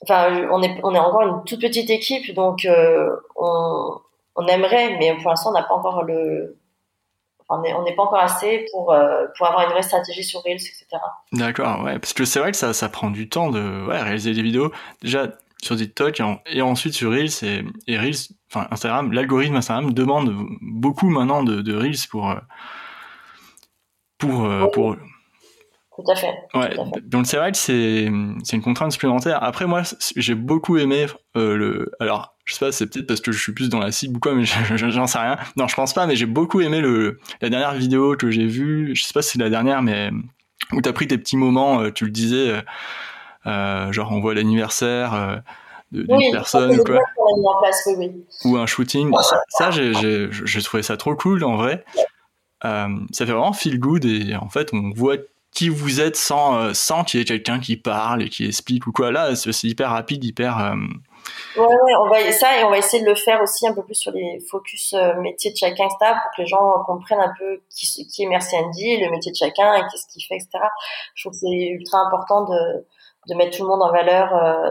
[0.03, 3.99] enfin, on est, on est encore une toute petite équipe, donc euh, on,
[4.35, 6.57] on aimerait, mais pour l'instant, on n'a pas encore le,
[7.49, 10.85] on n'est pas encore assez pour, euh, pour avoir une vraie stratégie sur Reels, etc.
[11.33, 14.43] D'accord, ouais, parce que c'est vrai que ça, ça prend du temps de réaliser des
[14.43, 14.71] vidéos.
[15.01, 15.27] Déjà
[15.61, 21.09] sur TikTok et, ensuite sur Reels et, et Reels, enfin Instagram, l'algorithme Instagram demande beaucoup
[21.09, 22.35] maintenant de, Reels pour
[24.19, 24.95] pour, pour
[25.97, 26.31] tout à fait.
[26.53, 29.43] Ouais, donc c'est vrai que c'est une contrainte supplémentaire.
[29.43, 29.81] Après moi,
[30.15, 31.91] j'ai beaucoup aimé euh, le.
[31.99, 34.19] Alors, je sais pas, c'est peut-être parce que je suis plus dans la cible ou
[34.19, 34.43] quoi, mais
[34.75, 35.37] j'en sais rien.
[35.55, 38.95] Non, je pense pas, mais j'ai beaucoup aimé le la dernière vidéo que j'ai vue.
[38.95, 40.11] Je sais pas si c'est la dernière, mais
[40.71, 41.81] où t'as pris tes petits moments.
[41.81, 42.53] Euh, tu le disais,
[43.47, 45.41] euh, genre on voit l'anniversaire.
[45.91, 46.99] d'une oui, personne ou quoi.
[47.59, 48.11] Place, oui,
[48.45, 51.83] ou un shooting ça, ça j'ai trouvé ça trop cool en vrai
[52.61, 55.17] ça fait vraiment feel good et en fait on voit
[55.53, 58.85] qui vous êtes sans, euh, sans qu'il y ait quelqu'un qui parle et qui explique
[58.87, 59.11] ou quoi.
[59.11, 60.59] Là, c'est hyper rapide, hyper.
[60.59, 60.75] Euh,
[61.55, 63.83] ouais, ouais, on va ça et on va essayer de le faire aussi un peu
[63.83, 67.33] plus sur les focus euh, métiers de chacun, etc., pour que les gens comprennent un
[67.39, 70.49] peu qui, est Merci Andy, le métier de chacun et qu'est-ce qu'il fait, etc.
[71.15, 72.85] Je trouve que c'est ultra important de,
[73.27, 74.29] de mettre tout le monde en valeur,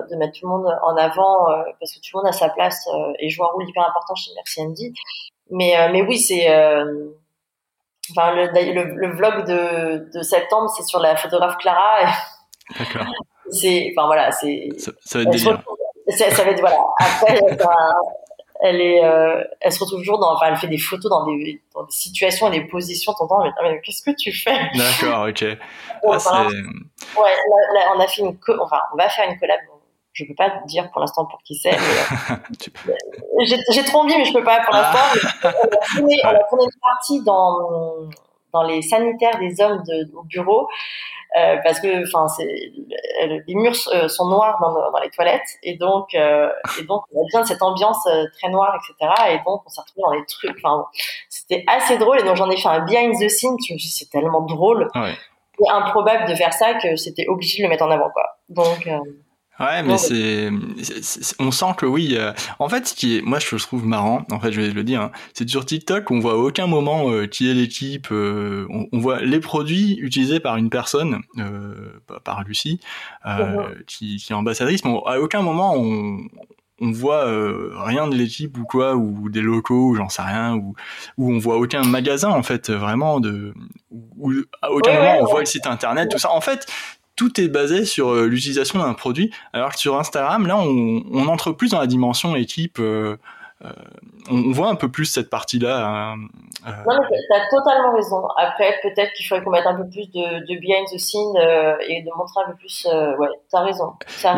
[0.09, 1.47] de mettre tout le monde en avant,
[1.81, 2.87] parce que tout le monde a sa place
[3.19, 4.95] et joue un rôle hyper important chez Merci Andy.
[5.51, 6.47] Mais, mais oui, c'est
[8.11, 12.07] Enfin, le, le, le, vlog de, de septembre, c'est sur la photographe Clara.
[12.79, 13.07] D'accord.
[13.51, 14.69] C'est, enfin voilà, c'est.
[14.79, 15.63] Ça, ça, va être délire.
[16.09, 16.79] Ça, ça, va être voilà.
[16.99, 17.41] Après,
[18.61, 21.63] elle est, euh, elle se retrouve toujours dans, enfin, elle fait des photos dans des,
[21.75, 23.13] dans des situations et des positions.
[23.13, 24.57] T'entends, mais, mais qu'est-ce que tu fais?
[24.75, 25.45] D'accord, ok.
[26.05, 27.31] Ah, ouais,
[27.75, 29.61] là, on a fait une, enfin, on va faire une collab
[30.17, 31.77] je peux pas dire pour l'instant pour qui c'est.
[32.89, 34.99] Euh, j'ai trop envie, mais je peux pas pour l'instant.
[35.43, 35.53] Ah.
[36.01, 38.09] on, a tourné, une partie dans,
[38.53, 40.69] dans les sanitaires des hommes de, au bureau.
[41.37, 42.73] Euh, parce que enfin c'est
[43.27, 46.49] les murs euh, sont noirs dans, dans, les toilettes et donc euh,
[46.81, 49.69] et donc on a besoin de cette ambiance euh, très noire etc et donc on
[49.69, 50.87] s'est retrouvé dans des trucs enfin
[51.29, 53.89] c'était assez drôle et donc j'en ai fait un behind the scenes je me suis
[53.89, 55.15] dit c'est tellement drôle ouais.
[55.59, 58.89] et improbable de faire ça que c'était obligé de le mettre en avant quoi donc
[59.59, 60.51] Ouais, mais c'est,
[61.39, 62.19] on sent que oui.
[62.59, 64.27] en fait, ce qui est, moi, je trouve marrant.
[64.31, 67.11] En fait, je vais le dire, hein, c'est sur TikTok, on voit à aucun moment
[67.11, 68.09] euh, qui est l'équipe.
[68.11, 72.81] Euh, on, voit les produits utilisés par une personne, euh, par Lucie,
[73.25, 73.83] mhm.
[73.87, 74.85] qui, qui, est ambassadrice.
[74.85, 76.19] Mais à aucun moment on,
[76.81, 77.27] on voit
[77.85, 80.75] rien de l'équipe ou quoi, ou des locaux, j'en sais rien, ou
[81.17, 83.55] où on voit aucun magasin en fait, vraiment de,
[83.91, 86.33] ou à aucun moment on voit le site internet, tout ça.
[86.33, 86.67] En fait,
[87.17, 91.27] tout est basé sur euh, l'utilisation d'un produit, alors que sur Instagram, là, on, on,
[91.29, 92.79] entre plus dans la dimension équipe.
[92.79, 93.17] Euh,
[93.65, 93.71] euh,
[94.29, 95.87] on voit un peu plus cette partie-là.
[95.87, 96.17] Hein,
[96.67, 96.71] euh...
[96.71, 98.23] Non, mais t'as totalement raison.
[98.37, 101.75] Après, peut-être qu'il faudrait qu'on mette un peu plus de, de behind the scene euh,
[101.89, 102.87] et de montrer un peu plus.
[102.93, 103.95] Euh, ouais, t'as raison.
[104.09, 104.29] C'est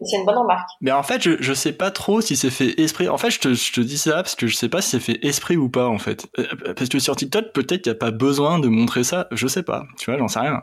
[0.00, 0.68] c'est une bonne remarque.
[0.80, 3.10] Mais en fait, je, je sais pas trop si c'est fait esprit.
[3.10, 5.00] En fait, je te, je te dis ça parce que je sais pas si c'est
[5.00, 6.26] fait esprit ou pas, en fait.
[6.74, 9.26] Parce que sur TikTok, peut-être qu'il n'y a pas besoin de montrer ça.
[9.30, 9.84] Je sais pas.
[9.98, 10.62] Tu vois, j'en sais rien.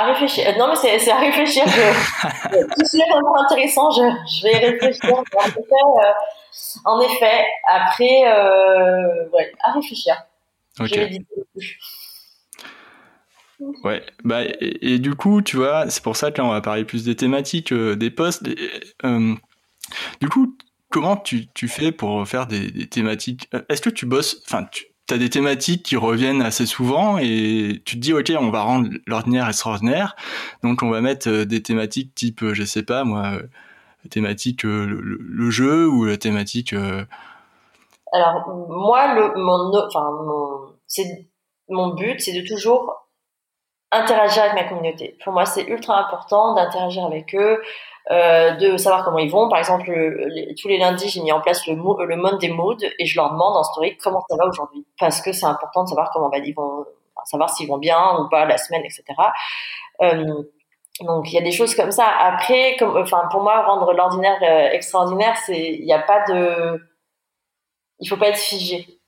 [0.00, 0.56] À réfléchir.
[0.58, 1.62] Non, mais c'est à réfléchir.
[1.66, 3.90] Je, tout cela est vraiment intéressant.
[3.90, 5.12] Je, je vais réfléchir.
[5.12, 6.12] En effet, euh,
[6.86, 10.14] en effet après, euh, ouais, à réfléchir.
[10.80, 10.98] Ok.
[13.84, 16.62] Ouais, bah, et, et, du coup, tu vois, c'est pour ça que là, on va
[16.62, 18.48] parler plus des thématiques, euh, des posts.
[19.04, 19.34] Euh,
[20.22, 20.56] du coup,
[20.88, 23.50] comment tu, tu fais pour faire des, des thématiques?
[23.68, 27.96] Est-ce que tu bosses, enfin, tu, t'as des thématiques qui reviennent assez souvent et tu
[27.96, 30.14] te dis ok on va rendre l'ordinaire extraordinaire.
[30.62, 33.42] Donc on va mettre euh, des thématiques type euh, je sais pas moi euh,
[34.08, 36.74] thématique le, jeu ou la thématique
[38.12, 39.72] alors moi mon
[40.86, 41.28] c'est
[41.68, 43.09] mon but c'est de toujours
[43.92, 47.60] interagir avec ma communauté pour moi c'est ultra important d'interagir avec eux
[48.10, 49.48] euh, de savoir comment ils vont.
[49.48, 49.86] Par exemple,
[50.60, 53.56] tous les lundis, j'ai mis en place le, le Monday Mood et je leur demande
[53.56, 54.84] en story comment ça va aujourd'hui.
[54.98, 56.86] Parce que c'est important de savoir comment bah, ils vont,
[57.24, 59.04] savoir s'ils vont bien ou pas la semaine, etc.
[60.02, 60.42] Euh,
[61.02, 62.06] donc il y a des choses comme ça.
[62.06, 66.80] Après, comme, enfin pour moi, rendre l'ordinaire euh, extraordinaire, c'est il n'y a pas de,
[68.00, 68.99] il faut pas être figé.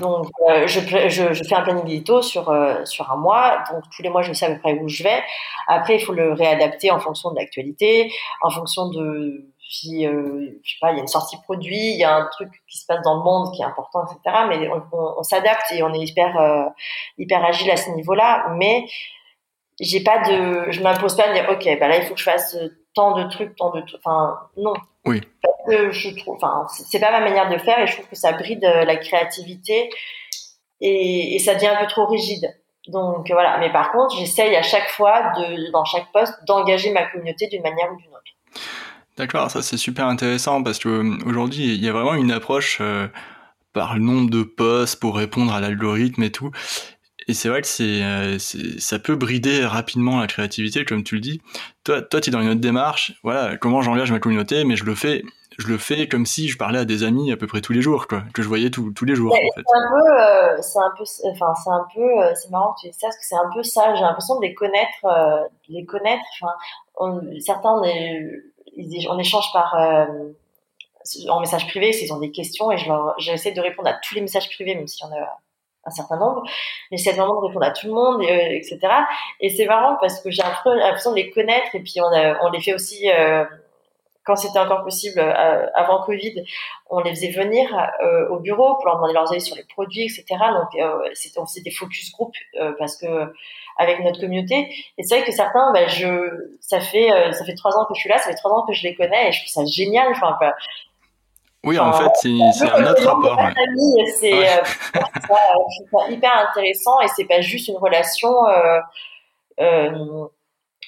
[0.00, 3.62] Donc, euh, je, je, je, fais un planning édito sur, euh, sur un mois.
[3.70, 5.22] Donc, tous les mois, je sais à peu près où je vais.
[5.68, 8.10] Après, il faut le réadapter en fonction de l'actualité,
[8.40, 11.98] en fonction de si, euh, je sais pas, il y a une sortie produit, il
[11.98, 14.44] y a un truc qui se passe dans le monde qui est important, etc.
[14.48, 16.64] Mais on, s'adapte et on est hyper, euh,
[17.18, 18.46] hyper agile à ce niveau-là.
[18.56, 18.84] Mais
[19.80, 22.24] j'ai pas de, je m'impose pas de dire, OK, bah là, il faut que je
[22.24, 22.56] fasse
[22.94, 24.74] tant de trucs, tant de, enfin, non.
[25.04, 25.20] Oui.
[25.42, 28.16] Parce que je trouve, enfin, c'est pas ma manière de faire et je trouve que
[28.16, 29.90] ça bride euh, la créativité
[30.80, 32.48] et, et ça devient un peu trop rigide.
[32.88, 33.58] Donc voilà.
[33.58, 37.62] Mais par contre, j'essaye à chaque fois de, dans chaque poste, d'engager ma communauté d'une
[37.62, 38.68] manière ou d'une autre.
[39.16, 42.78] D'accord, ça c'est super intéressant parce que euh, aujourd'hui il y a vraiment une approche
[42.80, 43.06] euh,
[43.72, 46.50] par le nombre de posts pour répondre à l'algorithme et tout.
[47.28, 48.38] Et c'est vrai que c'est,
[48.78, 51.40] ça peut brider rapidement la créativité, comme tu le dis.
[51.84, 53.14] Toi, toi, tu es dans une autre démarche.
[53.22, 55.22] Voilà, comment j'engage ma communauté, mais je le fais
[55.58, 57.82] je le fais comme si je parlais à des amis à peu près tous les
[57.82, 59.34] jours, quoi, que je voyais tous les jours.
[59.34, 62.80] C'est un peu, euh, c'est un peu, enfin, c'est un peu, euh, c'est marrant que
[62.80, 63.94] tu dis ça parce que c'est un peu ça.
[63.94, 66.24] J'ai l'impression de les connaître, euh, de les connaître.
[66.42, 67.82] Enfin, certains, on,
[69.10, 69.76] on échange par
[71.28, 74.22] en message privé s'ils ont des questions et je j'essaie de répondre à tous les
[74.22, 75.38] messages privés, même s'il y en a
[75.86, 76.42] un certain nombre.
[76.90, 78.78] J'essaie vraiment de répondre à tout le monde, etc.
[79.40, 82.74] Et c'est marrant parce que j'ai l'impression de les connaître et puis on, les fait
[82.74, 83.08] aussi
[84.24, 86.44] quand c'était encore possible euh, avant Covid,
[86.88, 87.68] on les faisait venir
[88.02, 90.24] euh, au bureau pour leur demander leurs avis sur les produits, etc.
[90.30, 92.32] Donc euh, on faisait des focus group
[92.78, 93.06] parce que
[93.76, 94.68] avec notre communauté.
[94.98, 95.88] Et c'est vrai que certains, ben,
[96.60, 98.72] ça fait ça fait trois ans que je suis là, ça fait trois ans que
[98.72, 100.12] je les connais et je trouve ça génial.
[101.64, 103.38] Oui, en fait, c'est un autre rapport.
[104.18, 104.48] C'est
[106.10, 108.32] hyper intéressant et c'est pas juste une relation.
[109.60, 110.26] Euh,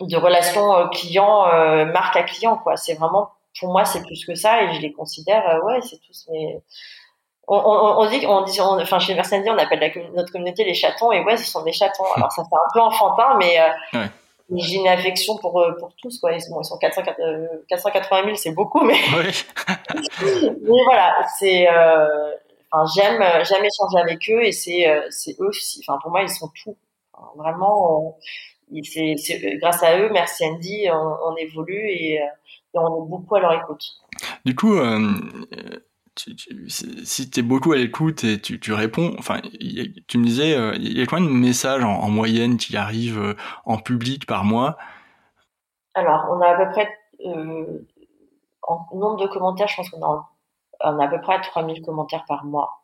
[0.01, 4.25] de relations euh, client euh, marque à client quoi c'est vraiment pour moi c'est plus
[4.25, 6.61] que ça et je les considère euh, ouais c'est tous mes
[7.49, 11.13] on, on, on, dit on dit enfin chez Mercedes on appelle notre communauté les chatons
[11.13, 13.59] et ouais ce sont des chatons alors ça fait un peu enfantin mais
[14.55, 16.33] j'ai une affection pour pour tous quoi.
[16.33, 18.95] Ils sont, ils sont 480 000 c'est beaucoup mais
[20.23, 25.99] mais voilà c'est enfin j'aime j'aime échanger avec eux et c'est c'est eux aussi enfin
[26.01, 26.77] pour moi ils sont tout.
[27.37, 28.17] Vraiment
[28.85, 32.21] c'est grâce à eux, merci Andy, on, évolue et,
[32.75, 33.83] on est beaucoup à leur écoute.
[34.45, 34.99] Du coup, euh,
[36.19, 39.41] si tu es beaucoup à l'écoute et tu, tu, réponds, enfin,
[40.09, 43.37] tu me disais, euh, il y a combien de messages en, moyenne qui arrivent euh,
[43.65, 44.77] en public par mois?
[45.95, 46.89] Alors, on a à peu près,
[48.63, 50.29] en nombre de commentaires, je pense qu'on a,
[50.85, 52.83] on a à peu près 3000 commentaires par mois.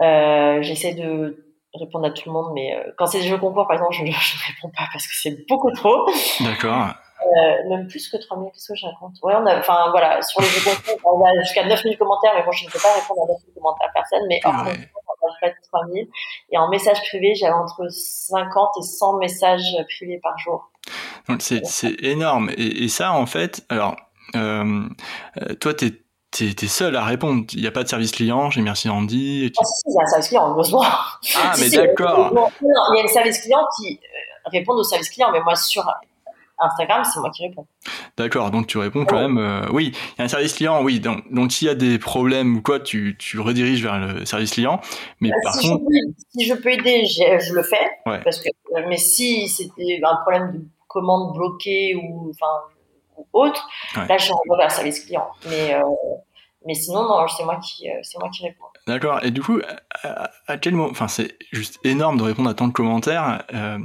[0.00, 1.44] J'essaie de
[1.78, 4.02] répondre à tout le monde, mais euh, quand c'est des jeux concours, par exemple, je
[4.02, 6.06] ne réponds pas parce que c'est beaucoup trop.
[6.40, 6.94] D'accord.
[7.24, 10.40] Euh, même plus que 3000, qu'est-ce que je raconte Ouais, on a, enfin voilà, sur
[10.40, 13.32] les concours, on a jusqu'à 9000 commentaires, mais moi je ne peux pas répondre à
[13.32, 14.90] 9000 commentaires à personne, mais ah ouais.
[15.22, 16.08] on a près de 3000.
[16.50, 20.70] Et en message privé, j'avais entre 50 et 100 messages privés par jour.
[21.28, 22.50] Donc c'est énorme.
[22.58, 23.96] Et, et, ça, en fait, alors,
[24.36, 24.88] euh,
[25.60, 26.04] toi, tu es
[26.34, 27.44] t'es es seul à répondre.
[27.52, 29.52] Il n'y a pas de service client, j'ai merci Andy.
[29.56, 30.82] Ah, si, il y a un service client, heureusement.
[30.82, 32.50] Ah, mais d'accord.
[32.60, 35.88] Il y a un service client qui euh, répond au service client, mais moi, sur
[36.58, 37.66] Instagram, c'est moi qui réponds.
[38.16, 39.38] D'accord, donc tu réponds quand même.
[39.38, 41.00] Euh, oui, il y a un service client, oui.
[41.00, 44.52] Donc, donc s'il y a des problèmes ou quoi, tu, tu rediriges vers le service
[44.52, 44.80] client.
[45.20, 45.84] Mais bah, par si contre.
[45.84, 47.90] Je peux, si je peux aider, je le fais.
[48.04, 48.48] Parce que,
[48.88, 52.46] mais si c'était un problème de commande bloquée ou, enfin,
[53.16, 55.26] ou autre, là, je renvoie vers le service client.
[55.48, 55.82] Mais, euh,
[56.64, 58.64] mais sinon, non, c'est moi qui, euh, c'est moi qui réponds.
[58.86, 59.20] D'accord.
[59.22, 59.60] Et du coup,
[60.46, 63.44] à, quel moment, enfin, c'est juste énorme de répondre à tant de commentaires.
[63.52, 63.78] Euh,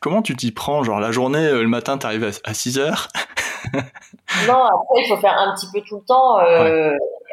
[0.00, 3.08] comment tu t'y prends Genre, la journée, le matin, tu arrives à, 6 heures
[4.46, 6.38] Non, après, il faut faire un petit peu tout le temps.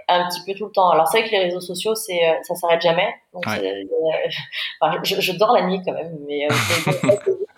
[0.07, 0.89] Un petit peu tout le temps.
[0.89, 3.13] Alors, c'est vrai que les réseaux sociaux, c'est, ça s'arrête jamais.
[3.34, 3.45] Donc,
[4.82, 6.47] enfin, je, je, dors la nuit quand même, mais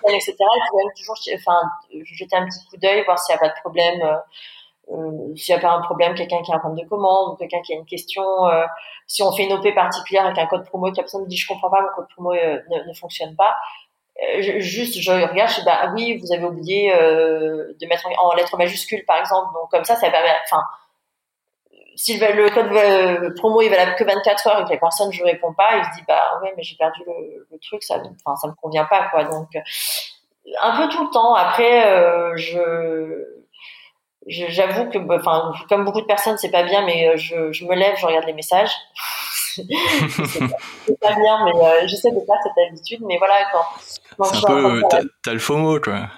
[0.10, 0.36] etc.
[0.38, 1.60] Il faut même toujours enfin,
[2.04, 4.00] jeter un petit coup d'œil, voir s'il n'y a pas de problème,
[4.92, 7.34] euh, euh, s'il n'y a pas un problème, quelqu'un qui a un problème de commande
[7.34, 8.24] ou quelqu'un qui a une question.
[8.48, 8.66] Euh,
[9.08, 11.28] si on fait une OP particulière avec un code promo et que la personne me
[11.28, 13.56] dit je comprends pas, mon code promo ne, ne, fonctionne pas,
[14.38, 18.58] juste je regarde, je dis bah oui, vous avez oublié de mettre en, en lettres
[18.58, 19.54] majuscules par exemple.
[19.54, 20.62] Donc comme ça, ça permet, enfin
[21.96, 25.54] si le, code promo est valable que 24 heures et que la personne je réponds
[25.54, 28.48] pas, il se dit bah ouais mais j'ai perdu le, le, truc, ça, enfin ça
[28.48, 29.24] me convient pas quoi.
[29.26, 29.50] Donc
[30.62, 31.34] un peu tout le temps.
[31.36, 33.43] Après euh, je
[34.28, 37.76] j'avoue que enfin comme beaucoup de personnes c'est pas bien, mais euh, je, je me
[37.76, 38.72] lève, je regarde les messages.
[39.56, 43.02] c'est pas, bien, mais euh, j'essaie de faire cette habitude.
[43.06, 43.66] Mais voilà quand,
[44.18, 44.82] quand c'est un peu
[45.24, 46.10] t'as le FOMO quoi.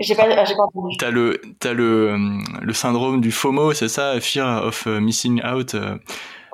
[0.00, 0.96] J'ai pas, j'ai pas entendu.
[0.96, 2.16] T'as le, t'as le,
[2.62, 5.74] le syndrome du FOMO, c'est ça, Fear of euh, Missing Out.
[5.74, 5.98] Euh,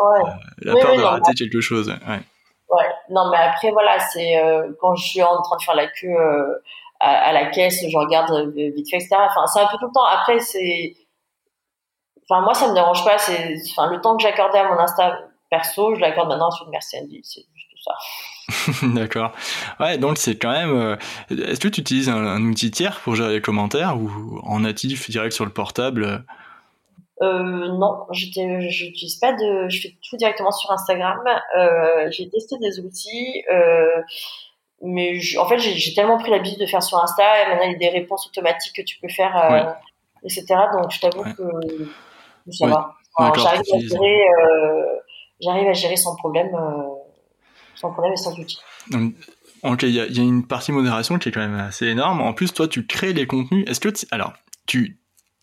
[0.00, 0.20] ouais.
[0.20, 0.32] Euh,
[0.62, 1.88] la peur de rater quelque chose.
[1.88, 2.20] Ouais.
[2.70, 2.90] ouais.
[3.10, 4.34] Non, mais après, voilà, c'est
[4.80, 6.16] quand je suis en train de faire la queue
[7.00, 9.16] à, à, la caisse, je regarde vite fait, etc.
[9.18, 10.04] Enfin, c'est un peu tout le temps.
[10.04, 10.94] Après, c'est.
[12.28, 13.18] Enfin, moi, ça me dérange pas.
[13.18, 15.18] C'est, enfin, le temps que j'accordais à mon Insta
[15.50, 17.94] perso, je l'accorde maintenant sur une Merci C'est juste ça.
[18.94, 19.32] D'accord.
[19.80, 20.74] Ouais, donc c'est quand même.
[20.74, 20.96] Euh,
[21.30, 25.32] est-ce que tu utilises un, outil tiers pour gérer les commentaires ou en natif direct
[25.32, 26.24] sur le portable?
[27.22, 31.20] Euh, non, j'utilise pas de, je fais tout directement sur Instagram.
[31.58, 34.02] Euh, j'ai testé des outils, euh,
[34.82, 37.42] mais en fait j'ai tellement pris l'habitude de faire sur Insta.
[37.42, 39.72] Et maintenant il y a des réponses automatiques que tu peux faire, euh,
[40.24, 40.44] etc.
[40.72, 42.94] Donc je t'avoue que ça va.
[43.34, 44.16] J'arrive à gérer
[45.40, 46.50] j'arrive à gérer sans problème,
[47.74, 48.58] sans problème et sans outil.
[49.62, 52.20] Ok, il y, a une partie modération qui est quand même assez énorme.
[52.20, 53.64] En plus, toi, tu crées les contenus.
[53.66, 54.32] Est-ce que, alors,
[54.66, 54.98] tu,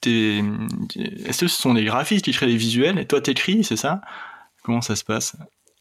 [0.05, 4.01] est-ce que ce sont des graphistes qui créent les visuels et toi, t'écris, c'est ça?
[4.63, 5.35] Comment ça se passe?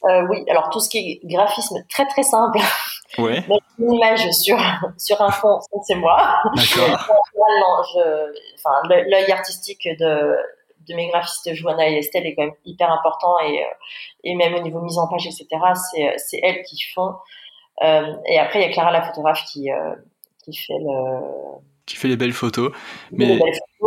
[0.05, 2.59] Euh, Oui, alors tout ce qui est graphisme très très simple.
[3.19, 3.43] Ouais.
[3.79, 4.59] une image sur
[4.99, 6.41] sur un fond, c'est moi.
[6.57, 6.99] D'accord.
[8.59, 10.37] enfin, l'œil artistique de
[10.89, 13.67] de mes graphistes Joanna et Estelle est quand même hyper important et euh,
[14.25, 15.47] et même au niveau mise en page etc.
[15.91, 17.15] C'est c'est elles qui font
[17.83, 19.95] euh, et après, il y a Clara, la photographe, qui, euh,
[20.45, 21.21] qui fait le...
[21.87, 22.71] Qui fait les belles photos.
[23.11, 23.39] Mais,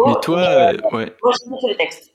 [0.05, 1.13] mais toi, euh, ouais.
[1.23, 2.11] Moi, je fais les textes.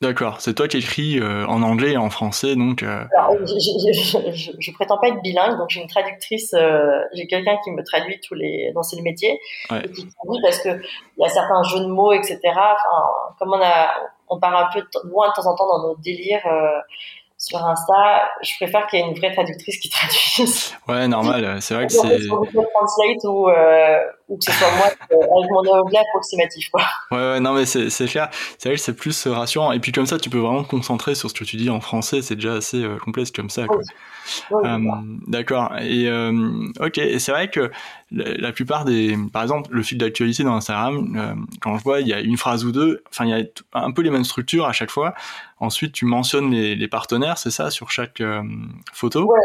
[0.00, 2.84] D'accord, c'est toi qui écris en anglais et en français, donc.
[2.84, 7.56] Alors, je, je, je, prétends pas être bilingue, donc j'ai une traductrice, euh, j'ai quelqu'un
[7.64, 9.40] qui me traduit tous les dans ces métiers,
[9.72, 9.80] ouais.
[9.84, 12.38] et qui traduit parce que il y a certains jeux de mots, etc.
[12.44, 13.88] Enfin, comme on a,
[14.28, 16.46] on part un peu loin de temps en temps dans nos délires.
[17.38, 20.74] Euh, sur Insta, je préfère qu'il y ait une vraie traductrice qui traduise.
[20.88, 21.60] Ouais, normal.
[21.60, 22.00] C'est vrai que c'est.
[22.00, 26.82] Translate ou, euh, ou que ce soit moi avec mon anglais approximatif, quoi.
[27.10, 28.28] Ouais, ouais, non, mais c'est clair.
[28.58, 29.72] C'est vrai que c'est plus rassurant.
[29.72, 31.80] Et puis comme ça, tu peux vraiment te concentrer sur ce que tu dis en
[31.80, 32.22] français.
[32.22, 33.80] C'est déjà assez euh, complexe comme ça, quoi.
[34.52, 34.78] Euh,
[35.26, 35.72] d'accord.
[35.80, 36.98] Et euh, ok.
[36.98, 37.70] Et c'est vrai que
[38.10, 42.08] la, plupart des, par exemple, le fil d'actualité dans Instagram, euh, quand je vois, il
[42.08, 43.02] y a une phrase ou deux.
[43.10, 45.14] Enfin, il y a un peu les mêmes structures à chaque fois.
[45.60, 48.22] Ensuite, tu mentionnes les, les partenaires, c'est ça, sur chaque
[48.92, 49.24] photo?
[49.24, 49.38] Ouais.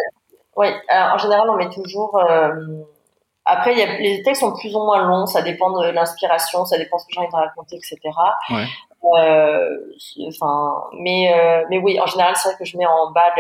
[0.56, 0.76] Ouais.
[0.90, 2.20] En général, on met toujours.
[3.46, 6.78] Après, y a, les textes sont plus ou moins longs, ça dépend de l'inspiration, ça
[6.78, 8.00] dépend de ce que j'ai envie de raconter, etc.
[8.50, 8.68] Ouais.
[9.04, 9.78] Euh,
[10.28, 13.34] enfin, mais euh, mais oui, en général, c'est vrai que je mets en bas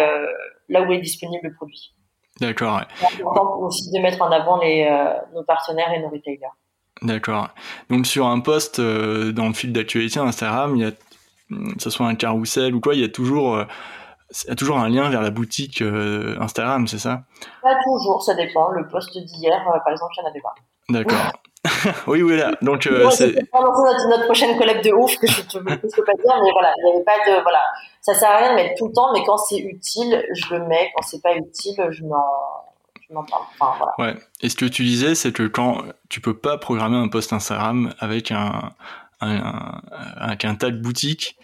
[0.70, 1.94] là où est disponible le produit.
[2.40, 2.82] D'accord.
[2.96, 6.52] C'est important aussi de mettre en avant les, euh, nos partenaires et nos retailers.
[7.02, 7.50] D'accord.
[7.90, 12.08] Donc sur un post dans le fil d'actualité Instagram, il y a, que ce soit
[12.08, 13.64] un carrousel ou quoi, il y a toujours,
[14.46, 17.24] il y a toujours un lien vers la boutique Instagram, c'est ça?
[17.62, 18.70] Pas toujours, ça dépend.
[18.70, 20.56] Le post d'hier, par exemple, il n'y en avait pas.
[20.90, 21.34] D'accord.
[22.08, 22.52] oui, oui, là.
[22.62, 23.34] Donc, euh, c'est.
[23.54, 26.86] Notre, notre prochaine collab de ouf que je ne peux pas dire, mais voilà, il
[26.86, 27.42] n'y avait pas de.
[27.42, 27.62] Voilà.
[28.02, 30.68] Ça sert à rien de mettre tout le temps, mais quand c'est utile, je le
[30.68, 30.92] mets.
[30.96, 32.24] Quand c'est pas utile, je n'en.
[33.14, 33.44] Parle.
[33.60, 33.94] Enfin, voilà.
[34.00, 34.20] Ouais.
[34.42, 37.94] Et ce que tu disais, c'est que quand tu peux pas programmer un post Instagram
[38.00, 38.72] avec un,
[39.22, 39.82] un,
[40.18, 41.38] avec un tag boutique,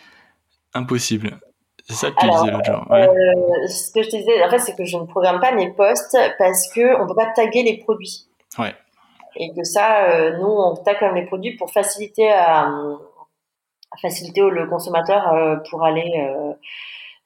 [0.73, 1.39] impossible.
[1.87, 2.87] C'est ça que tu disais l'autre jour.
[2.89, 3.07] Ouais.
[3.07, 5.71] Euh, ce que je te disais, en fait, c'est que je ne programme pas mes
[5.71, 8.25] posts parce que on peut pas taguer les produits.
[8.57, 8.73] Ouais
[9.35, 12.69] et que ça, euh, nous, on tag comme les produits pour faciliter à,
[14.01, 16.53] faciliter le consommateur euh, pour aller euh,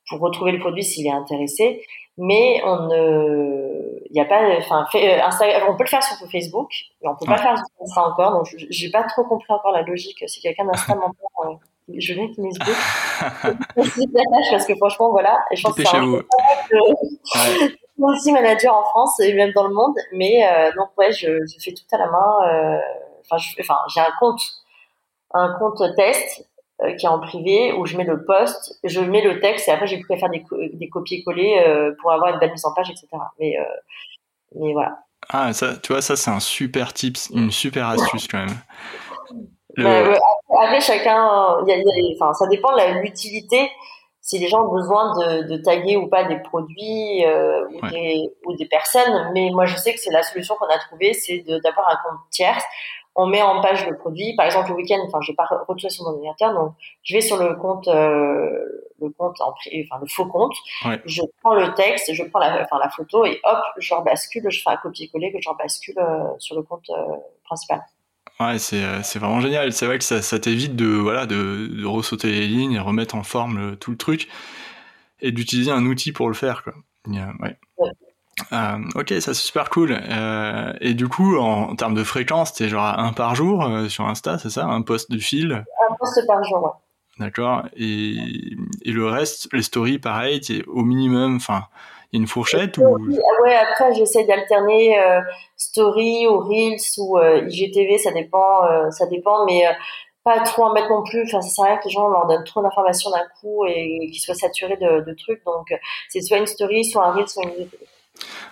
[0.09, 1.85] pour retrouver le produit s'il est intéressé.
[2.17, 6.69] Mais on ne, il y a pas, enfin, on peut le faire sur Facebook,
[7.01, 8.31] mais on peut pas faire sur Insta encore.
[8.33, 10.23] Donc, j'ai pas trop compris encore la logique.
[10.27, 11.59] Si quelqu'un d'Insta m'entend,
[11.91, 12.75] je vais qu'il Facebook.
[14.51, 15.39] parce que franchement, voilà.
[15.53, 15.97] Je pense que c'est
[17.99, 19.95] aussi manager en France et même dans le monde.
[20.13, 22.37] Mais euh, donc ouais, je, je, fais tout à la main.
[22.47, 22.79] Euh,
[23.29, 23.37] enfin,
[23.93, 24.41] j'ai un compte,
[25.33, 26.47] un compte test
[26.81, 29.71] euh, qui est en privé où je mets le post, je mets le texte et
[29.71, 33.07] après j'ai pu faire des, des copier-coller pour avoir une belle mise en page, etc.
[33.39, 33.55] Mais
[34.55, 34.99] mais voilà.
[35.29, 38.57] Ah, ça, tu vois, ça c'est un super tips, une super astuce quand même.
[39.75, 39.83] Le...
[39.83, 40.19] Bah,
[40.61, 43.71] après, chacun, y a, y a, enfin, ça dépend de l'utilité
[44.23, 48.23] si les gens ont besoin de, de taguer ou pas des produits euh, ou, des,
[48.45, 49.31] ou, des, personnes.
[49.33, 52.21] Mais moi, je sais que c'est la solution qu'on a trouvée, c'est d'avoir un compte
[52.31, 52.63] tierce.
[53.15, 54.33] On met en page le produit.
[54.37, 57.21] Par exemple, le week-end, enfin, je vais pas retourner sur mon ordinateur, donc je vais
[57.21, 58.65] sur le compte, euh,
[59.01, 60.55] le compte en enfin le faux compte.
[60.85, 61.01] Ouais.
[61.05, 64.61] Je prends le texte, je prends la, enfin, la photo et hop, je rebascule, je
[64.63, 67.81] fais un copier-coller que je rebascule euh, sur le compte euh, principal.
[68.45, 69.73] Ouais, c'est, euh, c'est vraiment génial.
[69.73, 73.15] C'est vrai que ça, ça t'évite de, voilà, de, de ressauter les lignes et remettre
[73.15, 74.27] en forme le, tout le truc
[75.21, 76.63] et d'utiliser un outil pour le faire.
[76.63, 76.73] Quoi.
[77.07, 77.21] Ouais.
[77.39, 77.57] ouais.
[78.51, 79.95] Euh, ok, ça c'est super cool.
[79.95, 83.89] Euh, et du coup, en, en termes de fréquence, t'es genre un par jour euh,
[83.89, 84.65] sur Insta, c'est ça?
[84.65, 85.51] Un post de fil?
[85.53, 86.71] Un post par jour, ouais.
[87.19, 87.63] D'accord.
[87.77, 91.67] Et, et le reste, les stories, pareil, t'es au minimum, enfin,
[92.13, 92.97] il y a une fourchette ou...
[93.43, 95.19] Ouais, après, j'essaie d'alterner euh,
[95.57, 99.63] story ou reels ou euh, IGTV, ça dépend, euh, ça dépend, mais
[100.23, 101.23] pas trop en mettre non plus.
[101.23, 104.09] Enfin, ça sert à rien que les gens leur donnent trop d'informations d'un coup et
[104.11, 105.43] qu'ils soient saturés de, de trucs.
[105.43, 105.73] Donc,
[106.07, 107.87] c'est soit une story, soit un reel, soit une IGTV.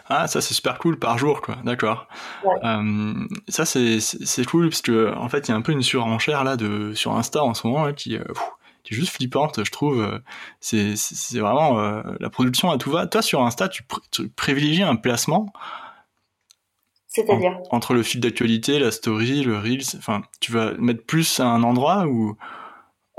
[0.08, 1.56] Ah, ça c'est super cool par jour, quoi.
[1.64, 2.08] D'accord.
[2.44, 2.56] Ouais.
[2.66, 3.14] Euh,
[3.48, 6.44] ça c'est c'est cool parce que en fait il y a un peu une surenchère
[6.44, 8.24] là de sur Insta en ce moment là, qui euh,
[8.84, 10.22] qui est juste flippante, je trouve.
[10.60, 13.08] C'est c'est vraiment euh, la production à tout va.
[13.08, 15.48] Toi sur Insta, tu, pr tu privilégies un placement.
[17.08, 19.98] C'est-à-dire en, entre le fil d'actualité, la story, le reels.
[19.98, 22.36] Enfin, tu vas mettre plus à un endroit ou?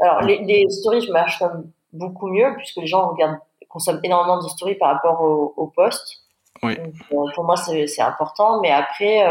[0.00, 3.38] Alors les, les stories, je marche comme beaucoup mieux puisque les gens regardent
[3.68, 6.18] consomment énormément de stories par rapport au, au post.
[6.62, 6.76] Oui.
[7.10, 8.60] Donc, pour moi, c'est important.
[8.60, 9.22] Mais après,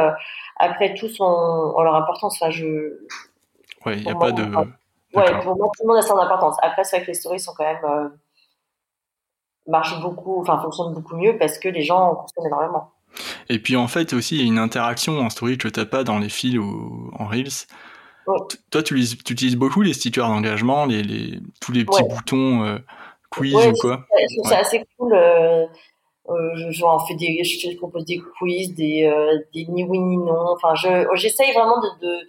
[0.58, 1.26] après tous ont,
[1.78, 2.38] ont, leur importance.
[2.42, 2.66] Enfin, je.
[3.86, 4.44] Ouais, il n'y a pas de.
[5.14, 6.55] Ouais, pour moi, tout le monde a son importance.
[6.62, 8.12] Après, c'est vrai que les stories sont quand même
[9.68, 12.91] marche beaucoup, enfin fonctionne beaucoup mieux parce que les gens consomment énormément.
[13.49, 15.86] Et puis en fait aussi il y a une interaction en story que tu n'as
[15.86, 17.68] pas dans les fils ou en reels.
[18.70, 22.78] Toi tu, tu, utilises beaucoup les stickers d'engagement, les, les, tous les petits boutons euh,
[23.30, 24.05] quiz ou quoi.
[24.43, 25.14] C'est assez cool.
[25.14, 25.66] Euh,
[26.30, 30.51] euh, je, fais des, je, propose des quiz, des, euh, des ni oui ni non.
[30.51, 30.74] Enfin,
[31.16, 32.28] j'essaye vraiment de, de,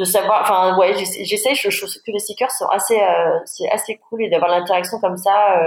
[0.00, 0.42] de, savoir.
[0.42, 1.54] Enfin, ouais, j'essaye.
[1.54, 2.98] Je, je, trouve que les stickers sont assez,
[3.44, 5.58] c'est assez cool et d'avoir l'interaction comme ça.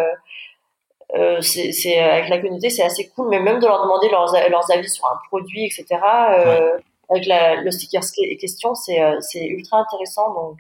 [1.16, 4.72] Euh, c'est avec la communauté, c'est assez cool, mais même de leur demander leurs, leurs
[4.72, 5.86] avis sur un produit, etc.
[6.32, 6.72] Euh,
[7.10, 8.02] avec la, le sticker
[8.40, 10.34] question, c'est euh, ultra intéressant.
[10.34, 10.60] Donc,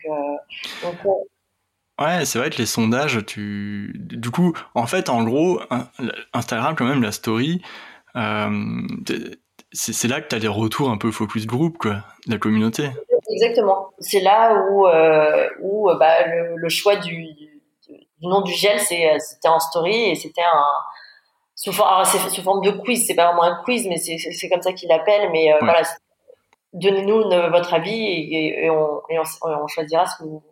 [0.84, 0.96] donc
[2.02, 3.94] Ouais, c'est vrai que les sondages, tu.
[3.96, 5.62] Du coup, en fait, en gros,
[6.34, 7.62] Instagram, quand même, la story,
[9.72, 12.90] c'est là que tu as les retours un peu focus group, quoi, de la communauté.
[13.30, 13.90] Exactement.
[14.00, 14.88] C'est là où,
[15.62, 17.54] où bah, le, le, choix du,
[18.28, 20.64] nom du gel, euh, c'était en story et c'était un
[21.56, 23.06] sous forme, sous forme de quiz.
[23.06, 25.30] C'est pas vraiment un quiz, mais c'est comme ça qu'il l'appelle.
[25.32, 25.82] Mais euh, voilà,
[26.74, 30.44] donnez-nous votre avis et, on, on, choisira ce que vous,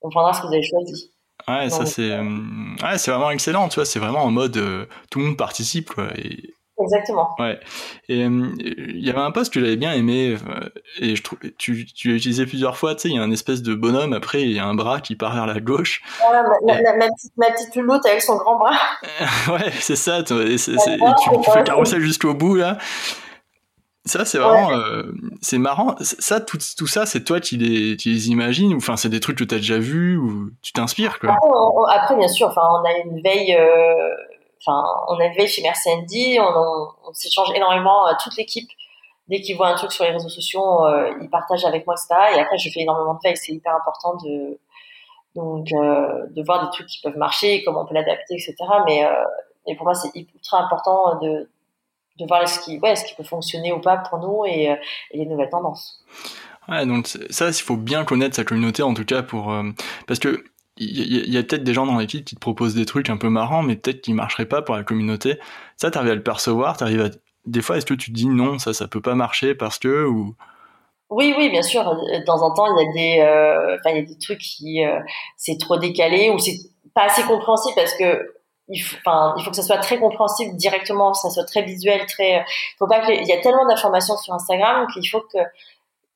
[0.00, 1.12] on prendra ce que vous avez choisi.
[1.48, 4.52] Ouais, ça c'est euh, ouais, c'est vraiment excellent, tu vois, c'est vraiment en mode
[5.10, 7.34] tout le monde participe quoi, et, Exactement.
[7.38, 7.58] Ouais.
[8.08, 10.68] Et euh, il y avait un post que j'avais bien aimé, euh,
[10.98, 13.30] et je trouve, tu, tu l'as utilisé plusieurs fois, tu sais, il y a un
[13.30, 16.02] espèce de bonhomme, après, il y a un bras qui part vers la gauche.
[16.22, 18.78] Ah, ma, ma, petite, ma petite louloute avec son grand bras.
[19.48, 22.78] ouais, c'est ça, tu, et tu, fais le carrousel jusqu'au bout, là.
[24.04, 25.94] Ça, c'est vraiment, euh, c'est marrant.
[26.00, 29.20] Ça, tout, tout ça, c'est toi qui les, qui les imagines, ou enfin, c'est des
[29.20, 31.36] trucs que tu as déjà vus, ou tu t'inspires, quoi.
[31.88, 34.08] Après, bien sûr, enfin, on a une veille, euh,
[34.64, 38.68] enfin, on veille chez Merci Andy, on, s'échange énormément, euh, toute l'équipe.
[39.28, 42.36] Dès qu'ils voient un truc sur les réseaux sociaux, euh, ils partagent avec moi, etc.
[42.36, 43.36] Et après, je fais énormément de veille.
[43.36, 44.58] C'est hyper important de,
[45.34, 48.54] donc, euh, de voir des trucs qui peuvent marcher, comment on peut l'adapter, etc.
[48.86, 49.08] Mais,
[49.66, 51.48] mais pour moi, c'est ultra important de,
[52.18, 54.64] de voir ce qui, ouais, ce qui peut fonctionner ou pas pour nous et,
[55.12, 56.04] et les nouvelles tendances.
[56.68, 59.52] Ouais, donc ça, il faut bien connaître sa communauté en tout cas pour
[60.06, 60.44] parce que
[60.78, 63.28] il y a, peut-être des gens dans l'équipe qui te proposent des trucs un peu
[63.28, 65.38] marrants, mais peut-être qui marcheraient pas pour la communauté.
[65.76, 67.08] Ça, t'arrives à le percevoir, t'arrives à...
[67.44, 70.06] Des fois, est-ce que tu te dis non, ça, ça peut pas marcher parce que,
[70.06, 70.34] ou...
[71.10, 71.84] Oui, oui, bien sûr.
[71.84, 74.84] De temps en temps, il y a des, euh, il y a des trucs qui,
[74.84, 74.98] euh,
[75.36, 76.56] c'est trop décalé ou c'est
[76.94, 78.34] pas assez compréhensible parce que
[78.68, 78.96] il faut,
[79.36, 82.36] il faut que ça soit très compréhensible directement, que ça soit très visuel, très.
[82.38, 85.38] Il faut pas que il y a tellement d'informations sur Instagram qu'il faut que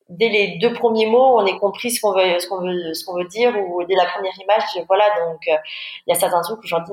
[0.09, 3.05] dès les deux premiers mots, on ait compris ce qu'on veut, ce qu'on veut, ce
[3.05, 5.05] qu'on veut dire, ou dès la première image, voilà.
[5.21, 5.57] Donc, euh,
[6.07, 6.93] il y a certains trucs où j'en dis,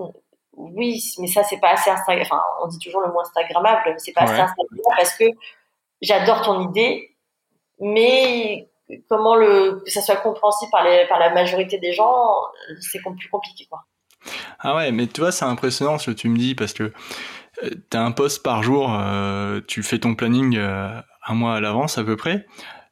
[0.54, 2.26] oui, mais ça, c'est pas assez Instagram.
[2.26, 5.26] Enfin, on dit toujours le mot Instagrammable, c'est pas assez Instagrammable parce que
[6.02, 7.16] j'adore ton idée,
[7.80, 8.70] mais
[9.10, 12.36] comment le, que ça soit compréhensible par, les, par la majorité des gens,
[12.80, 13.84] c'est plus compliqué, quoi.
[14.60, 16.94] Ah ouais, mais tu vois, c'est impressionnant ce que tu me dis parce que
[17.64, 21.60] euh, tu as un post par jour, euh, tu fais ton planning un mois à
[21.60, 22.46] l'avance à peu près.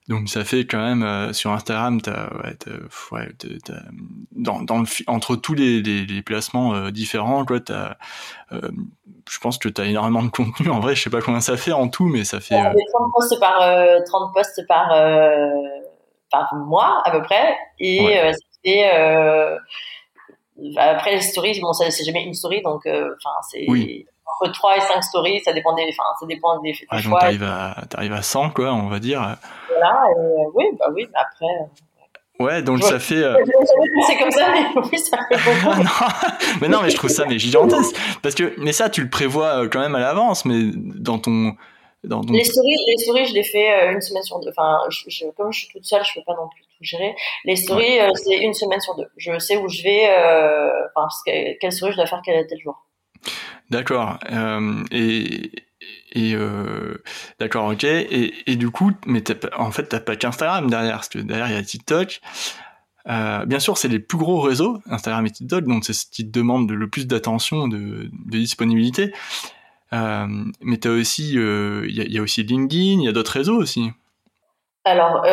[0.07, 2.57] Donc ça fait quand même euh, sur Instagram, t'as, ouais,
[3.11, 3.27] ouais,
[4.31, 7.95] dans, dans le, entre tous les, les, les placements euh, différents, quoi, t'as,
[8.51, 8.71] euh,
[9.29, 10.69] je pense que tu as énormément de contenu.
[10.69, 12.55] En vrai, je sais pas combien ça fait en tout, mais ça fait.
[12.55, 12.73] 30
[13.13, 13.59] posts par
[14.05, 14.89] 30 posts par
[16.31, 17.99] par mois à peu près, et
[18.33, 18.89] ça fait
[20.77, 23.65] après les stories, bon, c'est jamais une story, donc enfin c'est.
[23.67, 24.07] Oui
[24.41, 27.19] entre 3 et 5 stories, ça dépend des, enfin, ça dépend des, des ouais, choix.
[27.19, 29.37] T'arrives à, t'arrives à 100, quoi, on va dire.
[29.69, 31.45] Voilà, et, euh, oui, bah oui, mais après.
[31.45, 33.23] Euh, ouais, donc ça fait.
[33.23, 33.37] Euh...
[34.07, 35.77] C'est comme ça, mais oui, ça fait beaucoup.
[35.83, 35.89] non,
[36.61, 37.95] mais non, mais je trouve ça mais gigantesque.
[38.21, 41.53] Parce que, mais ça, tu le prévois euh, quand même à l'avance, mais dans ton.
[42.03, 42.33] Dans ton...
[42.33, 44.49] Les stories, les stories, je les fais une semaine sur deux.
[44.49, 47.15] Enfin, je, comme je suis toute seule, je peux pas non plus tout gérer.
[47.45, 48.09] Les stories, ouais.
[48.15, 49.05] c'est une semaine sur deux.
[49.17, 50.09] Je sais où je vais,
[50.95, 51.07] enfin,
[51.61, 52.87] quelle story je dois faire quel tel jour.
[53.71, 54.19] D'accord.
[54.29, 55.51] Euh, et
[56.11, 56.97] et euh,
[57.39, 57.85] d'accord, ok.
[57.85, 59.23] Et, et, du coup, mais
[59.57, 62.19] en fait, t'as pas qu'Instagram derrière, parce que derrière il y a TikTok.
[63.07, 66.29] Euh, bien sûr, c'est les plus gros réseaux, Instagram et TikTok, donc c'est ce qui
[66.29, 69.13] te demande le plus d'attention, de, de, disponibilité.
[69.91, 73.89] Mais t'as aussi, il y, a, aussi LinkedIn, il y a d'autres réseaux aussi.
[74.83, 75.23] Alors,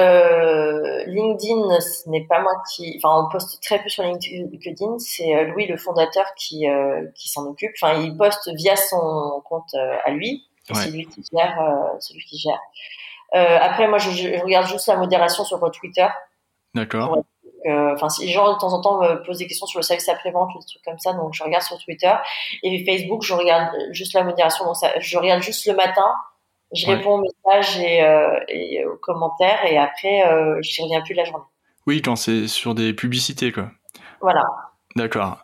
[1.07, 3.01] LinkedIn, ce n'est pas moi qui.
[3.03, 4.99] Enfin, on poste très peu sur LinkedIn.
[4.99, 7.73] C'est euh, Louis, le fondateur, qui, euh, qui s'en occupe.
[7.81, 10.47] Enfin, il poste via son compte euh, à lui.
[10.71, 10.77] Ouais.
[10.77, 11.59] C'est lui qui gère.
[12.01, 12.61] Celui qui gère.
[13.33, 16.07] après, moi, je, je, regarde juste la modération sur Twitter.
[16.75, 17.25] D'accord.
[17.67, 20.09] enfin, si les gens de temps en temps me posent des questions sur le service
[20.11, 22.13] après-vente ou des trucs comme ça, donc je regarde sur Twitter.
[22.63, 24.67] Et Facebook, je regarde juste la modération.
[24.67, 26.15] Donc ça, je regarde juste le matin.
[26.75, 28.05] Je réponds aux messages et,
[28.49, 30.23] et, aux commentaires et après,
[30.63, 31.45] je reviens plus de la journée.
[31.87, 33.71] Oui, quand c'est sur des publicités, quoi.
[34.21, 34.45] Voilà.
[34.97, 35.39] D'accord.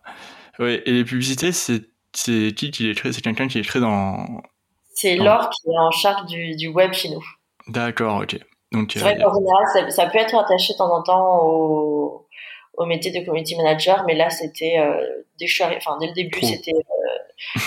[0.59, 3.13] Ouais, et les publicités, c'est qui qui les crée?
[3.13, 4.43] C'est quelqu'un qui les crée dans.
[4.95, 7.25] C'est Laure qui est en charge du, du web chez nous.
[7.69, 8.39] D'accord, ok.
[8.73, 8.91] Donc.
[8.93, 12.29] C'est vrai euh, qu'en général, ça, peut être attaché de temps en temps au,
[12.75, 15.47] au métier de community manager, mais là, c'était euh, dès,
[15.77, 16.73] enfin, dès le début, c'était.
[16.73, 17.61] Euh...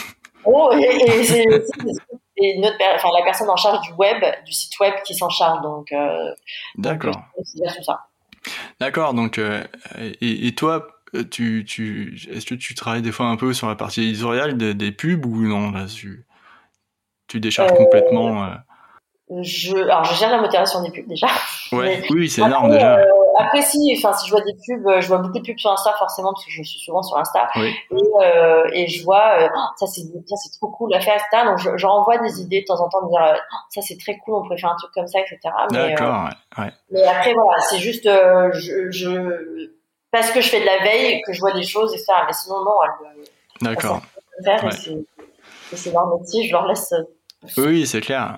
[0.45, 1.47] oh, et, et c'est
[2.57, 5.61] notre, enfin, la personne en charge du web, du site web, qui s'en charge.
[5.61, 5.91] Donc.
[5.91, 6.31] Euh,
[6.77, 7.23] D'accord.
[8.79, 9.13] D'accord.
[9.13, 9.63] Donc, euh,
[10.21, 13.67] et, et, toi, euh, tu, tu, est-ce que tu travailles des fois un peu sur
[13.67, 16.25] la partie éditoriale des, des pubs ou non là, tu,
[17.27, 18.49] tu décharges euh, complètement
[19.41, 21.27] je, alors je gère la modération des pubs déjà.
[21.71, 22.97] Ouais, oui, c'est énorme déjà.
[22.97, 23.05] Euh,
[23.37, 25.93] après si, enfin si je vois des pubs, je vois beaucoup de pubs sur Insta
[25.97, 27.73] forcément parce que je suis souvent sur Insta oui.
[27.91, 31.77] et, et je vois oh, ça c'est c'est trop cool à faire Insta donc je,
[31.77, 34.35] je renvoie des idées de temps en temps de dire oh, ça c'est très cool
[34.35, 35.39] on pourrait faire un truc comme ça etc.
[35.71, 36.29] D'accord.
[36.57, 36.71] Ouais, ouais.
[36.91, 39.69] Mais après voilà c'est juste je, je
[40.11, 42.23] parce que je fais de la veille que je vois des choses et ça.
[42.25, 42.71] Mais sinon, non.
[43.61, 44.01] D'accord.
[45.73, 46.93] C'est leur métier, je leur laisse.
[46.93, 47.03] Euh,
[47.57, 48.37] oui, c'est clair.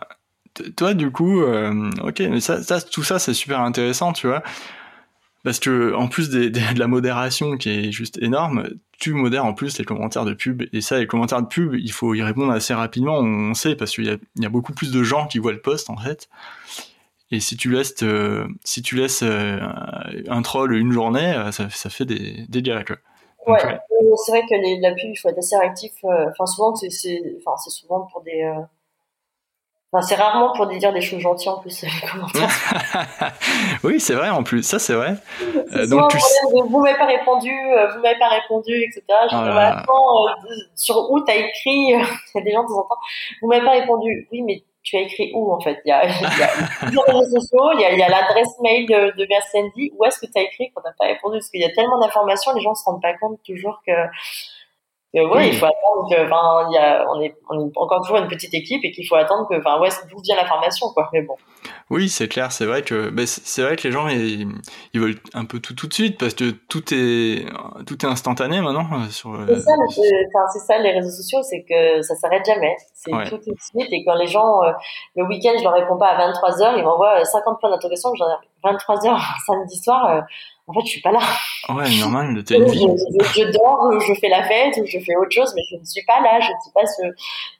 [0.75, 4.41] Toi, du coup, euh, ok, mais ça, ça, tout ça, c'est super intéressant, tu vois.
[5.43, 8.69] Parce que, en plus de la modération qui est juste énorme,
[8.99, 10.63] tu modères en plus les commentaires de pub.
[10.73, 13.91] Et ça, les commentaires de pub, il faut y répondre assez rapidement, on sait, parce
[13.91, 16.27] qu'il y, y a, beaucoup plus de gens qui voient le post, en fait.
[17.31, 19.59] Et si tu laisses, euh, si tu laisses euh,
[20.27, 22.83] un troll une journée, euh, ça, ça fait des dégâts.
[22.83, 22.97] Quoi.
[23.47, 23.79] Ouais,
[24.25, 25.91] c'est vrai que les, la pub, il faut être assez réactif.
[26.03, 26.87] Enfin, souvent, c'est,
[27.37, 28.51] enfin, c'est souvent pour des.
[29.91, 32.49] Enfin, c'est rarement pour dire des choses gentilles en plus, les commentaires.
[33.83, 35.15] oui, c'est vrai en plus, ça c'est vrai.
[35.73, 36.17] Euh, donc tu...
[36.51, 39.03] vous m'avez pas répondu, vous m'avez pas répondu, etc.
[39.31, 42.01] Je oh là euh, sur où t'as écrit, il
[42.35, 42.99] y a des gens de temps en temps,
[43.41, 44.27] vous m'avez pas répondu.
[44.31, 45.79] Oui, mais tu as écrit où en fait?
[45.85, 49.91] Il y a, réseaux sociaux, il y a, l'adresse mail de, de Mercendi.
[49.97, 51.37] Où est-ce que tu as écrit quand tu n'as pas répondu?
[51.37, 53.91] Parce qu'il y a tellement d'informations, les gens ne se rendent pas compte toujours que
[55.13, 58.17] oui, il faut attendre que, enfin, il y a, on est, on est encore toujours
[58.17, 61.09] une petite équipe et qu'il faut attendre que, enfin, ouais, d'où vient l'information, quoi.
[61.13, 61.35] Mais bon.
[61.89, 64.47] Oui, c'est clair, c'est vrai que, ben, c'est vrai que les gens, ils,
[64.93, 67.47] ils, veulent un peu tout tout de suite parce que tout est,
[67.87, 69.35] tout est instantané maintenant euh, sur.
[69.47, 72.75] C'est ça, enfin, c'est ça, les réseaux sociaux, c'est que ça s'arrête jamais.
[72.93, 74.71] C'est tout tout de suite et quand les gens, euh,
[75.15, 78.27] le week-end, je leur réponds pas à 23 h ils m'envoient 50 points d'interrogation, j'en
[78.27, 80.11] ai 23 h samedi soir.
[80.11, 80.21] Euh,
[80.67, 81.19] en fait, je suis pas là.
[81.69, 82.85] Ouais, normal, t'as une vie.
[83.19, 85.83] Je, je, dors, je fais la fête, ou je fais autre chose, mais je ne
[85.83, 87.01] suis pas là, je ne suis pas ce.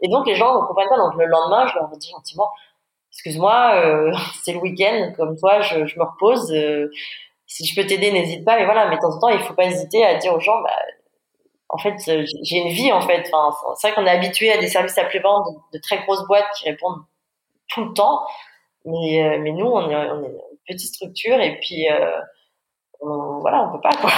[0.02, 0.98] Et donc, les gens ne comprennent pas.
[0.98, 2.52] Donc, le lendemain, je leur dis gentiment,
[3.20, 4.14] excuse-moi, euh,
[4.44, 6.52] c'est le week-end, comme toi, je, me repose.
[6.52, 6.90] Euh,
[7.48, 8.58] si je peux t'aider, n'hésite pas.
[8.58, 10.62] Mais voilà, mais de temps en temps, il faut pas hésiter à dire aux gens,
[10.62, 10.72] bah,
[11.70, 13.30] en fait, euh, j'ai une vie, en fait.
[13.34, 16.46] Enfin, c'est vrai qu'on est habitué à des services après-vente de, de, très grosses boîtes
[16.58, 17.04] qui répondent
[17.68, 18.22] tout le temps.
[18.86, 21.88] Mais, euh, nous, on est, une petite structure et puis,
[23.02, 24.12] on, voilà, on peut pas quoi.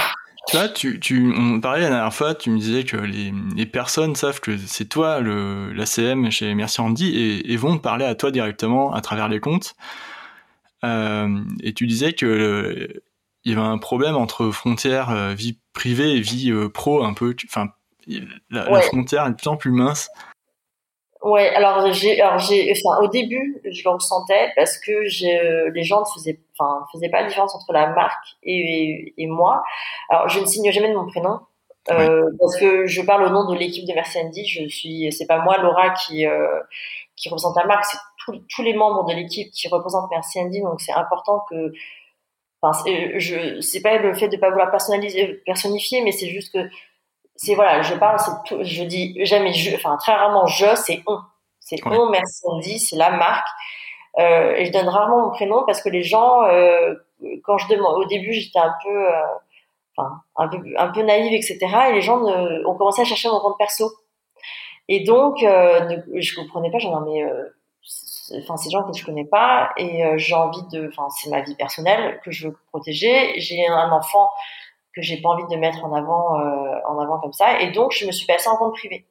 [0.47, 3.65] Tu vois, tu, tu, on parlait la dernière fois, tu me disais que les, les
[3.65, 8.05] personnes savent que c'est toi le l'ACM chez Merci Andy et, et, vont te parler
[8.05, 9.75] à toi directement à travers les comptes.
[10.83, 13.03] Euh, et tu disais que le,
[13.43, 17.13] il y avait un problème entre frontière euh, vie privée et vie euh, pro un
[17.13, 17.35] peu.
[17.45, 17.69] Enfin,
[18.49, 18.79] la, ouais.
[18.79, 20.09] la, frontière est de plus en plus mince.
[21.21, 25.39] Ouais, alors j'ai, alors j'ai, enfin au début je le ressentais parce que j'ai,
[25.71, 29.63] les gens ne faisaient, enfin faisaient pas la différence entre la marque et, et, moi.
[30.09, 31.39] Alors je ne signe jamais de mon prénom
[31.89, 34.45] euh, parce que je parle au nom de l'équipe de Merci Andy.
[34.45, 36.59] Je suis, c'est pas moi Laura qui euh,
[37.15, 37.97] qui représente la marque, c'est
[38.49, 40.61] tous les membres de l'équipe qui représentent Merci Andy.
[40.61, 41.71] Donc c'est important que,
[42.61, 42.83] enfin
[43.17, 46.69] je, c'est pas le fait de pas vouloir personnaliser, personnifier, mais c'est juste que
[47.35, 51.01] c'est voilà, je parle, c'est tout, je dis jamais je, enfin très rarement je, c'est
[51.07, 51.17] on,
[51.59, 51.97] c'est ouais.
[51.97, 53.47] on, merci on dit, c'est la marque.
[54.19, 56.95] Euh, et je donne rarement mon prénom parce que les gens, euh,
[57.43, 59.21] quand je demande, au début j'étais un peu, euh,
[59.95, 61.59] enfin un peu, un peu naïve, etc.
[61.89, 63.89] Et les gens ne, ont commencé à chercher mon compte perso.
[64.89, 67.45] Et donc, euh, ne, je comprenais pas, j'en mais euh,
[68.39, 71.41] enfin ces gens que je connais pas et euh, j'ai envie de, enfin c'est ma
[71.41, 73.39] vie personnelle que je veux protéger.
[73.39, 74.29] J'ai un enfant
[74.95, 77.61] que j'ai pas envie de mettre en avant euh, en avant comme ça.
[77.61, 79.05] Et donc je me suis passée en compte privé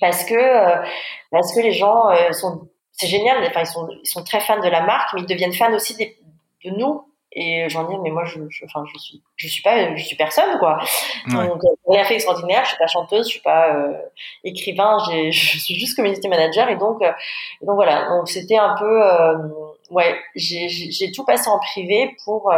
[0.00, 0.76] parce que euh,
[1.30, 4.60] parce que les gens euh, sont c'est génial enfin ils sont ils sont très fans
[4.60, 6.16] de la marque mais ils deviennent fans aussi des,
[6.64, 7.04] de nous.
[7.32, 10.16] Et j'en dis mais moi je, je enfin je suis je suis pas je suis
[10.16, 10.80] personne quoi.
[11.28, 11.46] Ouais.
[11.46, 13.92] donc rien fait extraordinaire je suis pas chanteuse je suis pas euh,
[14.42, 16.68] écrivain j'ai je suis juste community manager.
[16.68, 17.12] Et donc euh,
[17.62, 18.08] et donc voilà.
[18.08, 19.36] Donc c'était un peu euh,
[19.90, 22.52] ouais j'ai j'ai tout passé en privé pour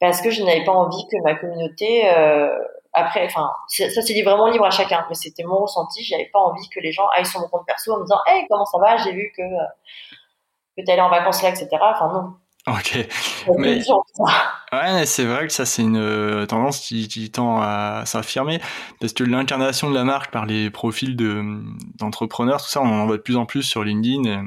[0.00, 2.08] parce que je n'avais pas envie que ma communauté
[2.92, 6.02] après, enfin, ça c'est vraiment libre à chacun, mais c'était mon ressenti.
[6.02, 8.46] J'avais pas envie que les gens aillent sur mon compte perso en me disant, hey,
[8.48, 8.96] comment ça va?
[8.96, 9.42] J'ai vu que
[10.76, 11.68] que t'es allé en vacances là, etc.
[11.72, 12.34] Enfin non.
[12.66, 13.06] Ok.
[13.58, 13.80] Mais...
[14.72, 18.60] Ouais, c'est vrai que ça, c'est une euh, tendance qui, qui tend à s'affirmer.
[19.00, 21.42] Parce que l'incarnation de la marque par les profils de,
[21.98, 24.46] d'entrepreneurs, tout ça, on en voit de plus en plus sur LinkedIn.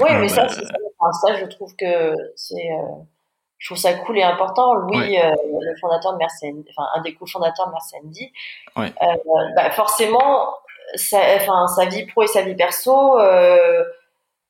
[0.00, 2.54] Oui, mais ça, ça, ça, je trouve que c'est.
[2.54, 3.02] Euh,
[3.64, 4.74] je trouve ça cool et important.
[4.74, 8.30] Louis, euh, le fondateur de Mercedes, enfin, un des cofondateurs de Mercedes,
[8.76, 8.92] ouais.
[9.56, 10.54] bah, forcément,
[10.96, 13.16] sa, enfin, sa vie pro et sa vie perso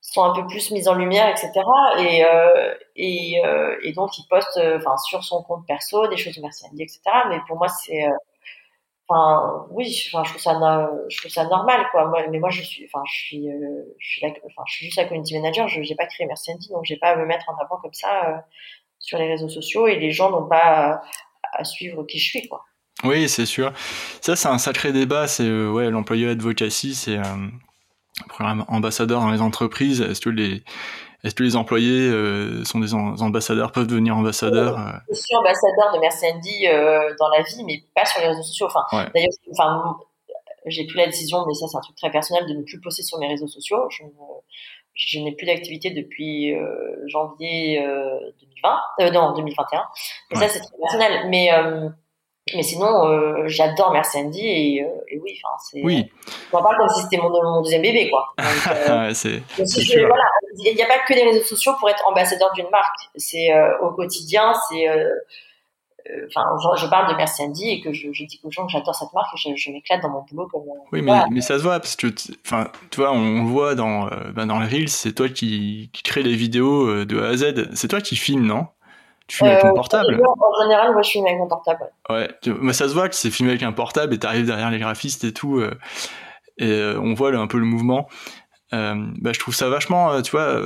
[0.00, 1.52] sont un peu plus mises en lumière, etc.
[1.98, 6.16] Et, euh, et, euh, et, donc, il poste euh, enfin, sur son compte perso des
[6.16, 7.00] choses de Merci etc.
[7.28, 8.04] Mais pour moi, c'est.
[9.08, 12.06] Enfin, oui, enfin, je, trouve ça, je trouve ça normal, quoi.
[12.06, 13.48] Moi, mais moi, je suis, enfin, je suis,
[13.98, 15.68] je suis, enfin, je suis juste la community manager.
[15.68, 18.44] Je n'ai pas créé Merci donc j'ai pas à me mettre en avant comme ça
[19.04, 21.02] sur les réseaux sociaux et les gens n'ont pas
[21.52, 22.64] à, suivre qui je suis, quoi.
[23.04, 23.72] Oui, c'est sûr.
[24.20, 25.26] Ça, c'est un sacré débat.
[25.26, 27.18] C'est ouais, l'employé advocacy, c'est
[28.28, 30.00] programme ambassadeur dans les entreprises.
[30.00, 30.62] Est-ce que les
[31.24, 34.92] est-ce que les employés euh, sont des ambassadeurs, peuvent devenir ambassadeurs euh?
[35.08, 36.26] Je suis ambassadeur de Merci
[36.68, 38.66] euh, dans la vie, mais pas sur les réseaux sociaux.
[38.66, 39.96] Enfin, d'ailleurs, enfin,
[40.66, 43.02] j'ai pris la décision, mais ça c'est un truc très personnel, de ne plus poster
[43.02, 43.88] sur mes réseaux sociaux.
[43.88, 44.02] Je,
[44.94, 47.80] je n'ai plus d'activité depuis euh, janvier
[48.98, 49.84] 2020, non 2021.
[50.30, 51.28] Mais ça c'est très personnel.
[51.28, 51.50] Mais
[52.54, 55.82] mais sinon, euh, j'adore Merci Andy et, euh, et oui, enfin, c'est.
[55.82, 56.12] Oui.
[56.52, 58.34] On parle comme si c'était mon, mon, deuxième bébé, quoi.
[58.88, 59.42] Euh, c'est.
[59.56, 60.24] Voilà,
[60.58, 63.08] il n'y a pas que les réseaux sociaux pour être ambassadeur d'une marque.
[63.16, 64.86] C'est au quotidien, c'est.
[66.26, 66.44] Enfin,
[66.76, 69.34] je, parle de Andy et que je, je dis aux gens que j'adore cette marque
[69.34, 70.62] et je, je m'éclate dans mon boulot comme.
[70.92, 72.08] Oui, mais, mais ça se voit parce que,
[72.44, 76.22] enfin, tu vois, on voit dans, bah, dans les reels, c'est toi qui, qui crée
[76.22, 77.74] les vidéos de A à Z.
[77.74, 78.66] C'est toi qui filmes, non?
[79.26, 81.90] Tu filmes avec ton euh, portable En général, moi, je filme avec mon portable.
[82.10, 82.28] Ouais,
[82.60, 85.24] mais ça se voit que c'est filmé avec un portable et t'arrives derrière les graphistes
[85.24, 85.78] et tout, euh,
[86.58, 88.06] et euh, on voit un peu le mouvement.
[89.20, 90.60] Bah, je trouve ça vachement, tu vois,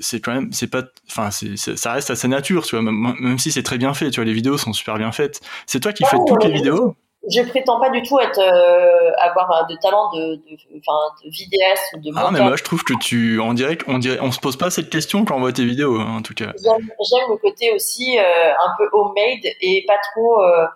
[0.00, 3.38] c'est quand même, c'est pas, enfin, ça reste à sa nature, tu vois, même, même
[3.38, 5.40] si c'est très bien fait, tu vois, les vidéos sont super bien faites.
[5.66, 6.96] C'est toi qui fais toutes les vidéos?
[7.28, 11.94] je prétends pas du tout être euh, avoir de talent de, de, enfin, de vidéaste
[11.96, 14.40] ou de Ah mais moi je trouve que tu on dirait qu'on dirait on se
[14.40, 16.52] pose pas cette question quand on voit tes vidéos hein, en tout cas.
[16.56, 20.66] J'aime le côté aussi euh, un peu homemade et pas trop euh,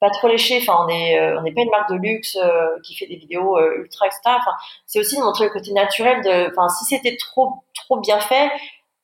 [0.00, 0.58] pas trop léché.
[0.62, 2.36] Enfin on est on n'est pas une marque de luxe
[2.84, 4.20] qui fait des vidéos ultra etc.
[4.26, 4.52] Enfin
[4.86, 6.50] c'est aussi de montrer le côté naturel de.
[6.50, 8.50] Enfin si c'était trop trop bien fait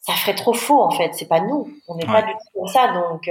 [0.01, 1.13] ça ferait trop faux en fait.
[1.15, 1.69] C'est pas nous.
[1.89, 3.29] On n'est pas du tout comme ça donc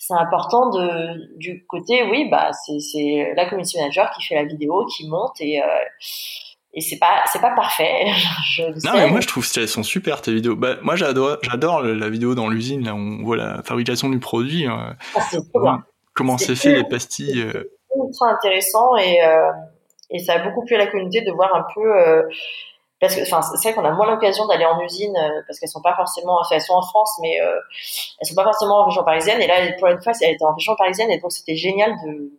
[0.00, 4.86] c'est important de du côté oui bah c'est la community manager qui fait la vidéo
[4.86, 5.66] qui monte et euh,
[6.72, 8.06] et c'est pas c'est pas parfait
[8.56, 11.82] je non mais moi je trouve qu'elles sont super tes vidéos bah, moi j'adore j'adore
[11.82, 15.82] la vidéo dans l'usine là où on voit la fabrication du produit euh, ah,
[16.14, 17.78] comment c'est fait les pastilles c'est euh.
[18.04, 19.50] ultra intéressant et euh,
[20.10, 22.28] et ça a beaucoup plu à la communauté de voir un peu
[23.00, 25.70] parce que enfin c'est vrai qu'on a moins l'occasion d'aller en usine euh, parce qu'elles
[25.70, 27.58] sont pas forcément enfin, elles sont en France mais euh,
[28.20, 30.54] elles sont pas forcément en région parisienne et là pour une fois elle était en
[30.54, 32.30] région parisienne et donc c'était génial de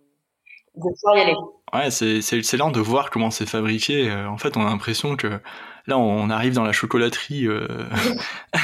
[0.76, 1.36] de pouvoir y aller.
[1.74, 4.10] Ouais, c'est excellent de voir comment c'est fabriqué.
[4.10, 5.40] Euh, en fait, on a l'impression que
[5.88, 7.48] Là, on arrive dans la chocolaterie.
[7.48, 7.68] Euh...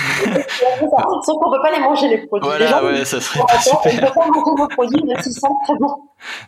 [1.25, 2.47] Sauf qu'on peut pas les manger les produits.
[2.47, 3.79] Voilà, ouais, ça serait pas super.
[3.85, 5.95] On peut pas manger vos produits, mais ils sont très bons.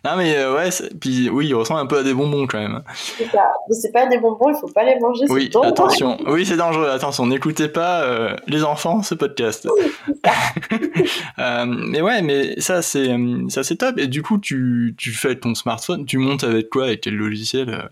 [0.04, 2.82] Non, mais euh, ouais, puis oui, il ressemble un peu à des bonbons quand même.
[2.94, 3.52] C'est ça.
[3.68, 5.26] Mais c'est pas des bonbons, il faut pas les manger.
[5.30, 6.18] Oui, attention.
[6.28, 6.90] Oui, c'est dangereux.
[6.90, 9.68] Attention, n'écoutez pas euh, les enfants ce podcast.
[11.40, 13.16] euh, mais ouais, mais ça c'est
[13.50, 13.98] ça c'est top.
[13.98, 17.90] Et du coup, tu tu fais ton smartphone, tu montes avec quoi, avec quel logiciel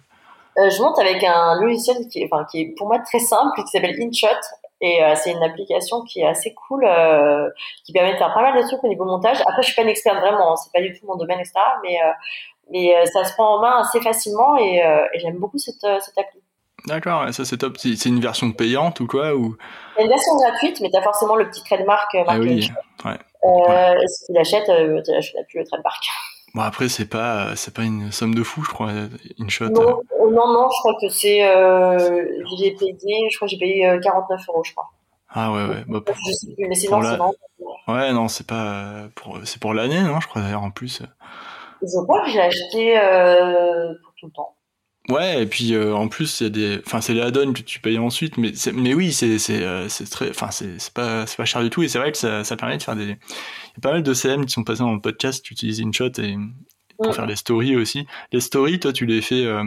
[0.58, 3.62] euh je monte avec un logiciel qui est, enfin, qui est pour moi très simple,
[3.64, 4.28] qui s'appelle InShot.
[4.80, 7.50] Et euh, c'est une application qui est assez cool, euh,
[7.84, 9.42] qui permet de faire pas mal de trucs au niveau montage.
[9.42, 11.54] Après, je suis pas une experte vraiment, hein, c'est pas du tout mon domaine, etc.
[11.82, 11.98] Mais,
[12.72, 16.40] mais ça se prend en main assez facilement et, et j'aime beaucoup cette, cette appli.
[16.86, 17.78] D'accord, ça c'est top.
[17.80, 19.58] C'est une version payante ou quoi ou...
[20.00, 22.16] Une version gratuite, mais tu as forshot le petit trademark.
[22.28, 22.70] Ah oui,
[23.04, 23.12] ouais.
[23.44, 24.08] ouais.
[24.08, 26.04] Si tu l'achètes, tu n'achètes plus le trademark.
[26.58, 28.92] Bon après c'est pas c'est pas une somme de fou je crois
[29.38, 29.70] une shot.
[29.70, 30.32] Non euh.
[30.32, 32.26] non, non je crois que c'est euh,
[32.58, 34.90] j'ai payé je crois que j'ai payé 49 euh, euros je crois.
[35.30, 35.84] Ah ouais ouais.
[35.88, 37.32] Bah, je sais plus mais c'est vraiment.
[37.88, 41.04] Ouais non c'est pas pour c'est pour l'année non je crois d'ailleurs en plus.
[41.84, 44.56] Je crois que j'ai acheté euh, pour tout le temps.
[45.10, 47.98] Ouais, et puis euh, en plus c'est des, enfin c'est les add-ons que tu payes
[47.98, 51.46] ensuite, mais mais oui c'est c'est euh, c'est très, enfin c'est c'est pas c'est pas
[51.46, 53.14] cher du tout et c'est vrai que ça ça permet de faire des, il y
[53.14, 56.36] a pas mal de CM qui sont passés dans le podcast qui utilisent InShot et
[57.02, 58.06] pour faire les stories aussi.
[58.34, 59.64] Les stories, toi tu les fais euh,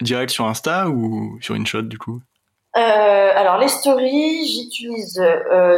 [0.00, 2.22] direct sur Insta ou sur InShot du coup?
[2.72, 5.22] Alors les stories, j'utilise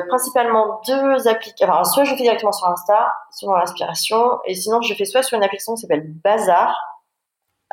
[0.09, 1.73] principalement deux applications.
[1.73, 5.37] Alors soit je fais directement sur Insta, selon l'inspiration, et sinon je fais soit sur
[5.37, 6.77] une application qui s'appelle Bazar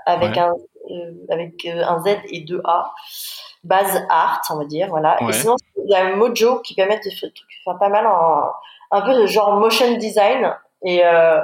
[0.05, 0.53] avec un
[0.91, 2.93] euh, avec euh, un Z et deux A,
[3.63, 5.17] Base Art, on va dire, voilà.
[5.21, 8.51] Et sinon il y a Mojo qui permet de faire, pas mal en
[8.91, 10.53] un peu de genre motion design
[10.83, 11.39] et euh,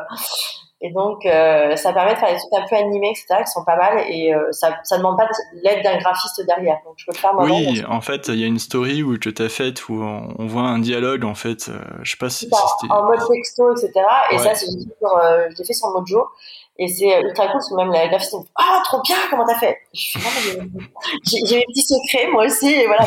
[0.81, 3.65] et donc, euh, ça permet de faire des trucs un peu animés, etc., qui sont
[3.65, 5.27] pas mal, et ça ne demande pas
[5.61, 6.77] l'aide d'un graphiste derrière.
[6.85, 7.31] Donc, je peux le faire.
[7.37, 10.61] Oui, en fait, il y a une story où tu t'as faite où on, voit
[10.61, 11.69] un dialogue, en fait,
[12.01, 12.93] je sais pas si, c'était...
[12.93, 13.91] En mode texto, etc.,
[14.31, 16.29] et ça, c'est, je l'ai fait sur Mojo,
[16.81, 19.45] et c'est ultra cool parce que même la graphiste me dit Ah, trop bien, comment
[19.45, 19.79] t'as fait?
[19.93, 20.17] Je
[21.25, 22.71] j'ai, mes petits secrets, moi aussi.
[22.71, 23.03] Et voilà.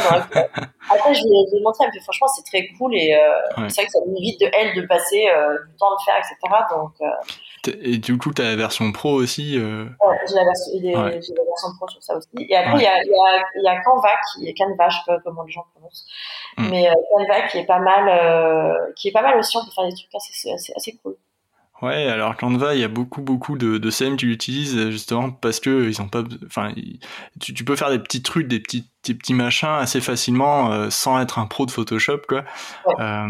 [0.90, 2.94] après, je lui ai montré, elle me franchement, c'est très cool.
[2.94, 6.03] Et euh, c'est vrai que ça m'évite de elle de passer euh, du temps de
[6.05, 6.36] faire, etc.
[6.70, 11.35] Donc, euh, et du coup, tu as la version pro aussi Ouais, j'ai la, version,
[11.35, 12.28] la pro sur ça aussi.
[12.36, 15.03] Et après, il y, a, y, a, y, a, Canva, qui est Canva, je sais
[15.07, 16.05] pas comment les gens prononcent.
[16.59, 16.69] Mm.
[16.69, 19.94] Mais Canva qui est pas mal, qui est pas mal aussi, on peut faire des
[19.94, 21.16] trucs assez, assez, assez cool.
[21.83, 25.59] Ouais, alors Canva, il y a beaucoup beaucoup de, de CM qui l'utilisent justement parce
[25.59, 26.73] que ils ont pas, enfin,
[27.41, 30.89] tu, tu, peux faire des petits trucs, des petits des petits machins assez facilement euh,
[30.91, 32.45] sans être un pro de Photoshop quoi.
[33.01, 33.27] Euh,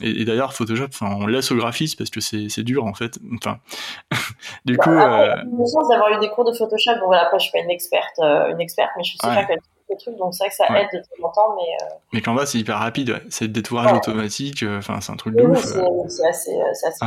[0.00, 3.18] et, d'ailleurs Photoshop, enfin, on laisse au graphiste parce que c'est c'est dur en fait.
[3.34, 3.58] Enfin,
[4.64, 4.90] du bah, coup.
[4.90, 5.36] Après, euh...
[5.58, 7.00] J'ai chance d'avoir eu des cours de Photoshop.
[7.00, 9.48] Bon voilà, après je suis pas une experte, euh, une experte, mais je sais faire
[9.48, 11.84] quelques trucs, donc c'est vrai que ça aide de temps en temps, mais.
[11.84, 11.98] Euh...
[12.12, 13.22] Mais Canva c'est hyper rapide, ouais.
[13.28, 15.64] c'est le détourage automatique, enfin c'est un truc de ouf.
[16.06, 17.04] C'est assez, c'est assez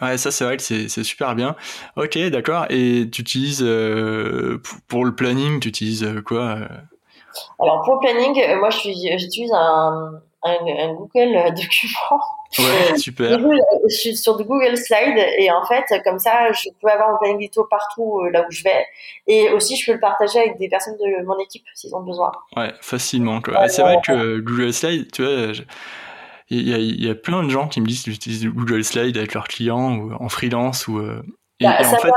[0.00, 1.56] Ouais, ça c'est vrai que c'est super bien.
[1.96, 2.66] Ok, d'accord.
[2.70, 6.68] Et tu utilises euh, pour le planning, tu utilises euh, quoi euh?
[7.60, 12.20] Alors pour le planning, moi j'utilise un, un, un, Google document.
[12.58, 13.38] Ouais, super.
[13.38, 17.38] je suis sur Google Slide et en fait, comme ça, je peux avoir mon planning
[17.38, 18.84] dito partout là où je vais
[19.26, 22.32] et aussi je peux le partager avec des personnes de mon équipe s'ils ont besoin.
[22.56, 23.40] Ouais, facilement.
[23.40, 23.68] Quoi.
[23.68, 25.54] c'est vrai que Google Slide, tu vois.
[25.54, 25.62] Je
[26.52, 28.84] il y, a, il y a plein de gens qui me disent qu'ils utilisent Google
[28.84, 31.22] Slide avec leurs clients ou en freelance ou euh,
[31.60, 32.08] bah, ça, fait...
[32.08, 32.16] permet,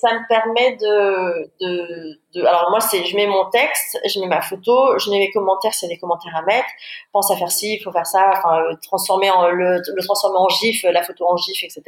[0.00, 4.26] ça, me permet de, de, de alors moi c'est je mets mon texte, je mets
[4.26, 6.68] ma photo, je mets mes commentaires s'il y a des commentaires à mettre,
[7.12, 10.38] pense à faire ci, il faut faire ça, enfin euh, transformer en le, le transformer
[10.38, 11.82] en gif, la photo en gif, etc.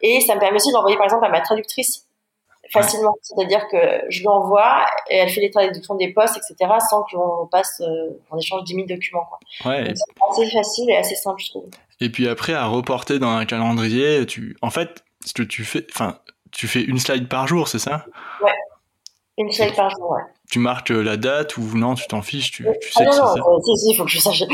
[0.00, 2.03] Et ça me permet aussi d'envoyer par exemple à ma traductrice
[2.72, 3.16] facilement.
[3.22, 3.76] C'est-à-dire que
[4.08, 8.20] je lui envoie et elle fait les traductions des postes, etc., sans qu'on passe, euh,
[8.30, 9.26] on échange 10 000 documents.
[9.28, 9.70] Quoi.
[9.70, 9.92] Ouais.
[9.94, 11.66] C'est assez facile et assez simple, je trouve.
[12.00, 15.86] Et puis après, à reporter dans un calendrier, tu, en fait, ce que tu fais,
[15.90, 16.18] enfin,
[16.50, 18.06] tu fais une slide par jour, c'est ça?
[18.42, 18.52] Ouais.
[19.38, 22.52] Une slide par jour, ouais tu marques euh, la date ou non, tu t'en fiches,
[22.52, 24.44] tu, tu sais ah que non, non, si, si, il faut que je sache.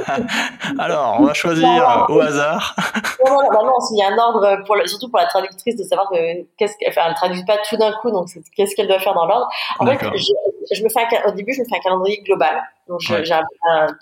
[0.78, 2.76] Alors, on va choisir au hasard.
[3.24, 5.84] non, non, non, non, il y a un ordre, pour surtout pour la traductrice, de
[5.84, 8.98] savoir que qu'est-ce qu'elle, enfin, elle traduit pas tout d'un coup, donc qu'est-ce qu'elle doit
[8.98, 9.48] faire dans l'ordre.
[9.78, 12.62] En fait, je, je, me fais un, au début, je me fais un calendrier global.
[12.88, 13.00] Donc,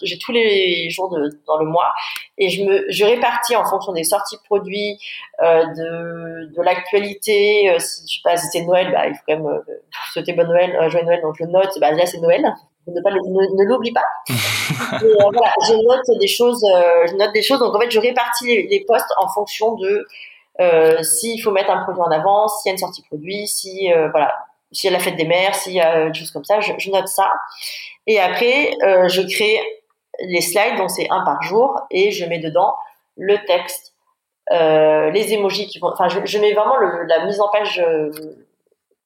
[0.03, 1.93] j'ai tous les jours de, dans le mois
[2.39, 4.99] et je me, je répartis en fonction des sorties produits,
[5.43, 7.71] euh, de, de l'actualité.
[7.71, 9.75] Euh, si je sais pas, si c'est Noël, bah, il faut quand même euh,
[10.13, 12.43] souhaiter bonne Noël, joyeux Noël donc je note, bah, là c'est Noël,
[12.87, 14.05] ne, pas, ne, l'oublie pas.
[15.01, 16.65] Voilà, je note des choses,
[17.07, 20.07] je note des choses, donc en fait je répartis les, postes en fonction de
[21.03, 24.35] s'il faut mettre un produit en avant, s'il y a une sortie produit, si voilà,
[24.73, 26.73] s'il y a la fête des mères, s'il y a des choses comme ça, je,
[26.79, 27.31] je note ça.
[28.07, 28.73] Et après,
[29.09, 29.61] je crée
[30.21, 32.75] les slides, donc c'est un par jour, et je mets dedans
[33.17, 33.95] le texte,
[34.51, 37.83] les emojis qui vont, enfin je, je mets vraiment le, la mise en page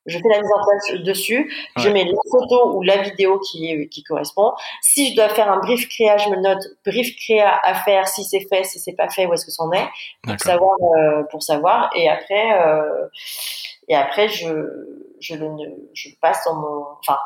[0.07, 3.89] je fais la mise en place dessus, je mets la photo ou la vidéo qui,
[3.89, 4.53] qui correspond.
[4.83, 8.25] Si je dois faire un brief créa, je me note brief créa à faire, si
[8.25, 9.89] c'est fait, si c'est pas fait, où est-ce que c'en est,
[10.23, 11.91] pour savoir, euh, pour savoir.
[11.95, 13.09] Et après, euh,
[13.89, 14.49] et après, je,
[15.21, 15.49] je le,
[15.95, 17.19] je passe dans mon, enfin,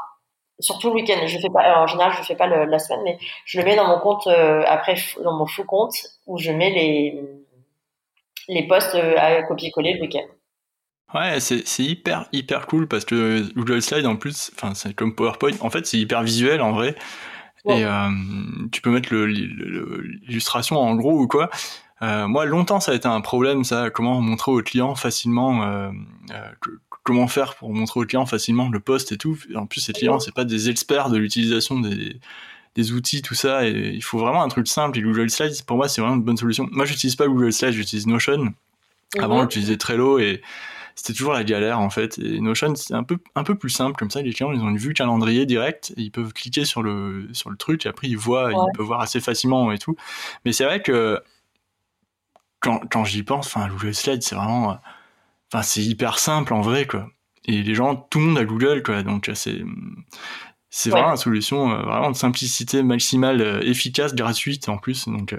[0.61, 1.27] surtout le week-end.
[1.27, 3.77] Je fais pas, en général, je fais pas le, la semaine, mais je le mets
[3.77, 5.95] dans mon compte euh, après, dans mon full compte
[6.27, 7.23] où je mets les,
[8.49, 10.27] les posts euh, à copier-coller le week-end.
[11.15, 15.55] Ouais, c'est hyper hyper cool parce que Google Slide en plus, enfin c'est comme PowerPoint,
[15.63, 16.97] en fait c'est hyper visuel en vrai.
[17.67, 18.09] Et euh,
[18.73, 21.49] tu peux mettre l'illustration en gros ou quoi.
[22.03, 25.91] Euh, moi longtemps ça a été un problème ça, comment montrer au client facilement, euh,
[26.31, 26.51] euh
[27.03, 29.37] comment faire pour montrer au client facilement le poste et tout.
[29.55, 32.21] En plus ces clients c'est pas des experts de l'utilisation des,
[32.75, 35.77] des outils tout ça et il faut vraiment un truc simple et Google Slides pour
[35.77, 36.69] moi c'est vraiment une bonne solution.
[36.71, 38.53] Moi j'utilise pas Google Slides, j'utilise Notion.
[39.19, 40.43] Avant j'utilisais Trello et
[40.95, 42.19] c'était toujours la galère en fait.
[42.19, 44.23] Et Notion c'est un peu un peu plus simple comme ça.
[44.23, 47.51] Les clients ils ont une vue calendrier direct et ils peuvent cliquer sur le sur
[47.51, 49.97] le truc et après ils voient, ils peuvent voir assez facilement et tout.
[50.45, 51.21] Mais c'est vrai que
[52.61, 54.79] quand quand j'y pense, enfin Google Slide c'est vraiment,
[55.53, 57.07] enfin c'est hyper simple en vrai quoi.
[57.45, 59.63] Et les gens, tout le monde a Google quoi, donc c'est
[60.71, 65.09] c'est vraiment une solution vraiment de simplicité maximale, efficace, gratuite en plus.
[65.09, 65.35] Donc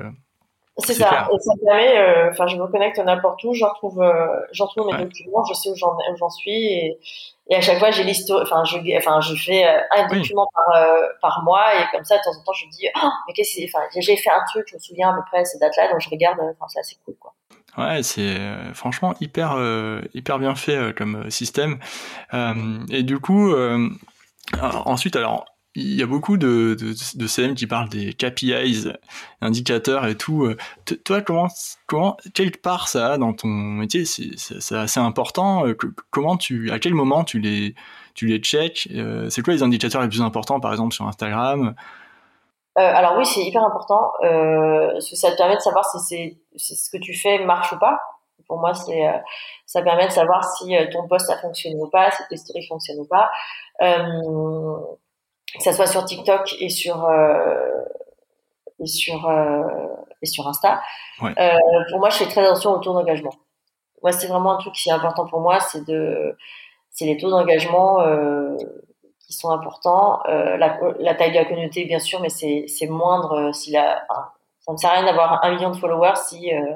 [0.80, 1.28] c'est ça.
[1.32, 5.70] Et ça permet, enfin, je me connecte n'importe où, je retrouve, mes documents, je sais
[5.70, 7.00] où j'en suis et,
[7.50, 10.84] et à chaque fois j'ai l'histoire enfin je enfin je fais un document par
[11.22, 13.60] par mois et comme ça de temps en temps je me dis oh, mais qu'est-ce
[13.60, 15.90] que enfin j'ai fait un truc je me souviens à peu près ces dates là
[15.92, 17.34] donc je regarde enfin ça c'est cool quoi
[17.78, 21.80] Ouais, c'est euh, franchement hyper euh, hyper bien fait euh, comme système.
[22.34, 23.54] et du coup,
[24.62, 25.46] ensuite, alors
[25.80, 28.92] il y a beaucoup de, de, CM qui parlent des KPIs,
[29.42, 30.54] indicateurs et tout.
[31.06, 31.48] toi, comment,
[31.88, 34.06] comment, quelle part ça a dans ton métier?
[34.06, 35.66] C'est assez important.
[36.12, 37.76] Comment tu, à quel moment tu les,
[38.14, 38.90] tu les checks
[39.30, 41.76] C'est quoi les indicateurs les plus importants, par exemple sur Instagram?
[42.80, 44.12] Euh, alors oui, c'est hyper important.
[44.24, 48.00] Euh, ça te permet de savoir si c'est ce que tu fais marche ou pas.
[48.48, 49.18] Pour moi, euh,
[49.66, 53.00] ça permet de savoir si ton poste a fonctionné ou pas, si tes stories fonctionnent
[53.00, 53.30] ou pas.
[55.58, 57.10] Que ça soit sur TikTok et sur
[58.80, 59.30] et sur
[60.22, 60.82] et sur Insta.
[61.18, 63.34] pour moi, je fais très attention au taux d'engagement.
[64.02, 66.36] Moi, c'est vraiment un truc qui est important pour moi, c'est de
[66.92, 68.00] c'est les taux d'engagement
[69.30, 70.22] qui sont importants.
[70.28, 74.04] Euh, la, taille de la communauté, bien sûr, mais c'est moindre euh, si la,
[74.60, 76.76] ça ne sert à rien d'avoir un million de followers si, euh,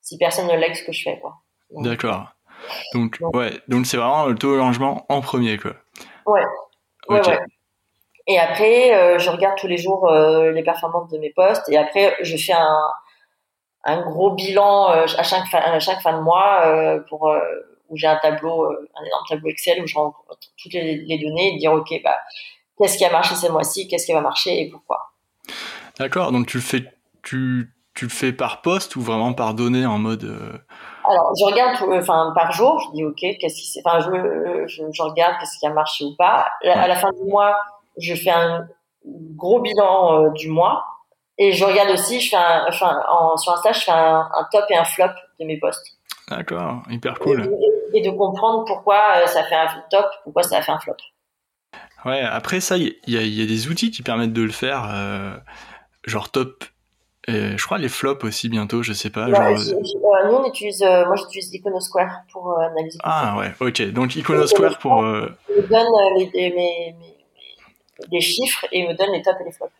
[0.00, 1.20] si personne ne like ce que je fais.
[1.20, 1.36] quoi.
[1.70, 2.26] D'accord.
[2.92, 5.74] Donc, ouais, donc c'est vraiment le taux d'engagement en premier, quoi.
[6.26, 6.44] Ouais.
[7.08, 7.38] ouais, ouais.
[8.26, 11.68] Et après, je regarde tous les jours les performances de mes posts.
[11.68, 12.78] Et après, je fais un,
[13.84, 17.32] un gros bilan à, chaque à chaque fin de mois pour
[17.92, 20.18] où j'ai un tableau, euh, un énorme tableau Excel où je rentre
[20.56, 22.16] toutes les, données et dire ok bah
[22.78, 25.12] qu'est-ce qui a marché ce mois-ci, qu'est-ce qui va marcher et pourquoi.
[25.98, 26.84] D'accord, donc tu le fais
[27.22, 30.58] tu, tu le fais par poste ou vraiment par données en mode euh,
[31.04, 35.36] Alors je regarde enfin par jour, je dis ok qu'est-ce qui enfin je, je, regarde
[35.38, 36.48] qu'est-ce qui a marché ou pas.
[36.64, 37.56] À la fin du mois,
[37.98, 38.66] je fais un
[39.04, 40.84] gros bilan euh, du mois
[41.38, 44.48] et je regarde aussi, je fais un, enfin en, sur Insta, je fais un, un
[44.50, 45.98] top et un flop de mes posts.
[46.28, 47.50] D'accord, hyper cool
[47.94, 50.96] et de comprendre pourquoi euh, ça fait un top, pourquoi ça a fait un flop.
[52.04, 55.36] Ouais, après ça, il y, a des outils qui permettent de le faire, euh,
[56.04, 56.64] genre top.
[57.28, 59.30] Et je crois les flops aussi bientôt, je sais pas.
[59.30, 59.40] genre...
[59.40, 62.98] Euh, nous on utilise, moi j'utilise Iconosquare pour analyser.
[63.04, 63.92] Ah ouais, ok.
[63.92, 65.02] Donc Iconosquare pour.
[65.02, 65.28] Me
[65.68, 65.86] donne
[66.34, 66.96] les, mes,
[68.10, 69.72] mes, chiffres et il me donne les tops et les flops.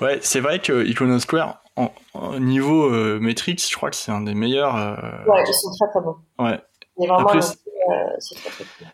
[0.00, 1.90] Ouais, c'est vrai que Iconosquare, en,
[2.38, 4.74] niveau métriques, je crois que c'est un des meilleurs.
[5.26, 6.16] Ouais, ils sont très très bons.
[6.38, 6.58] Ouais.
[7.90, 7.94] Euh,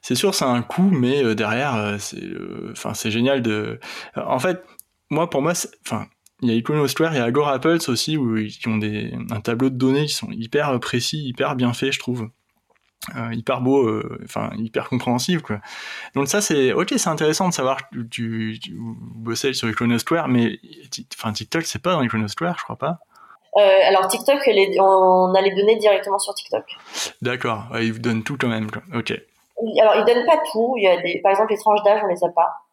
[0.02, 2.22] c'est sûr, c'est un coût, mais euh, derrière, euh, c'est,
[2.70, 3.81] enfin, c'est génial de.
[4.16, 4.62] En fait,
[5.10, 5.52] moi, pour moi,
[5.86, 6.06] enfin,
[6.43, 9.76] il y a Iconosquare et Agora Pulse aussi où ils ont des, un tableau de
[9.76, 12.28] données qui sont hyper précis, hyper bien faits, je trouve.
[13.32, 15.59] Hyper beau, enfin hyper compréhensible quoi.
[16.14, 20.59] Donc ça c'est ok, c'est intéressant de savoir que tu, tu, bossais sur Iconosquare, mais
[21.16, 22.98] enfin TikTok c'est pas dans Iconosquare, je crois pas.
[23.56, 24.39] Euh, alors TikTok,
[24.81, 26.64] on a les données directement sur TikTok.
[27.22, 28.68] D'accord, ils vous donnent tout quand même.
[28.94, 29.12] Ok.
[29.81, 30.74] Alors ils donnent pas tout.
[30.76, 32.64] Il y a des, par exemple les tranches d'âge, on les a pas.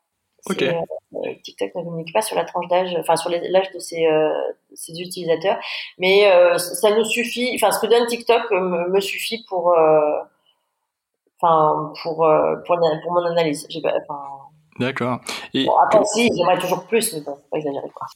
[0.50, 0.64] Ok.
[0.64, 4.32] Euh, TikTok ne communique pas sur la tranche d'âge, enfin sur l'âge de ses, euh,
[4.74, 5.58] ses, utilisateurs,
[5.98, 7.52] mais ça nous suffit.
[7.56, 9.76] Enfin, ce que donne TikTok me, suffit pour,
[11.40, 12.28] enfin pour,
[12.66, 13.68] pour, pour mon analyse.
[14.80, 15.20] D'accord.
[15.54, 18.08] Et bon, après, si, j'aimerais toujours plus, mais bon, faut pas exagérer quoi.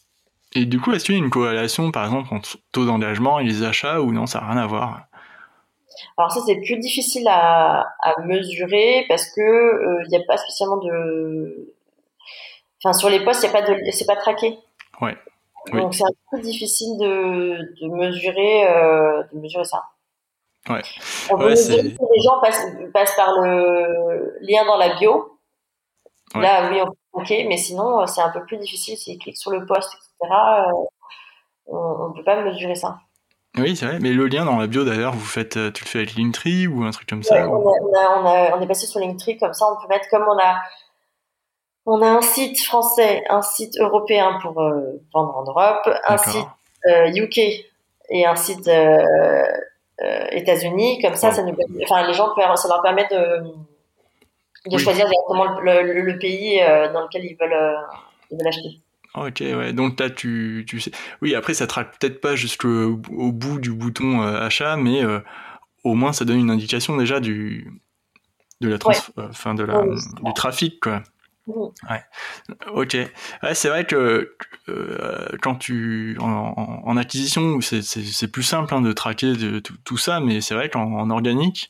[0.55, 3.43] Et du coup, est-ce qu'il y a une corrélation, par exemple, entre taux d'engagement et
[3.43, 5.01] les achats ou non, ça n'a rien à voir?
[6.17, 7.85] Alors ça, c'est plus difficile à,
[8.25, 11.74] mesurer parce que il euh, n'y a pas spécialement de...
[12.85, 13.75] Enfin, sur les postes, a pas de...
[13.91, 14.59] c'est pas traqué.
[15.01, 15.17] Ouais.
[15.73, 19.85] Donc c'est un peu difficile de, mesurer, euh, de mesurer ça.
[20.69, 20.83] Ouais.
[21.31, 22.39] On peut mesurer que les gens
[22.93, 25.39] passent, par le lien dans la bio.
[26.35, 29.49] Là, oui, on peut traquer, mais sinon, c'est un peu plus difficile s'ils cliquent sur
[29.49, 29.91] le poste,
[30.21, 30.27] euh,
[31.65, 32.99] on ne peut pas mesurer ça.
[33.57, 33.99] Oui, c'est vrai.
[33.99, 36.67] Mais le lien dans la bio, d'ailleurs, vous faites, euh, tu le fais avec Linktree
[36.67, 40.07] ou un truc comme ça on, est passé sur Linktree, comme ça, on peut mettre
[40.09, 40.61] comme on a,
[41.85, 46.47] on a un site français, un site européen pour euh, vendre en Europe, un site
[46.87, 47.37] UK
[48.09, 48.69] et un site
[50.31, 51.01] États-Unis.
[51.01, 53.43] Comme ça, ça nous, enfin, les gens, ça leur permet de,
[54.69, 56.59] de choisir directement le, pays
[56.93, 57.77] dans lequel ils veulent,
[58.31, 58.79] ils veulent acheter.
[59.15, 59.71] Ok, ouais.
[59.71, 60.91] Donc là, tu, tu sais.
[61.21, 65.19] Oui, après, ça traque peut-être pas jusqu'au au bout du bouton euh, achat, mais euh,
[65.83, 67.81] au moins, ça donne une indication déjà du
[68.61, 68.91] de la trans...
[69.17, 69.83] Euh, de la,
[70.21, 71.01] du trafic, quoi.
[71.47, 72.03] Ouais.
[72.73, 72.97] Ok.
[73.43, 74.35] Ouais, c'est vrai que
[75.41, 80.41] quand tu en, en acquisition, c'est plus simple hein, de traquer de, tout, ça, mais
[80.41, 81.69] c'est vrai qu'en organique,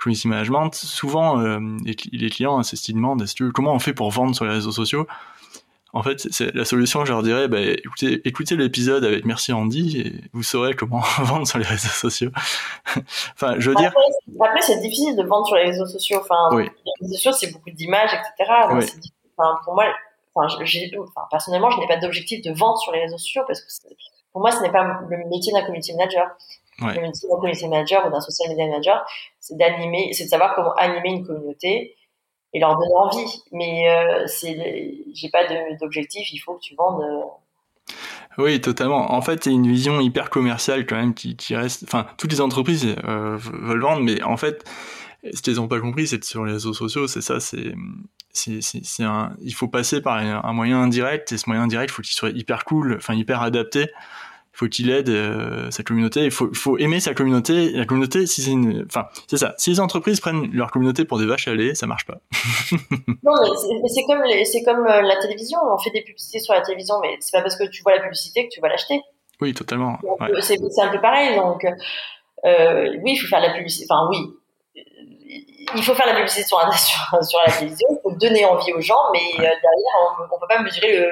[0.00, 1.36] community management, souvent
[1.84, 3.24] les, clients se demandent
[3.54, 5.06] comment on fait pour vendre sur les réseaux sociaux?
[5.94, 10.00] En fait, c'est la solution, je leur dirais, bah, écoutez, écoutez l'épisode avec Merci Andy
[10.00, 12.30] et vous saurez comment vendre sur les réseaux sociaux.
[13.34, 13.92] enfin, je veux dire.
[14.40, 16.18] Après, c'est difficile de vendre sur les réseaux sociaux.
[16.20, 16.68] Enfin, les
[17.00, 18.50] réseaux sociaux, c'est beaucoup d'images, etc.
[19.38, 19.84] enfin, pour moi,
[20.34, 23.94] enfin, enfin, personnellement, je n'ai pas d'objectif de vente sur les réseaux sociaux parce que
[24.32, 26.28] pour moi, ce n'est pas le métier d'un community manager.
[26.80, 29.06] Le métier d'un community manager ou d'un social media manager,
[29.38, 31.94] c'est d'animer, c'est de savoir comment animer une communauté
[32.54, 33.42] et leur donner envie.
[33.52, 35.42] Mais euh, c'est, j'ai pas
[35.80, 36.32] d'objectif.
[36.32, 37.02] Il faut que tu vendes.
[37.02, 37.92] Euh.
[38.38, 39.12] Oui, totalement.
[39.12, 41.84] En fait, c'est une vision hyper commerciale quand même qui, reste.
[41.84, 44.64] Enfin, toutes les entreprises euh, veulent vendre, mais en fait,
[45.32, 47.74] ce qu'ils n'ont pas compris, c'est que sur les réseaux sociaux, c'est ça, c'est
[48.32, 52.02] c'est un, il faut passer par un, moyen indirect et ce moyen indirect, il faut
[52.02, 53.88] qu'il soit hyper cool, enfin hyper adapté il
[54.54, 57.70] faut qu'il aide euh, sa communauté, il faut, faut, aimer sa communauté.
[57.72, 59.54] La communauté, si c'est une, enfin, c'est ça.
[59.58, 62.20] Si les entreprises prennent leur communauté pour des vaches à lait, ça marche pas.
[63.22, 63.32] non,
[63.82, 65.58] mais c'est comme, c'est comme euh, la télévision.
[65.62, 68.02] On fait des publicités sur la télévision, mais c'est pas parce que tu vois la
[68.02, 69.00] publicité que tu vas l'acheter.
[69.40, 69.98] Oui, totalement.
[70.40, 71.34] C'est un peu pareil.
[71.36, 71.64] Donc,
[72.44, 73.86] euh, oui, il faut faire la publicité.
[73.90, 74.18] Enfin, oui,
[75.74, 76.58] il faut faire la publicité sur,
[77.22, 80.46] sur, la télévision, il faut donner envie aux gens, mais euh, derrière, on ne peut
[80.48, 81.04] pas mesurer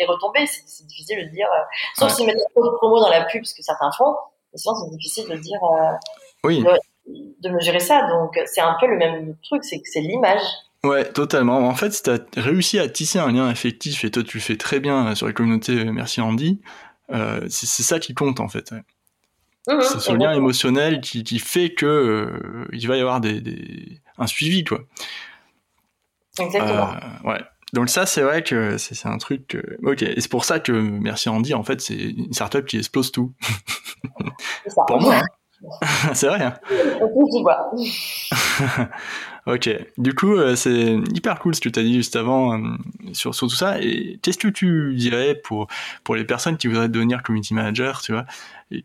[0.00, 0.46] les retombées.
[0.46, 1.46] C'est difficile de dire.
[1.46, 1.62] Euh,
[1.96, 4.16] sauf s'ils mettent trop de promos dans la pub, ce que certains font,
[4.52, 5.60] mais sinon, c'est difficile de dire.
[5.62, 5.94] Euh,
[6.44, 6.64] oui.
[7.42, 8.06] De, mesurer ça.
[8.08, 10.42] Donc, c'est un peu le même truc, c'est que c'est l'image.
[10.84, 11.58] Ouais, totalement.
[11.58, 14.42] En fait, si tu as réussi à tisser un lien affectif et toi tu le
[14.42, 16.60] fais très bien sur les communautés Merci Andy,
[17.48, 18.72] c'est ça qui compte en fait.
[19.68, 23.40] Mmh, c'est ce lien émotionnel qui, qui fait que euh, il va y avoir des,
[23.42, 24.80] des, un suivi quoi.
[26.38, 26.88] Exactement.
[26.94, 27.40] Euh, ouais.
[27.72, 29.56] Donc ça c'est vrai que c'est un truc.
[29.82, 30.02] Ok.
[30.02, 33.32] Et c'est pour ça que Merci Andy en fait c'est une startup qui explose tout.
[34.66, 34.82] Ça.
[34.86, 35.16] pour moi.
[35.16, 35.22] Hein.
[36.14, 36.42] c'est vrai.
[36.42, 36.54] Hein.
[39.46, 39.68] ok.
[39.98, 42.76] Du coup, euh, c'est hyper cool ce que tu as dit juste avant euh,
[43.12, 43.80] sur, sur, tout ça.
[43.80, 45.66] Et qu'est-ce que tu dirais pour,
[46.04, 48.24] pour les personnes qui voudraient devenir community manager, tu vois?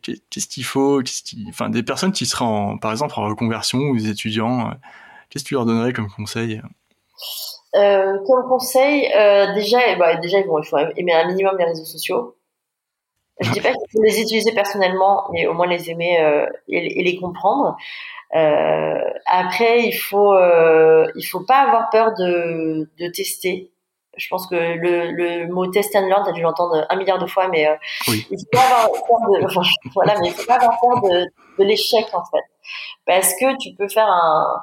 [0.02, 1.02] Qu'est-ce qu'il faut?
[1.50, 4.74] Enfin, des personnes qui seraient, en, par exemple, en reconversion ou des étudiants, euh,
[5.30, 6.62] qu'est-ce que tu leur donnerais comme conseil?
[7.76, 9.02] Comme conseil,
[9.54, 12.36] déjà, eh ben, déjà, il faut aimer un minimum les réseaux sociaux.
[13.42, 16.18] Je dis pas qu'il faut les utiliser personnellement, mais au moins les aimer
[16.70, 17.76] et, et, les comprendre.
[18.34, 23.72] Euh, après, il faut, euh, il faut pas avoir peur de, de tester.
[24.18, 27.20] Je pense que le, le mot test and learn, tu as dû l'entendre un milliard
[27.20, 27.76] de fois, mais euh,
[28.08, 29.62] il faut pas avoir peur de, enfin,
[29.94, 31.26] voilà, mais il faut pas avoir peur de,
[31.60, 32.44] de l'échec en fait,
[33.06, 34.62] parce que tu peux faire un,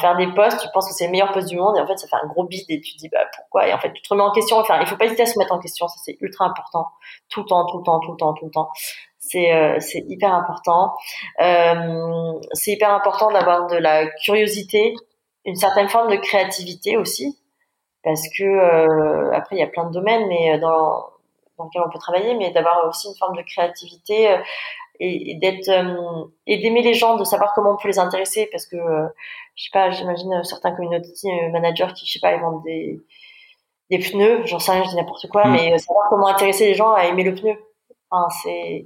[0.00, 1.96] faire des posts, tu penses que c'est le meilleur post du monde et en fait
[1.96, 3.66] ça fait un gros bide et tu te dis bah pourquoi?
[3.66, 4.58] Et en fait tu te remets en question.
[4.58, 6.86] Enfin il faut pas hésiter à se mettre en question, ça c'est ultra important,
[7.28, 8.70] tout le temps, tout le temps, tout le temps, tout le temps.
[9.18, 10.94] C'est euh, hyper important.
[11.40, 14.94] Euh, c'est hyper important d'avoir de la curiosité,
[15.44, 17.38] une certaine forme de créativité aussi,
[18.02, 21.06] parce que euh, après il y a plein de domaines, mais dans
[21.58, 24.34] dans lesquels on peut travailler, mais d'avoir aussi une forme de créativité
[25.00, 25.68] et, d'être
[26.46, 28.76] et d'aimer les gens, de savoir comment on peut les intéresser, parce que
[29.56, 33.00] je sais pas, j'imagine certains community managers qui je sais pas, ils vendent des
[33.90, 35.52] des pneus, j'en sais rien, je dis n'importe quoi, mm.
[35.52, 37.54] mais savoir comment intéresser les gens à aimer le pneu.
[38.10, 38.84] Enfin, c'est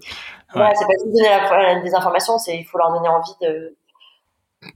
[0.58, 0.74] ouais.
[0.74, 3.76] c'est pas juste donner des informations, c'est il faut leur donner envie de.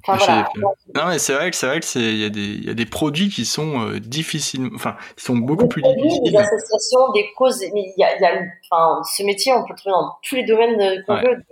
[0.06, 0.48] Enfin, voilà.
[0.94, 2.70] Non mais c'est vrai que c'est vrai que c'est il y a des il y
[2.70, 6.32] a des produits qui sont euh, difficiles, enfin qui sont beaucoup plus difficiles.
[6.32, 8.40] Des associations, des causes, mais il y a, y a
[8.70, 11.43] enfin ce métier on peut le trouver dans tous les domaines qu'on veut.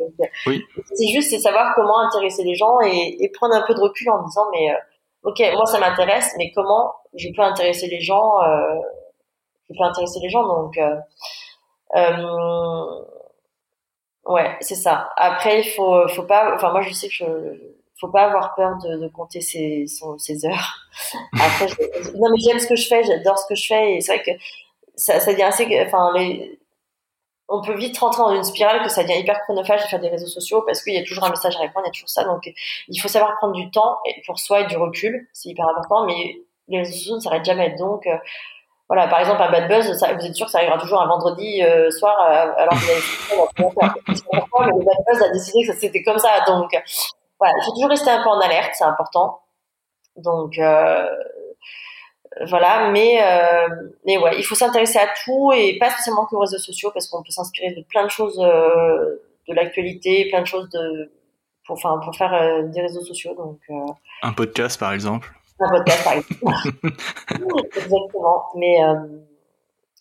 [0.46, 0.62] oui.
[0.94, 4.08] C'est juste c'est savoir comment intéresser les gens et, et, prendre un peu de recul
[4.10, 8.42] en disant mais euh, ok moi ça m'intéresse mais comment je peux intéresser les gens
[8.42, 8.74] euh,
[9.68, 10.96] je peux intéresser les gens donc euh,
[11.94, 13.04] euh,
[14.26, 15.10] ouais, c'est ça.
[15.16, 16.54] Après, il faut, faut pas.
[16.54, 17.24] Enfin, moi, je sais que je,
[18.00, 19.86] faut pas avoir peur de, compter ses,
[20.44, 20.76] heures.
[21.32, 21.66] Après,
[22.14, 24.22] non, mais j'aime ce que je fais, j'adore ce que je fais, et c'est vrai
[24.22, 24.30] que
[24.96, 25.66] ça, devient assez.
[25.86, 26.12] Enfin,
[27.48, 30.08] on peut vite rentrer dans une spirale que ça devient hyper chronophage de faire des
[30.08, 32.08] réseaux sociaux parce qu'il y a toujours un message à répondre, il y a toujours
[32.08, 32.24] ça.
[32.24, 32.52] Donc,
[32.88, 36.06] il faut savoir prendre du temps pour soi et du recul, c'est hyper important.
[36.06, 37.76] Mais les réseaux sociaux ne s'arrêtent jamais.
[37.76, 38.06] Donc,
[38.88, 41.60] voilà, par exemple, un bad buzz, vous êtes sûr que ça arrivera toujours un vendredi
[41.62, 43.90] euh, soir, euh, alors que vous avez
[44.60, 46.28] mais le bad buzz a décidé que c'était comme ça.
[46.46, 46.70] Donc,
[47.38, 49.40] voilà, il faut toujours rester un peu en alerte, c'est important.
[50.16, 51.06] Donc, euh,
[52.46, 53.68] voilà, mais, euh,
[54.04, 57.22] mais ouais, il faut s'intéresser à tout et pas spécialement qu'aux réseaux sociaux parce qu'on
[57.22, 61.12] peut s'inspirer de plein de choses euh, de l'actualité, plein de choses de,
[61.66, 63.34] pour, enfin, pour faire des réseaux sociaux.
[63.34, 63.60] Donc,
[64.22, 66.34] un podcast, par exemple un podcast par exemple.
[67.76, 68.44] Exactement.
[68.56, 68.76] Mais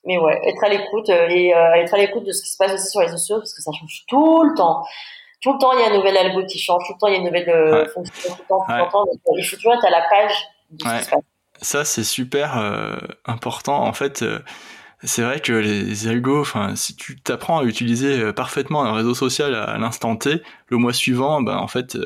[0.04, 2.90] mais ouais, être à l'écoute et être à l'écoute de ce qui se passe aussi
[2.90, 4.84] sur les réseaux sociaux parce que ça change tout le temps.
[5.42, 7.14] Tout le temps il y a un nouvel algo qui change, tout le temps il
[7.14, 9.06] y a une nouvelle euh, fonction, tout le temps, tout le temps.
[9.38, 10.34] il faut toujours être à la page
[10.72, 11.24] de ce qui se passe.
[11.62, 13.84] Ça c'est super euh, important.
[13.84, 14.40] En fait, euh,
[15.04, 19.56] c'est vrai que les algos, enfin, si tu t'apprends à utiliser parfaitement un réseau social
[19.56, 21.98] à, l'instant T, le mois suivant, ben en fait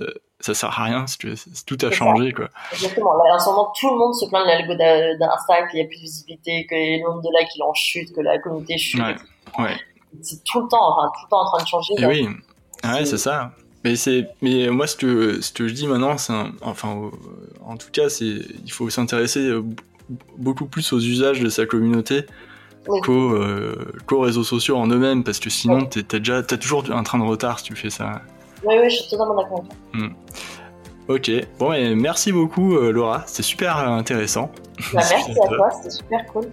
[0.41, 1.35] ça sert à rien, que
[1.65, 2.47] tout a changé, quoi.
[2.72, 3.14] Exactement.
[3.14, 5.85] Là, en ce moment, tout le monde se plaint de l'algo d'Insta, qu'il y a
[5.85, 9.01] plus de visibilité, que le nombre de likes il en chute, que la communauté chute.
[9.57, 9.76] Ouais.
[10.22, 11.93] C'est tout le temps, enfin, tout le temps en train de changer.
[11.97, 12.27] Et oui.
[12.84, 13.51] Ouais, c'est ça.
[13.84, 17.10] Mais c'est, mais moi, ce que, ce que je dis maintenant, c'est, enfin,
[17.65, 19.51] en tout cas, c'est, il faut s'intéresser
[20.38, 22.26] beaucoup plus aux usages de sa communauté
[22.89, 23.76] euh,
[24.06, 27.23] qu'aux, réseaux sociaux en eux-mêmes, parce que sinon, t'es, déjà, t'as toujours un train de
[27.23, 28.22] retard si tu fais ça.
[28.64, 29.64] Oui, oui, je suis totalement d'accord.
[31.10, 34.52] Ok, bon, et merci beaucoup euh, Laura, c'était super intéressant.
[34.94, 36.44] Bah, merci à toi, c'était super cool.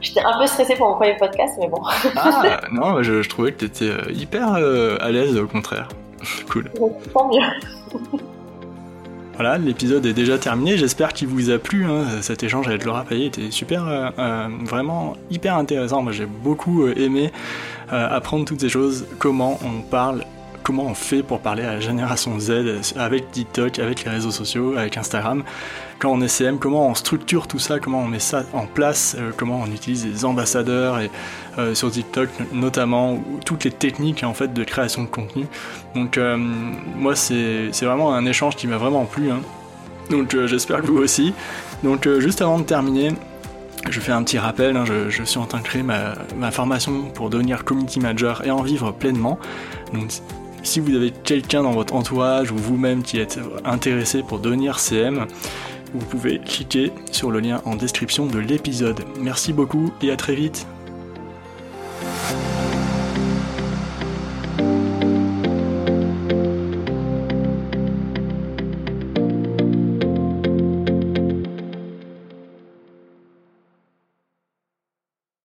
[0.00, 1.82] J'étais un peu stressée pour mon premier podcast, mais bon.
[2.14, 5.88] ah, non, je, je, trouvais que tu étais euh, hyper euh, à l'aise, au contraire.
[6.48, 6.70] cool.
[7.12, 7.42] Tant mieux.
[9.34, 10.78] Voilà, l'épisode est déjà terminé.
[10.78, 11.84] J'espère qu'il vous a plu.
[11.84, 12.04] Hein.
[12.20, 14.12] Cet échange avec Laura Payet était super,
[14.64, 16.02] vraiment hyper intéressant.
[16.02, 17.32] Moi, j'ai beaucoup aimé
[17.90, 20.24] apprendre toutes ces choses, comment on parle
[20.64, 24.76] comment on fait pour parler à la génération Z avec TikTok, avec les réseaux sociaux,
[24.76, 25.44] avec Instagram,
[25.98, 29.14] quand on est CM, comment on structure tout ça, comment on met ça en place,
[29.18, 31.10] euh, comment on utilise les ambassadeurs et
[31.58, 35.46] euh, sur TikTok notamment, toutes les techniques en fait de création de contenu.
[35.94, 39.30] Donc euh, moi c'est vraiment un échange qui m'a vraiment plu.
[39.30, 39.40] Hein.
[40.10, 41.34] Donc j'espère que vous aussi.
[41.82, 43.12] Donc juste avant de terminer,
[43.90, 47.10] je fais un petit rappel, hein, je, suis en train de créer ma, ma, formation
[47.14, 49.38] pour devenir community manager et en vivre pleinement.
[50.64, 55.26] Si vous avez quelqu'un dans votre entourage ou vous-même qui êtes intéressé pour devenir CM,
[55.92, 59.04] vous pouvez cliquer sur le lien en description de l'épisode.
[59.20, 60.66] Merci beaucoup et à très vite.